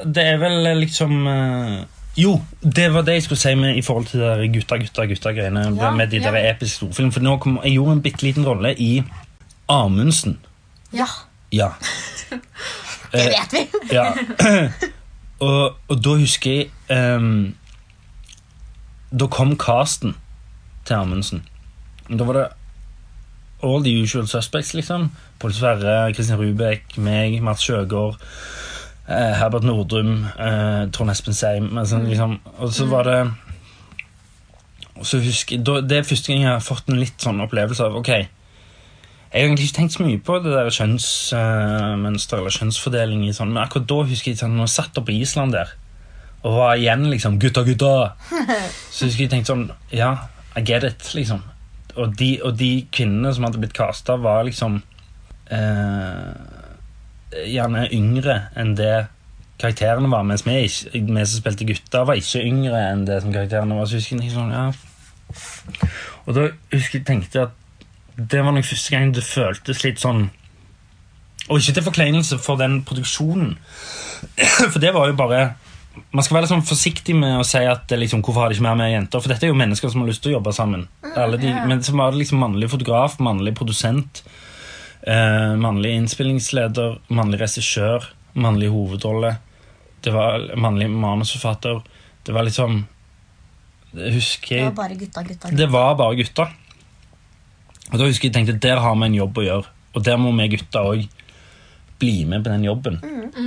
Det 0.04 0.24
er 0.32 0.40
vel 0.42 0.66
liksom 0.80 1.14
eh, 1.30 1.76
Jo, 2.18 2.34
det 2.60 2.88
var 2.94 3.06
det 3.06 3.20
jeg 3.20 3.28
skulle 3.28 3.40
si 3.40 3.54
med, 3.54 3.78
i 3.78 3.84
forhold 3.86 4.10
til 4.10 4.20
de 4.20 4.26
der 4.26 4.42
gutta, 4.52 4.76
gutta, 4.82 5.06
gutta-greiene. 5.06 5.62
Ja, 5.78 5.92
med 5.94 6.10
de 6.10 6.18
der 6.18 6.34
ja. 6.34 6.50
episke 6.50 6.80
storfilm. 6.80 7.12
For 7.14 7.22
nå 7.22 7.36
kom, 7.38 7.60
jeg 7.62 7.76
gjorde 7.76 7.92
en 7.94 8.02
bitte 8.02 8.26
liten 8.26 8.46
rolle 8.46 8.72
i 8.74 9.04
Amundsen. 9.70 10.38
Ja, 10.92 11.06
Ja. 11.54 11.68
det 13.12 13.28
vet 13.30 13.54
vi. 13.54 13.62
Ja. 13.94 14.08
og, 15.46 15.78
og 15.88 16.04
da 16.04 16.16
husker 16.18 16.50
jeg 16.50 16.66
ehm, 16.90 17.54
Da 19.10 19.26
kom 19.26 19.56
casten 19.56 20.14
til 20.84 20.94
Amundsen. 20.94 21.42
Da 22.08 22.24
var 22.24 22.36
det 22.36 22.46
all 23.64 23.82
the 23.84 23.94
usual 24.02 24.28
suspects, 24.28 24.74
liksom. 24.74 25.10
Pål 25.40 25.54
Sverre, 25.54 26.12
Kristin 26.14 26.38
Rubek, 26.38 26.96
meg, 26.96 27.40
Mats 27.42 27.64
Sjøgaard, 27.64 28.20
eh, 29.08 29.34
Herbert 29.40 29.64
Nordrum, 29.64 30.24
eh, 30.24 30.90
Trond 30.92 31.10
Espen 31.10 31.34
Seim. 31.34 31.78
Altså, 31.78 31.98
liksom, 31.98 32.40
og 32.58 32.72
så 32.72 32.86
var 32.86 33.02
det 33.02 33.20
og 34.98 35.06
så 35.06 35.20
husker, 35.22 35.62
da, 35.62 35.80
Det 35.80 35.98
er 35.98 36.02
første 36.02 36.32
gang 36.32 36.42
jeg 36.42 36.50
har 36.50 36.64
fått 36.64 36.88
en 36.90 36.98
litt 36.98 37.22
sånn 37.22 37.40
opplevelse 37.44 37.84
av 37.84 37.96
Ok, 38.00 38.08
jeg 38.08 38.26
har 39.30 39.44
egentlig 39.44 39.68
ikke 39.68 39.76
tenkt 39.76 39.94
så 39.94 40.02
mye 40.02 40.20
på 40.24 40.38
det 40.42 40.54
der 40.54 40.70
kjønnsmønster 40.74 42.40
eller 42.40 42.54
kjønnsfordeling 42.56 43.26
i 43.28 43.34
sånn, 43.36 43.52
men 43.52 43.62
akkurat 43.62 43.86
da 43.90 43.98
husker 44.08 44.32
jeg 44.32 44.40
at 44.40 44.50
når 44.50 44.66
jeg 44.66 44.74
satt 44.74 44.98
opp 44.98 45.12
i 45.12 45.20
Island 45.20 45.54
der 45.54 45.74
og 46.48 46.56
var 46.56 46.78
igjen 46.80 47.10
liksom 47.10 47.36
'gutta, 47.38 47.62
gutta', 47.66 48.12
så 48.94 49.04
husker 49.04 49.26
jeg 49.26 49.30
tenkte 49.34 49.52
sånn 49.52 49.66
Ja, 49.92 50.14
I 50.56 50.64
get 50.64 50.84
it, 50.84 51.10
liksom. 51.14 51.42
Og 51.98 52.16
de, 52.18 52.38
og 52.42 52.56
de 52.58 52.86
kvinnene 52.92 53.34
som 53.34 53.44
hadde 53.44 53.60
blitt 53.60 53.76
casta, 53.76 54.16
var 54.16 54.46
liksom 54.46 54.80
eh, 55.52 56.32
gjerne 57.52 57.84
yngre 57.92 58.40
enn 58.56 58.74
det 58.78 59.08
karakterene 59.58 60.10
var, 60.10 60.24
mens 60.26 60.46
vi, 60.46 60.62
vi 60.94 61.26
som 61.26 61.40
spilte 61.42 61.66
gutter, 61.68 62.06
var 62.06 62.18
ikke 62.18 62.44
yngre 62.46 62.80
enn 62.92 63.04
det 63.08 63.20
som 63.22 63.34
karakterene 63.34 63.76
var. 63.76 63.88
Så 63.90 63.98
husker 63.98 64.22
jeg 64.22 64.32
sånn, 64.32 64.54
ja 64.54 64.70
Og 66.24 66.34
da 66.36 66.46
husker 66.72 67.00
jeg 67.00 67.06
tenkte 67.08 67.48
at 67.48 67.56
det 68.16 68.40
var 68.42 68.54
nok 68.54 68.64
første 68.64 68.94
gang 68.94 69.10
det 69.14 69.26
føltes 69.26 69.82
litt 69.84 70.00
sånn 70.00 70.30
Og 71.50 71.58
ikke 71.60 71.74
til 71.76 71.84
forkleinelse 71.84 72.38
for 72.40 72.56
den 72.56 72.80
produksjonen, 72.88 73.58
for 74.72 74.78
det 74.80 74.94
var 74.96 75.10
jo 75.10 75.18
bare 75.18 75.42
man 76.12 76.24
skal 76.24 76.36
være 76.36 76.46
litt 76.46 76.52
sånn 76.52 76.66
forsiktig 76.66 77.14
med 77.18 77.40
å 77.40 77.46
si 77.46 77.60
at 77.66 77.86
det 77.90 77.98
liksom, 78.00 78.22
hvorfor 78.24 78.44
har 78.44 78.52
de 78.52 78.58
ikke 78.58 78.66
mer 78.66 78.78
med 78.80 78.92
jenter. 78.92 79.22
For 79.22 79.32
dette 79.32 79.46
er 79.46 79.52
jo 79.52 79.58
mennesker 79.58 79.92
som 79.92 80.02
har 80.02 80.10
lyst 80.10 80.22
til 80.24 80.32
å 80.32 80.36
jobbe 80.38 80.54
sammen. 80.56 80.86
Alle 81.14 81.40
de, 81.40 81.50
men 81.70 81.82
så 81.84 81.94
var 81.96 82.12
det 82.12 82.22
liksom 82.22 82.42
mannlig 82.42 82.70
fotograf, 82.72 83.18
mannlig 83.24 83.54
produsent, 83.58 84.22
eh, 85.02 85.54
mannlig 85.60 85.94
innspillingsleder, 85.98 86.98
mannlig 87.18 87.40
regissør, 87.42 88.10
mannlig 88.38 88.70
hovedrolle. 88.74 89.36
Det 90.04 90.14
var 90.14 90.48
mannlig 90.56 90.90
manusforfatter. 90.94 91.82
Det 92.24 92.34
var 92.36 92.46
liksom 92.46 92.84
jeg 93.96 94.12
Husker 94.18 94.56
Det 94.58 94.64
var 94.64 94.74
bare 94.82 94.96
gutta, 95.00 95.22
gutta. 95.24 95.50
det 95.56 95.68
var 95.72 95.94
bare 95.96 96.16
gutter. 96.18 96.50
Og 97.88 97.98
da 97.98 98.04
husker 98.04 98.28
jeg 98.28 98.34
tenkte 98.34 98.58
der 98.60 98.82
har 98.84 98.94
vi 99.00 99.06
en 99.06 99.16
jobb 99.16 99.38
å 99.40 99.46
gjøre. 99.46 99.70
Og 99.96 100.04
der 100.04 100.18
må 100.20 100.32
vi 100.36 100.50
gutter 100.52 100.90
òg 100.92 101.06
bli 101.98 102.24
med 102.30 102.44
på 102.44 102.50
den 102.52 102.64
jobben. 102.64 102.98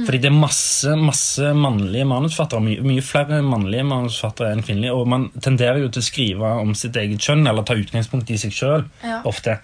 Fordi 0.05 0.19
det 0.23 0.29
er 0.29 0.35
masse, 0.35 0.93
masse 0.99 1.51
mannlige 1.57 2.05
manusforfattere, 2.07 2.61
mye, 2.63 2.81
mye 2.85 3.03
flere 3.05 3.41
mannlige 3.45 3.83
manusforfattere 3.87 4.51
enn 4.55 4.63
kvinnelige, 4.65 4.93
og 4.95 5.07
man 5.07 5.29
tenderer 5.41 5.81
jo 5.83 5.89
til 5.89 6.03
å 6.03 6.07
skrive 6.07 6.53
om 6.61 6.73
sitt 6.77 6.95
eget 6.99 7.19
kjønn, 7.23 7.45
eller 7.47 7.63
ta 7.67 7.75
utgangspunkt 7.79 8.31
i 8.31 8.37
seg 8.41 8.51
sjøl, 8.55 8.85
Ja. 9.03 9.21
ofte. 9.25 9.59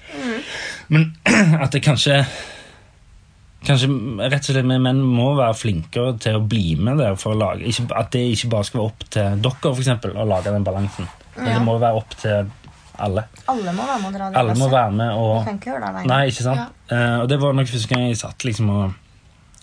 Men 0.89 1.11
at 1.63 1.71
det 1.75 1.83
kanskje 1.85 2.23
Kanskje 3.67 3.88
rett 4.29 4.45
og 4.45 4.53
slett 4.53 4.67
vi 4.69 4.75
menn 4.79 4.99
må 5.01 5.31
være 5.35 5.55
flinkere 5.57 6.11
til 6.21 6.38
å 6.38 6.43
bli 6.45 6.75
med 6.79 6.99
der 7.01 7.15
for 7.19 7.33
å 7.33 7.39
lage 7.39 7.65
At 7.97 8.11
det 8.13 8.21
ikke 8.35 8.51
bare 8.53 8.67
skal 8.67 8.79
være 8.79 8.91
opp 8.91 9.07
til 9.09 9.41
dere 9.43 9.57
for 9.73 9.81
eksempel, 9.81 10.13
å 10.15 10.27
lage 10.29 10.53
den 10.53 10.63
balansen. 10.67 11.07
Men 11.35 11.47
Ja. 11.49 11.53
det 11.57 11.63
må 11.65 11.73
være 11.81 11.97
opp 11.97 12.13
til 12.21 12.51
alle. 13.00 13.24
Alle 13.48 13.74
må 13.74 13.86
være 13.88 14.00
med 14.02 14.08
og 14.08 14.20
dra 14.20 14.30
det 14.30 14.38
Alle 14.41 14.56
må 14.60 14.70
være 14.70 14.91
med 14.91 15.12
Vi 15.12 15.26
og 15.26 15.45
kan 15.45 15.60
ikke 15.60 15.72
gjøre 15.72 15.82
det 15.82 15.89
alene. 15.89 16.08
Nei, 16.12 16.22
ikke 16.32 16.43
sant? 16.43 16.78
Eh, 16.91 17.18
og 17.22 17.30
det 17.30 17.41
var 17.41 17.58
nok 17.58 17.68
første 17.68 17.91
gang 17.93 18.08
jeg 18.08 18.18
satt 18.18 18.48
liksom 18.48 18.70
og 18.74 18.93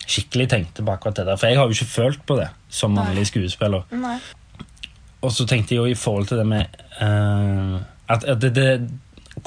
skikkelig 0.05 0.49
tenkte 0.49 0.85
på 0.85 0.91
akkurat 0.93 1.17
det 1.17 1.25
der. 1.25 1.37
For 1.41 1.47
jeg 1.47 1.57
har 1.57 1.65
jo 1.65 1.77
ikke 1.77 1.85
følt 1.85 2.25
på 2.27 2.37
det 2.39 2.49
som 2.69 2.93
mannlig 2.93 3.27
skuespiller. 3.27 3.87
Nei. 3.91 4.17
Og 5.25 5.31
så 5.33 5.47
tenkte 5.49 5.73
jeg 5.73 5.81
jo 5.81 5.85
i 5.89 5.97
forhold 5.97 6.27
til 6.29 6.37
det 6.37 6.45
med 6.45 6.65
uh, 7.01 7.81
at, 8.07 8.23
at 8.23 8.41
det, 8.41 8.55
det, 8.55 8.89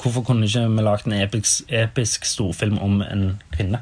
Hvorfor 0.01 0.21
kunne 0.21 0.45
ikke 0.45 0.67
vi 0.69 0.83
lagd 0.85 1.07
en 1.07 1.15
episk, 1.17 1.63
episk 1.69 2.25
storfilm 2.25 2.77
om 2.83 3.01
en 3.01 3.41
kvinne? 3.55 3.79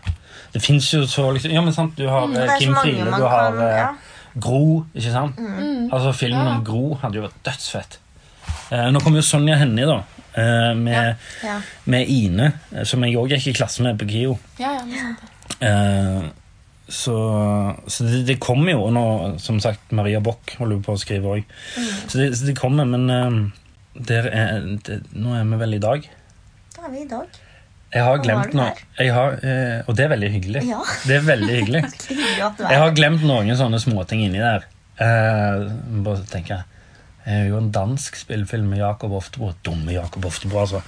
Det 0.54 0.62
fins 0.64 0.94
jo 0.94 1.02
så 1.10 1.32
liksom 1.36 1.52
Ja, 1.52 1.62
men 1.62 1.74
sant, 1.74 1.98
du 1.98 2.08
har 2.08 2.28
Mm, 2.28 2.36
eh, 2.36 2.54
Kim 2.60 2.76
Friele, 2.76 3.06
du 3.06 3.26
har 3.26 3.52
kan 3.52 3.60
ja. 3.68 3.88
Gro, 4.42 4.86
ikke 4.96 5.12
sant? 5.12 5.40
Altså 5.92 6.12
Filmen 6.12 6.46
Ja. 6.46 6.56
om 6.56 6.64
Gro 6.66 6.94
hadde 7.02 7.16
jo 7.16 7.22
vært 7.22 7.44
dødsfett. 7.46 8.00
Eh, 8.72 8.88
nå 8.92 9.00
kommer 9.04 9.22
jo 9.22 9.28
Sonja 9.28 9.56
Hennie, 9.62 9.86
da. 9.88 10.04
eh, 10.38 10.74
med, 10.76 11.16
Ja. 11.44 11.62
med 11.86 12.10
Ine, 12.10 12.52
eh, 12.76 12.84
som 12.84 13.04
jeg 13.04 13.16
òg 13.16 13.30
gikk 13.32 13.48
i 13.48 13.54
klasse 13.54 13.82
med 13.82 13.98
på 13.98 14.08
KIO. 14.10 14.38
Ja, 14.60 14.74
ja, 14.74 14.84
det 14.86 14.94
er 14.94 15.02
sant. 15.02 15.24
Eh, 15.62 16.30
så 16.90 17.16
så 17.88 18.04
det, 18.08 18.26
det 18.28 18.40
kommer 18.40 18.72
jo, 18.72 18.84
og 18.88 18.94
nå, 18.94 19.40
som 19.40 19.60
sagt, 19.60 19.92
Maria 19.92 20.20
Bock 20.24 20.54
holder 20.60 20.80
på 20.86 20.94
å 20.96 21.00
skrive 21.02 21.34
òg. 21.38 21.44
Så, 22.08 22.18
det, 22.20 22.30
så 22.38 22.46
det 22.48 22.56
kommer, 22.60 22.86
men 22.86 23.10
er, 23.10 24.62
det, 24.88 25.02
nå 25.16 25.36
er 25.36 25.44
vi 25.44 25.60
vel 25.64 25.76
i 25.80 25.84
dag. 25.84 26.08
Da 26.78 26.86
er 26.88 26.94
vi 26.94 27.02
i 27.04 27.10
dag. 27.10 27.28
Jeg 27.94 28.04
har 28.04 28.18
glemt 28.20 28.54
noe. 28.56 28.72
Har, 29.00 29.38
og 29.88 29.94
det 29.96 30.06
er 30.06 30.10
veldig 30.12 30.32
hyggelig. 30.32 30.64
Ja. 30.68 30.80
Det 31.08 31.18
er 31.18 31.28
veldig 31.28 31.54
hyggelig. 31.62 31.84
Jeg 32.38 32.80
har 32.84 32.92
glemt 32.96 33.24
noen 33.24 33.56
sånne 33.56 33.80
småting 33.80 34.26
inni 34.28 34.44
der. 34.44 34.68
Uh, 35.00 35.68
bare 36.04 36.24
tenker 36.28 36.56
jeg 36.58 36.77
er 37.28 37.48
jo 37.50 37.58
en 37.60 37.70
dansk 37.76 38.16
spillefilm 38.16 38.70
med 38.72 38.80
Jakob 38.80 39.12
Oftebro. 39.18 39.52
Dumme 39.66 39.92
Jakob 39.98 40.26
Oftebro, 40.30 40.62
altså. 40.64 40.80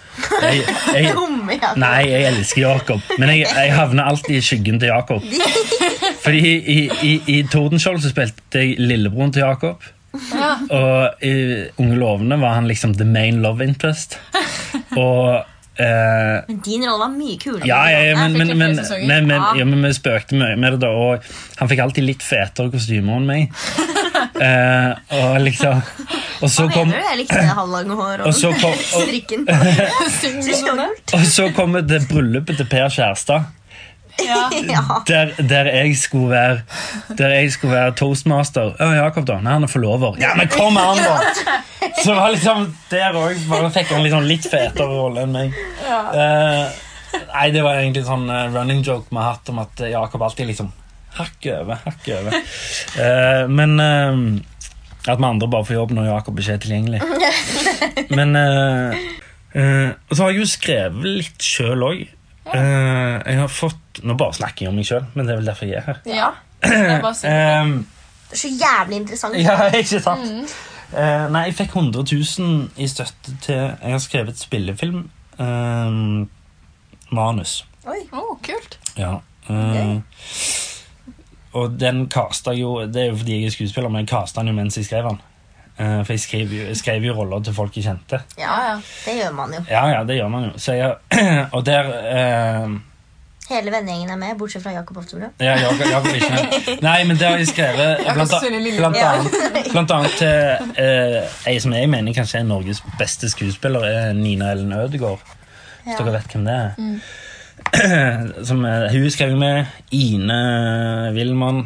Jeg, 0.42 0.62
jeg, 0.96 1.14
Nei, 1.84 2.00
jeg 2.08 2.30
elsker 2.32 2.62
Jakob, 2.64 3.04
men 3.20 3.34
jeg, 3.34 3.46
jeg 3.52 3.74
havner 3.76 4.08
alltid 4.08 4.38
i 4.40 4.42
skyggen 4.46 4.80
til 4.80 4.92
Jakob. 4.94 5.24
Fordi 6.24 6.40
i, 6.40 6.80
i, 7.04 7.14
i 7.36 7.38
Tordenskjold 7.52 8.02
så 8.04 8.12
spilte 8.14 8.64
jeg 8.64 8.76
lillebroren 8.80 9.36
til 9.36 9.44
Jakob. 9.46 9.84
Og 10.74 11.24
i 11.24 11.34
Unge 11.78 11.96
lovende 12.00 12.40
var 12.42 12.56
han 12.58 12.68
liksom 12.68 12.96
the 12.98 13.06
main 13.06 13.42
love 13.44 13.64
interest. 13.64 14.18
Og 14.98 15.44
eh, 15.80 16.40
Men 16.48 16.62
din 16.66 16.84
rolle 16.88 17.04
var 17.04 17.14
mye 17.14 17.38
kulere. 17.44 17.68
ja, 17.70 17.84
ja, 17.94 18.00
ja, 18.10 18.16
men, 18.24 18.38
men, 18.38 18.56
men, 18.58 18.76
men, 18.80 19.28
men, 19.28 19.36
Ja. 19.36 19.52
ja, 19.60 19.68
men 19.70 19.86
vi 19.86 19.94
spøkte 19.96 20.40
mye 20.40 20.58
med 20.60 20.76
det 20.78 20.82
da, 20.88 20.90
og 20.90 21.30
han 21.60 21.70
fikk 21.72 21.84
alltid 21.86 22.08
litt 22.10 22.26
fetere 22.26 22.72
kostymer 22.74 23.20
enn 23.20 23.30
meg. 23.30 23.62
Eh, 24.40 25.20
og 25.20 25.40
liksom 25.44 25.82
Og 26.40 26.50
så 26.52 26.66
Hva 26.70 26.74
kom, 26.74 26.88
mener 26.88 27.02
du? 27.04 27.08
Jeg 27.10 27.20
likte 27.22 27.40
det 27.44 27.56
halvlange 27.58 27.96
hår 28.00 28.22
og, 28.22 28.28
og 28.30 28.36
så 28.38 28.52
kom, 28.56 28.76
og, 28.98 29.06
strikken. 29.06 29.46
Det 29.50 30.58
sånn 30.60 30.80
det? 30.80 30.90
kult. 30.96 31.16
og 31.18 31.26
så 31.28 31.48
kom 31.56 31.76
vi 31.76 32.04
bryllupet 32.10 32.62
til 32.62 32.70
Per 32.72 32.92
Kjærstad. 32.96 33.56
Ja. 34.26 34.50
Ja. 34.70 35.02
Der, 35.08 35.32
der 35.50 35.70
jeg 35.72 35.98
skulle 35.98 36.30
være 36.30 37.16
Der 37.18 37.34
jeg 37.38 37.52
skulle 37.52 37.76
være 37.76 37.94
toastmaster. 37.96 38.74
Å, 38.76 38.90
Jakob, 38.98 39.26
da? 39.30 39.40
Nei, 39.44 39.56
han 39.58 39.66
er 39.66 39.72
forlover. 39.72 40.20
Ja, 40.22 40.34
men 40.38 40.50
kom 40.52 40.78
an, 40.78 41.00
da! 41.00 41.62
Så 42.04 42.14
var 42.14 42.34
liksom 42.34 42.68
der 42.92 43.16
òg 43.18 43.40
Bare 43.50 43.72
fikk 43.74 43.94
han 43.96 44.04
liksom 44.04 44.28
litt 44.28 44.46
fetere 44.50 44.90
rolle 44.90 45.24
enn 45.24 45.34
meg. 45.36 45.56
Eh, 45.88 46.84
nei, 47.32 47.48
det 47.56 47.64
var 47.66 47.80
egentlig 47.80 48.04
sånn 48.08 48.28
eh, 48.30 48.50
running 48.54 48.84
joke 48.86 49.10
vi 49.10 49.20
har 49.20 49.34
hatt 49.34 49.52
om 49.54 49.64
at 49.64 49.88
Jakob 49.90 50.24
alltid 50.28 50.52
liksom 50.52 50.70
hakket 51.18 51.56
over, 51.64 51.80
hakket 51.86 52.20
over. 52.20 52.38
Eh, 53.02 53.44
men 53.50 53.74
eh, 53.80 54.22
at 55.10 55.18
vi 55.20 55.26
andre 55.26 55.48
bare 55.50 55.66
får 55.66 55.76
jobb 55.80 55.92
når 55.98 56.10
Jakob 56.12 56.40
ikke 56.40 56.54
er 56.58 56.62
tilgjengelig. 56.64 57.02
Men 58.18 58.36
eh, 58.36 58.98
eh, 59.56 59.90
Og 60.10 60.16
så 60.16 60.24
har 60.24 60.32
jeg 60.34 60.42
jo 60.42 60.48
skrevet 60.50 61.06
litt 61.20 61.46
sjøl 61.46 61.84
òg. 61.88 62.02
jeg 62.50 63.38
har 63.40 63.52
fått 63.54 64.02
Nå 64.04 64.16
bare 64.18 64.34
snakker 64.38 64.66
jeg 64.66 64.72
om 64.72 64.78
meg 64.80 64.88
sjøl, 64.88 65.04
men 65.14 65.28
det 65.28 65.34
er 65.34 65.40
vel 65.42 65.50
derfor 65.50 65.68
jeg 65.70 65.82
er 65.82 65.88
her. 65.90 65.98
Ja. 66.08 66.30
Jeg 66.64 67.02
bare 67.04 67.16
sier 67.20 67.30
det. 67.30 67.48
Ehm, 67.60 67.74
er 68.32 68.40
så 68.40 68.52
jævlig 68.52 69.00
interessant. 69.02 69.36
ja, 69.42 69.56
ikke 69.82 70.00
sant? 70.04 70.54
Eh, 70.96 71.26
nei, 71.34 71.44
jeg 71.50 71.58
fikk 71.60 71.76
100 71.76 72.06
000 72.40 72.82
i 72.82 72.88
støtte 72.90 73.36
til 73.44 73.56
Jeg 73.60 73.92
har 73.94 74.00
skrevet 74.04 74.34
et 74.38 74.42
spillefilm. 74.42 75.04
ehm, 75.40 76.30
manus. 77.12 77.58
Oi. 77.90 78.00
Å, 78.14 78.24
kult. 78.46 78.80
Ja. 79.00 79.18
eh, 79.50 79.98
og 81.54 81.80
den 81.80 82.04
casta 82.12 82.52
jo 82.54 82.86
Det 82.86 83.02
er 83.02 83.08
jo 83.10 83.16
fordi 83.18 83.40
jeg 83.40 83.46
er 83.50 83.56
skuespiller, 83.56 83.90
men 83.90 84.04
jeg 84.06 84.10
casta 84.12 84.42
den 84.42 84.48
jo 84.52 84.54
mens 84.54 84.78
jeg 84.78 84.86
skrev 84.86 85.08
den. 85.10 85.20
Uh, 85.80 86.04
for 86.04 86.12
jeg 86.14 86.20
skrev, 86.20 86.52
jo, 86.52 86.64
jeg 86.68 86.78
skrev 86.78 87.04
jo 87.08 87.14
roller 87.16 87.40
til 87.44 87.54
folk 87.56 87.78
jeg 87.78 87.86
kjente. 87.86 88.20
Ja, 88.38 88.58
Ja, 88.68 88.76
det 89.06 89.16
gjør 89.16 89.32
man 89.32 89.54
jo. 89.56 89.62
Ja, 89.70 89.86
ja, 89.88 90.04
det 90.04 90.16
gjør 90.20 90.28
man 90.28 90.44
jo. 90.50 90.52
Så 90.60 90.74
jeg, 90.76 90.96
og 91.56 91.66
der 91.66 91.88
uh, 92.66 92.74
Hele 93.50 93.72
vennegjengen 93.74 94.12
er 94.14 94.18
med, 94.22 94.36
bortsett 94.38 94.62
fra 94.62 94.72
Jakob 94.76 94.98
Oftebro. 95.02 95.32
Ja, 95.42 95.56
Jakob, 95.58 95.88
Jakob 95.90 96.12
ikke 96.14 96.28
med. 96.36 96.84
Nei, 96.86 97.00
men 97.10 97.18
det 97.18 97.26
har 97.26 97.38
jeg 97.42 97.48
skrevet 97.50 98.04
blant, 98.14 98.36
blant, 98.78 98.98
annet, 99.00 99.72
blant 99.72 99.94
annet 99.96 100.20
til 100.20 100.68
uh, 100.76 101.40
ei 101.50 101.56
som 101.64 101.74
jeg 101.74 101.90
mener 101.90 102.14
kanskje 102.14 102.44
er 102.44 102.46
Norges 102.46 102.84
beste 103.00 103.30
skuespiller, 103.32 103.88
er 103.90 104.14
Nina 104.14 104.52
Ellen 104.52 104.74
Ødegaard. 104.78 105.24
Hvis 105.82 105.96
Ja. 105.96 106.04
dere 106.04 106.14
vet 106.20 106.36
hvem 106.36 106.46
det 106.46 106.54
er. 106.60 107.00
Som, 108.48 108.64
er 108.66 108.90
hun 108.94 109.10
skrev 109.14 109.36
med 109.40 109.66
Ine 109.96 110.40
Wilman, 111.16 111.66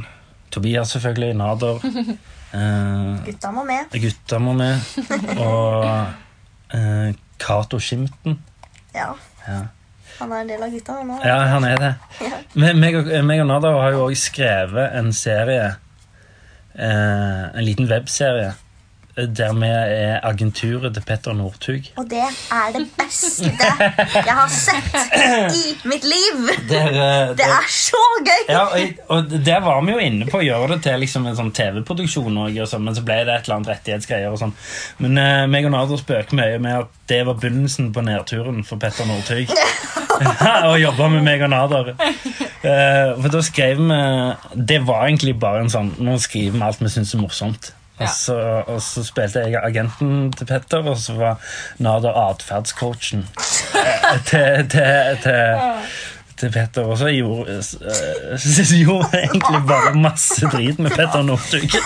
Tobias 0.52 0.96
selvfølgelig, 0.96 1.34
Nader. 1.40 1.84
Eh, 2.54 3.26
Gutta 3.26 3.50
må 3.50 3.64
med. 3.66 3.90
gutta 3.98 4.38
må 4.38 4.52
med. 4.54 4.78
Og 5.42 5.86
eh, 6.78 7.16
Cato 7.42 7.80
Skimten. 7.82 8.36
Ja. 8.94 9.08
Ja. 9.48 9.56
Han 10.20 10.32
er 10.32 10.44
en 10.44 10.52
del 10.52 10.62
av 10.62 10.76
gutta, 10.76 11.00
nå. 11.02 11.16
òg. 11.18 11.26
Ja, 11.26 11.40
han 11.50 11.66
er 11.66 11.82
det. 11.82 11.90
Ja. 12.22 12.74
Meg 12.78 13.00
og, 13.00 13.10
meg 13.26 13.42
og 13.42 13.50
Nader 13.50 13.80
har 13.82 13.96
jo 13.96 14.04
også 14.06 14.28
skrevet 14.30 14.94
en 15.00 15.10
serie, 15.18 15.72
eh, 16.78 17.42
en 17.50 17.66
liten 17.66 17.90
webserie, 17.90 18.54
der 19.16 19.54
vi 19.54 19.68
er 19.70 20.20
agenturet 20.26 20.96
til 20.96 21.04
Petter 21.06 21.36
Northug. 21.38 21.86
Og 22.02 22.06
det 22.10 22.24
er 22.24 22.72
det 22.74 22.88
beste 22.98 23.52
jeg 23.54 24.34
har 24.34 24.48
sett 24.50 24.96
i 25.54 25.76
mitt 25.86 26.06
liv! 26.08 26.40
Der, 26.70 26.88
eh, 26.88 27.34
Det 27.38 27.46
er 27.46 27.68
så 27.70 28.02
gøy! 28.26 28.42
ja, 28.50 28.64
og, 28.66 29.04
og 29.14 29.36
der 29.46 29.62
var 29.62 29.84
vi 29.86 29.94
jo 29.94 30.02
inne 30.02 30.26
på 30.30 30.40
å 30.40 30.46
gjøre 30.46 30.72
det 30.74 30.80
til 30.88 30.98
liksom 31.04 31.28
en 31.30 31.38
sånn 31.38 31.54
TV-produksjon, 31.54 32.40
og 32.42 32.58
sånn, 32.70 32.88
men 32.88 32.98
så 32.98 33.04
ble 33.06 33.20
det 33.28 33.36
et 33.36 33.46
eller 33.46 33.60
annet 33.60 33.72
rettighetsgreier. 33.76 34.34
og 34.34 34.42
sånn. 34.42 34.56
Men 35.06 35.22
uh, 35.22 35.46
meg 35.52 35.70
og 35.70 35.76
Nader 35.76 36.02
spøker 36.02 36.40
mye 36.40 36.58
med 36.64 36.80
at 36.82 36.98
det 37.14 37.22
var 37.30 37.38
begynnelsen 37.38 37.94
på 37.94 38.06
nedturen 38.08 38.66
for 38.66 38.82
Petter 38.82 39.06
Northug. 39.10 39.54
Å 40.72 40.74
jobbe 40.80 41.12
med 41.14 41.26
meg 41.30 41.46
og 41.46 41.54
Nader. 41.54 41.94
Uh, 42.64 43.14
for 43.22 43.30
da 43.34 43.46
skrev 43.46 43.82
vi 43.84 43.96
Det 44.56 44.78
var 44.88 45.08
egentlig 45.10 45.34
bare 45.36 45.66
en 45.66 45.72
sånn 45.74 45.90
Nå 46.00 46.14
skriver 46.22 46.56
vi 46.56 46.62
alt 46.64 46.80
vi 46.80 46.92
syns 46.94 47.12
er 47.14 47.20
morsomt. 47.20 47.74
Og 48.02 48.10
så, 48.10 48.36
og 48.68 48.82
så 48.82 49.04
spilte 49.06 49.44
jeg 49.46 49.62
agenten 49.64 50.32
til 50.34 50.48
Petter, 50.50 50.88
og 50.90 50.98
så 50.98 51.14
var 51.14 51.42
Nader 51.78 52.16
atferdscoachen. 52.30 53.28
Til, 54.30 54.70
til, 54.70 54.70
til, 54.70 55.18
til, 55.24 55.60
til 56.44 56.52
Petter. 56.54 56.88
også 56.94 57.10
gjorde, 57.14 57.56
eh, 57.58 58.80
gjorde 58.84 59.22
egentlig 59.22 59.62
bare 59.70 59.94
masse 59.96 60.50
drit 60.52 60.80
med 60.84 60.92
Petter 60.96 61.24
Northug. 61.26 61.70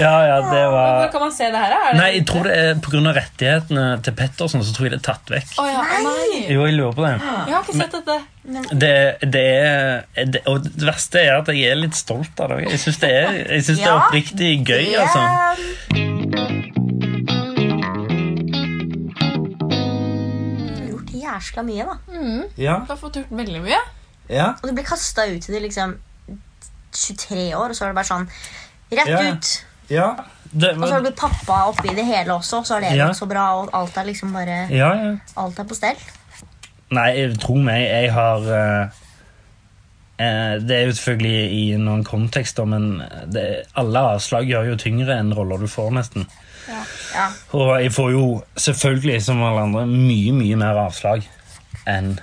Ja, 0.00 0.12
ja, 0.26 0.36
det 0.36 0.62
Hvor 0.70 1.08
kan 1.12 1.20
man 1.20 1.32
se 1.32 1.44
det 1.44 1.58
her? 1.58 1.72
Er 1.72 1.92
det 1.92 1.98
Nei, 2.00 2.08
jeg 2.16 2.26
tror 2.28 2.46
det 2.48 2.54
er 2.58 2.80
pga. 2.82 3.00
rettighetene 3.16 3.84
til 4.04 4.16
Pettersen 4.18 4.64
så 4.64 4.74
tror 4.74 4.88
jeg 4.88 4.94
det 4.94 5.00
er 5.00 5.06
tatt 5.06 5.30
vekk. 5.32 5.52
Oh, 5.62 5.68
ja. 5.70 5.84
Nei. 6.04 6.40
Jo, 6.52 6.64
jeg 6.66 6.76
lurer 6.78 6.96
på 6.96 7.04
det. 7.04 7.12
Jeg 7.22 7.54
har 7.54 7.62
ikke 7.62 7.78
sett 7.78 7.98
dette. 7.98 8.18
Det, 8.84 8.94
det 9.32 9.44
er 9.56 10.26
det, 10.28 10.42
Og 10.50 10.66
det 10.66 10.84
verste 10.84 11.22
er 11.22 11.38
at 11.38 11.48
jeg 11.54 11.70
er 11.70 11.80
litt 11.80 11.96
stolt 11.96 12.40
av 12.44 12.52
det. 12.52 12.64
Jeg 12.74 12.82
syns 12.86 13.00
det 13.04 13.14
er, 13.14 13.38
jeg 13.44 13.68
synes 13.70 13.84
det 13.84 13.88
er 13.88 14.02
oppriktig 14.02 14.52
gøy. 14.66 14.90
altså. 15.04 16.13
Har 21.34 21.40
jæskla 21.40 21.64
mye, 21.66 21.84
da. 21.90 21.96
Ja, 22.56 22.78
Du 22.86 22.92
har 22.94 23.00
fått 23.00 23.18
gjort 23.20 23.30
veldig 23.42 23.62
mye. 23.66 23.80
ja. 24.30 24.48
Og 24.62 24.68
du 24.70 24.72
blir 24.78 24.86
kasta 24.88 25.26
ut 25.28 25.48
i 25.48 25.52
det 25.52 25.62
liksom 25.68 25.96
23 26.94 27.54
år, 27.58 27.68
og 27.72 27.76
så 27.76 27.84
er 27.84 27.92
det 27.92 27.98
bare 27.98 28.08
sånn 28.08 28.28
rett 28.94 29.08
Ja, 29.10 29.22
ut. 29.32 29.52
ja. 29.90 30.08
Det, 30.54 30.76
Og 30.78 30.84
så 30.86 30.92
har 30.94 31.00
du 31.02 31.08
blitt 31.08 31.18
pappa 31.18 31.56
oppi 31.72 31.94
det 31.96 32.04
hele 32.06 32.30
også, 32.36 32.58
og 32.60 32.66
så 32.66 32.74
har 32.76 32.80
det 32.84 32.96
Ja. 32.96 33.08
så 33.12 33.26
bra, 33.26 33.46
og 33.58 33.70
alt 33.74 33.96
er 33.98 34.04
liksom 34.06 34.32
bare 34.32 34.68
ja, 34.70 34.92
ja. 34.94 35.16
Alt 35.36 35.58
er 35.58 35.64
på 35.64 35.74
stell. 35.74 35.96
Nei, 36.94 37.34
tro 37.42 37.56
meg, 37.56 37.82
jeg 37.88 38.12
har 38.12 38.38
eh, 38.54 38.88
eh, 40.18 40.58
Det 40.60 40.70
er 40.76 40.84
jo 40.86 40.92
selvfølgelig 40.92 41.50
i 41.52 41.76
noen 41.76 42.04
kontekster, 42.04 42.64
men 42.70 43.02
det, 43.32 43.64
alle 43.74 43.98
avslag 44.14 44.46
gjør 44.46 44.68
jo 44.70 44.76
tyngre 44.76 45.18
enn 45.18 45.34
roller 45.34 45.58
du 45.58 45.66
får, 45.66 45.90
nesten. 45.90 46.28
Ja. 46.68 47.28
Og 47.56 47.72
jeg 47.82 47.92
får 47.94 48.10
jo 48.14 48.26
selvfølgelig, 48.56 49.22
som 49.22 49.42
alle 49.44 49.66
andre, 49.68 49.86
mye, 49.90 50.34
mye 50.36 50.58
mer 50.60 50.80
avslag 50.86 51.26
enn 51.90 52.14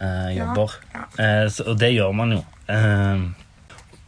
uh, 0.00 0.30
jobber. 0.34 0.78
Uh, 1.18 1.46
så, 1.52 1.68
og 1.70 1.78
det 1.80 1.92
gjør 1.94 2.16
man 2.16 2.36
jo. 2.36 2.42
Uh, 2.70 3.26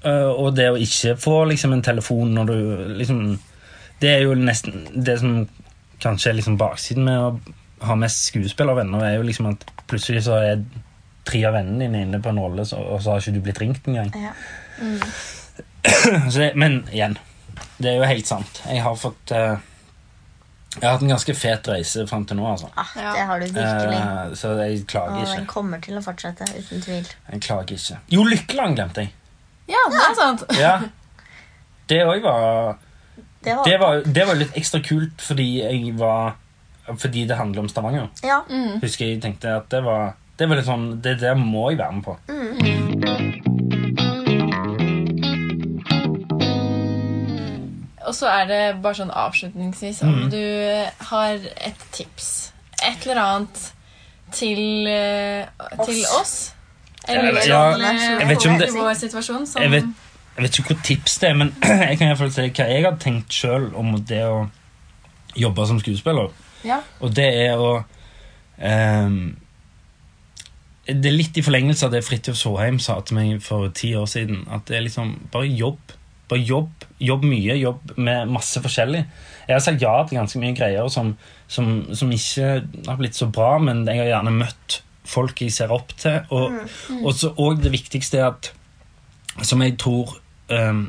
og 0.08 0.52
det 0.56 0.68
å 0.72 0.80
ikke 0.80 1.16
få 1.20 1.36
liksom, 1.50 1.74
en 1.74 1.84
telefon 1.84 2.30
når 2.32 2.46
du 2.48 2.58
liksom 3.00 3.18
Det 4.00 4.08
er 4.08 4.22
jo 4.22 4.36
nesten 4.38 4.84
det 4.94 5.16
som 5.18 5.32
kanskje 6.02 6.30
er 6.30 6.36
liksom 6.38 6.58
baksiden 6.58 7.08
med 7.08 7.18
å 7.18 7.88
ha 7.88 7.96
mest 7.98 8.28
skuespillervenner, 8.30 9.02
er 9.02 9.16
jo 9.18 9.26
liksom 9.26 9.50
at 9.50 9.64
plutselig 9.90 10.22
så 10.26 10.38
er 10.38 10.62
tre 11.26 11.42
av 11.46 11.56
vennene 11.58 11.84
dine 11.84 12.04
inne 12.06 12.20
på 12.22 12.30
en 12.30 12.40
rolle, 12.40 12.64
så, 12.66 12.78
og 12.78 13.02
så 13.02 13.12
har 13.12 13.22
ikke 13.22 13.34
du 13.34 13.42
blitt 13.44 13.60
ringt 13.62 13.90
engang. 13.90 14.12
Ja. 14.14 14.32
Så 16.30 16.38
det, 16.38 16.52
men 16.58 16.80
igjen, 16.92 17.16
det 17.78 17.92
er 17.92 17.98
jo 18.00 18.08
helt 18.08 18.28
sant. 18.28 18.62
Jeg 18.66 18.82
har 18.84 18.96
fått 18.98 19.32
eh, 19.34 19.58
Jeg 20.80 20.86
har 20.88 20.96
hatt 20.96 21.02
en 21.02 21.08
ganske 21.12 21.34
fet 21.34 21.68
reise 21.68 22.06
fram 22.08 22.24
til 22.26 22.36
nå, 22.38 22.46
altså. 22.50 22.68
Ah, 22.76 22.86
Ja. 22.96 23.12
Det 23.12 23.24
har 23.26 23.38
du 23.40 23.46
virkelig. 23.46 23.98
Eh, 24.00 24.34
så 24.34 24.52
jeg 24.62 24.86
klager 24.86 25.10
Og 25.20 25.26
den 25.26 25.42
ikke. 25.42 25.46
kommer 25.52 25.80
til 25.82 25.98
å 25.98 26.02
fortsette, 26.04 26.44
uten 26.58 26.82
tvil. 26.82 27.06
Jeg 27.32 27.40
klager 27.40 27.74
ikke. 27.76 27.98
Jo, 28.14 28.24
Lykkeland 28.24 28.76
glemte 28.76 29.04
jeg. 29.06 29.12
Ja, 29.68 29.82
det 29.90 30.02
er 30.10 30.14
sant. 30.16 30.44
Ja. 30.58 30.74
Det 31.88 32.02
òg 32.04 32.22
var 32.22 32.76
Det 33.44 33.54
var, 33.56 33.64
det 33.64 33.80
var, 33.80 34.02
det 34.04 34.26
var 34.26 34.34
litt 34.34 34.56
ekstra 34.56 34.80
kult 34.84 35.20
fordi 35.22 35.60
jeg 35.62 35.92
var 35.98 36.34
Fordi 36.98 37.26
det 37.28 37.36
handler 37.36 37.60
om 37.62 37.68
Stavanger. 37.68 38.08
Ja. 38.24 38.40
Husker 38.82 39.06
jeg 39.06 39.20
tenkte 39.22 39.56
at 39.56 39.68
det 39.70 39.82
var 39.84 40.14
Det 40.38 40.48
var 40.48 40.56
litt 40.56 40.66
sånn 40.66 41.00
Det 41.02 41.18
der 41.20 41.34
må 41.34 41.70
jeg 41.70 41.78
være 41.78 41.92
med 41.92 42.04
på. 42.04 42.16
Og 48.08 48.14
så 48.16 48.28
er 48.32 48.46
det 48.48 48.60
bare 48.82 48.94
sånn 48.98 49.10
avslutningsvis 49.12 50.02
Mm. 50.02 50.12
om 50.24 50.30
du 50.32 50.40
har 51.10 51.34
et 51.68 51.82
tips. 51.92 52.52
Et 52.82 53.06
eller 53.06 53.20
annet 53.22 53.72
til, 54.32 54.86
eh, 54.86 55.46
til 55.84 56.04
oss. 56.20 56.52
Eller 57.08 57.38
Ja, 57.46 57.72
til, 57.74 57.82
jeg 57.84 58.28
vet 58.28 58.38
ikke 58.38 58.50
om 58.52 58.58
det- 58.58 58.72
vår 58.74 58.94
situasjon. 58.94 59.46
Som, 59.46 59.62
Jeg 59.62 59.70
vet, 59.70 59.84
jeg 60.36 60.42
vet 60.44 60.58
ikke 60.58 60.74
hvor 60.74 60.82
tips 60.84 61.18
det 61.18 61.28
er, 61.30 61.34
men 61.34 61.54
jeg 61.62 61.98
kan 61.98 62.06
i 62.06 62.10
hvert 62.14 62.18
fall 62.18 62.32
si 62.32 62.48
hva 62.50 62.68
jeg 62.68 62.84
har 62.84 62.96
tenkt 63.00 63.28
sjøl 63.32 63.74
om 63.76 63.94
det 64.04 64.22
å 64.24 64.48
jobbe 65.36 65.66
som 65.66 65.80
skuespiller. 65.80 66.30
Ja. 66.64 66.80
Og 67.00 67.14
det 67.14 67.28
er 67.46 67.56
å 67.56 67.84
um, 68.62 69.36
Det 70.88 71.06
er 71.06 71.12
litt 71.12 71.36
i 71.36 71.42
forlengelse 71.44 71.84
av 71.84 71.92
det 71.92 72.00
Fridtjof 72.04 72.36
Soheim 72.40 72.78
sa 72.80 73.00
til 73.04 73.14
meg 73.18 73.42
for 73.44 73.68
ti 73.68 73.90
år 73.94 74.06
siden. 74.08 74.46
At 74.50 74.64
det 74.66 74.76
er 74.78 74.80
liksom 74.86 75.28
bare 75.30 75.44
jobb. 75.46 75.78
Bare 76.28 76.44
jobb. 76.44 76.86
Jobb 77.02 77.24
mye. 77.28 77.56
Jobb 77.58 77.94
med 77.96 78.32
masse 78.32 78.60
forskjellig. 78.64 79.04
Jeg 79.48 79.54
har 79.54 79.64
sagt 79.64 79.82
ja 79.82 79.94
til 80.04 80.18
ganske 80.18 80.40
mye 80.42 80.56
greier 80.56 80.90
som, 80.92 81.14
som, 81.48 81.70
som 81.96 82.12
ikke 82.12 82.50
har 82.86 83.00
blitt 83.00 83.16
så 83.16 83.30
bra, 83.32 83.54
men 83.62 83.86
jeg 83.88 84.02
har 84.02 84.12
gjerne 84.12 84.36
møtt 84.42 84.82
folk 85.08 85.40
jeg 85.40 85.54
ser 85.54 85.72
opp 85.72 85.94
til. 85.96 86.20
Og, 86.34 86.58
og 87.00 87.10
så 87.16 87.32
og 87.36 87.62
det 87.64 87.72
viktigste 87.74 88.20
er 88.20 88.30
at 88.32 88.52
Som 89.46 89.62
jeg 89.62 89.76
tror 89.78 90.16
um, 90.50 90.88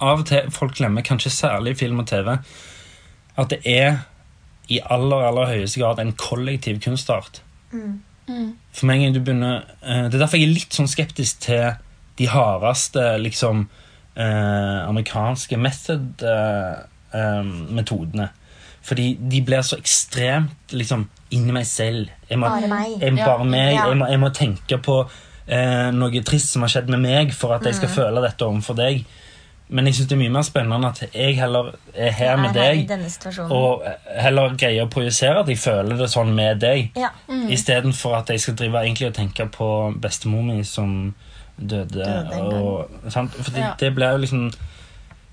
Av 0.00 0.22
og 0.22 0.26
til 0.26 0.48
folk 0.50 0.74
glemmer, 0.78 1.04
kanskje 1.04 1.30
særlig 1.30 1.74
i 1.74 1.78
film 1.84 2.00
og 2.00 2.06
TV, 2.08 2.32
at 3.36 3.50
det 3.52 3.58
er 3.68 4.00
i 4.72 4.80
aller, 4.82 5.26
aller 5.28 5.46
høyeste 5.46 5.80
grad 5.80 6.00
en 6.00 6.14
kollektiv 6.18 6.80
kunstart. 6.82 7.42
For 8.72 8.88
meg 8.88 9.04
du 9.14 9.20
begynner 9.20 9.62
uh, 9.84 10.08
Det 10.08 10.16
er 10.16 10.24
derfor 10.24 10.40
jeg 10.40 10.48
er 10.48 10.56
litt 10.56 10.74
sånn 10.74 10.90
skeptisk 10.90 11.44
til 11.46 11.76
de 12.18 12.28
hardeste 12.32 13.04
liksom 13.22 13.66
amerikanske 14.16 15.56
method-metodene. 17.12 18.28
Fordi 18.82 19.12
de 19.30 19.42
blir 19.46 19.62
så 19.62 19.76
ekstremt 19.78 20.72
liksom 20.74 21.04
inni 21.30 21.52
meg 21.54 21.66
selv. 21.66 22.08
Jeg 22.28 22.38
må, 22.38 22.46
Bare 22.50 22.68
meg. 22.68 22.96
Jeg, 23.00 23.14
Ja. 23.18 23.24
bare 23.26 23.44
meg. 23.44 23.74
Ja. 23.74 23.86
Jeg, 23.88 23.96
må, 23.96 24.06
jeg 24.10 24.20
må 24.20 24.28
tenke 24.34 24.78
på 24.82 25.08
eh, 25.48 25.90
noe 25.90 26.22
trist 26.22 26.52
som 26.52 26.62
har 26.62 26.68
skjedd 26.68 26.88
med 26.88 26.98
meg, 27.00 27.32
for 27.34 27.52
at 27.54 27.62
jeg 27.64 27.74
Mm. 27.74 27.76
skal 27.76 27.88
føle 27.88 28.20
dette 28.22 28.42
overfor 28.44 28.74
deg. 28.76 29.04
Men 29.68 29.86
jeg 29.86 29.94
synes 29.94 30.08
det 30.08 30.14
er 30.16 30.18
mye 30.20 30.30
mer 30.30 30.42
spennende 30.42 30.88
at 30.88 31.00
jeg 31.14 31.36
heller 31.36 31.72
er 31.96 32.10
her 32.12 32.36
med 32.36 32.56
er 32.56 32.74
deg, 32.74 32.90
og 33.50 33.82
heller 34.20 34.54
greier 34.56 34.84
å 34.84 34.90
projisere 34.90 35.38
at 35.40 35.46
jeg 35.48 35.58
føler 35.58 35.96
det 35.96 36.10
sånn 36.10 36.34
med 36.34 36.60
deg. 36.60 36.90
Ja. 36.96 37.08
Istedenfor 37.28 38.16
at 38.18 38.28
jeg 38.28 38.40
skal 38.40 38.54
drive 38.54 38.74
egentlig 38.84 39.06
og 39.08 39.14
tenke 39.14 39.46
på 39.48 39.94
bestemor 40.00 40.42
mi 40.42 40.62
som 40.64 41.14
døde. 41.58 41.88
Døde 42.04 42.54
og, 42.62 42.90
sant? 43.12 43.32
Fordi 43.34 43.58
Ja. 43.60 43.74
det 43.80 43.94
blir 43.94 44.10
jo 44.12 44.18
liksom 44.24 44.52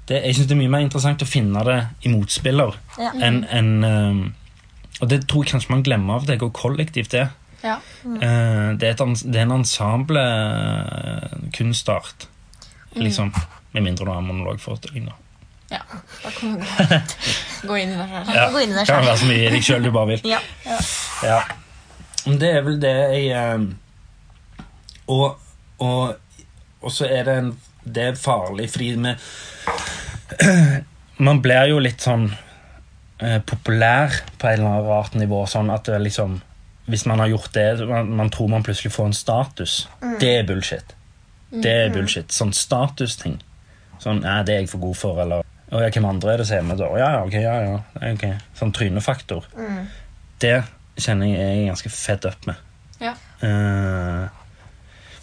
det, 0.10 0.24
Jeg 0.26 0.36
syns 0.36 0.48
det 0.48 0.52
er 0.56 0.62
mye 0.62 0.70
mer 0.70 0.80
interessant 0.80 1.22
å 1.22 1.26
finne 1.30 1.64
det 1.64 1.88
i 2.04 2.10
motspiller 2.10 2.74
Ja. 3.00 3.12
enn 3.22 3.46
en, 3.52 3.84
um, 3.84 4.34
Og 5.02 5.10
det 5.10 5.28
tror 5.28 5.44
jeg 5.46 5.52
kanskje 5.54 5.70
man 5.70 5.84
glemmer 5.84 6.14
av 6.16 6.26
det, 6.26 6.40
hvor 6.40 6.50
kollektivt 6.52 7.12
det 7.12 7.20
er. 7.22 7.30
Ja. 7.64 7.76
Eh, 8.06 8.76
det, 8.80 8.84
er 8.84 8.92
et, 8.92 8.98
det 9.32 9.36
er 9.36 9.42
en 9.46 9.52
ensemble-kunstart, 11.00 12.28
liksom. 12.96 13.34
Med 13.72 13.82
mindre 13.86 14.06
du 14.06 14.12
har 14.12 14.22
monologforestilling, 14.22 15.06
da. 15.06 15.12
ja. 15.72 15.82
Da 16.24 16.30
kan 16.32 16.54
du 16.54 17.68
gå 17.68 17.76
inn 17.78 17.90
i 17.94 17.96
det 17.96 18.08
sjøl. 18.10 18.36
Ja, 18.36 18.50
gå 18.52 18.60
inn 18.64 18.72
i 18.72 18.74
deg 18.80 18.88
kan 18.90 19.06
være 19.06 19.18
så 19.22 19.26
mye 19.30 19.44
i 19.46 19.52
deg 19.54 19.64
sjøl 19.68 19.84
du 19.86 19.92
bare 19.96 20.08
vil. 20.08 20.22
Ja. 20.34 20.40
Ja. 21.24 21.40
Men 22.26 22.40
det 22.42 22.50
er 22.56 22.62
vel 22.66 22.80
det 22.82 22.96
jeg 22.96 23.30
eh, 23.32 23.60
Og, 25.08 25.38
og, 25.80 26.16
og 26.82 26.94
så 26.94 27.08
er 27.10 27.26
det 27.28 27.38
en 27.40 27.50
Det 27.84 28.04
er 28.04 28.16
farlig, 28.20 28.70
fordi 28.70 28.90
vi 28.96 29.16
Man 31.26 31.42
blir 31.42 31.72
jo 31.72 31.80
litt 31.82 32.04
sånn 32.04 32.30
eh, 33.24 33.40
populær 33.42 34.14
på 34.38 34.48
et 34.48 34.60
eller 34.60 34.70
annet 34.70 34.88
rart 34.88 35.16
nivå. 35.20 35.42
Sånn 35.50 35.72
at 35.74 35.88
det 35.90 36.00
liksom 36.04 36.40
Hvis 36.86 37.06
man 37.10 37.20
har 37.20 37.32
gjort 37.32 37.54
det, 37.54 37.88
man, 37.88 38.12
man 38.16 38.30
tror 38.30 38.48
man 38.52 38.64
plutselig 38.64 38.94
får 38.94 39.10
en 39.10 39.18
status. 39.18 39.74
Det 40.22 40.32
er 40.40 40.48
bullshit. 40.48 40.96
Det 41.50 41.74
er 41.86 41.92
bullshit. 41.94 42.32
Sånn 42.34 42.54
statusting. 42.54 43.40
Sånn, 44.00 44.24
ja, 44.24 44.40
det 44.46 44.56
er 44.56 44.64
jeg 44.64 44.72
for 44.72 44.82
god 44.82 44.98
for, 44.98 45.20
eller 45.22 45.46
og 45.70 45.84
ja, 45.84 45.90
hvem 45.94 46.08
andre 46.10 46.34
er 46.34 46.42
det 46.42 46.48
som 46.50 46.58
er 46.58 46.66
med 46.66 46.80
da? 46.82 46.88
Ja, 46.98 47.10
ja, 47.14 47.26
ok, 47.28 47.36
ja, 47.44 47.56
ja. 47.62 47.74
Okay. 48.16 48.38
Sånn 48.58 48.72
trynefaktor. 48.74 49.46
Det 50.42 50.56
kjenner 51.00 51.30
jeg 51.30 51.60
er 51.60 51.68
ganske 51.70 51.92
fed 51.94 52.26
up 52.26 52.48
med. 52.50 52.64
Ja. 53.00 53.14
Eh, 53.46 54.39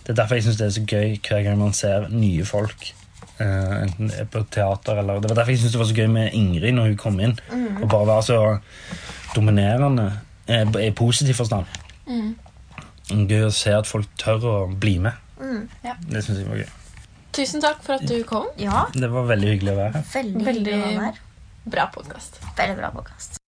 det 0.06 0.12
er 0.12 0.20
derfor 0.20 0.38
jeg 0.38 0.46
syns 0.46 0.60
det 0.60 0.66
er 0.68 0.74
så 0.76 0.84
gøy 0.86 1.16
hver 1.18 1.42
gang 1.42 1.58
man 1.58 1.72
ser 1.74 2.06
nye 2.12 2.44
folk. 2.46 2.92
Uh, 3.40 3.82
enten 3.82 4.08
det 4.08 4.20
er 4.22 4.28
på 4.32 4.40
teater 4.48 4.96
eller 5.02 5.18
Det 5.20 5.28
var 5.28 5.40
derfor 5.42 5.52
jeg 5.52 5.60
synes 5.60 5.74
det 5.74 5.80
var 5.80 5.88
så 5.90 5.96
gøy 5.98 6.06
med 6.08 6.36
Ingrid 6.38 6.72
når 6.76 6.92
hun 6.92 6.96
kom 7.00 7.18
inn. 7.20 7.34
Og 7.82 7.88
bare 7.90 8.06
være 8.12 8.22
så 8.22 8.38
dominerende 9.34 10.06
uh, 10.48 10.78
i 10.80 10.90
positiv 10.94 11.34
forstand. 11.42 11.66
Gøy 13.10 13.48
å 13.48 13.54
se 13.54 13.74
at 13.74 13.90
folk 13.90 14.08
tør 14.18 14.46
å 14.46 14.56
bli 14.70 14.98
med. 15.02 15.18
Ja. 15.84 15.98
Det 16.06 16.22
syns 16.24 16.40
jeg 16.40 16.50
var 16.50 16.62
gøy. 16.62 16.70
Tusen 17.36 17.60
takk 17.60 17.82
for 17.84 17.98
at 17.98 18.06
du 18.08 18.22
kom. 18.28 18.46
ja. 18.62 18.86
Det 18.94 19.10
var 19.12 19.26
veldig 19.28 19.56
hyggelig 19.56 19.74
å 19.74 19.80
være 19.82 19.98
her. 19.98 20.06
Veldig, 20.14 20.46
Veldig-. 20.46 21.24
Bra 21.66 21.90
podkast. 21.92 22.40
Veldig 22.54 22.78
bra 22.78 22.94
podkast. 22.94 23.42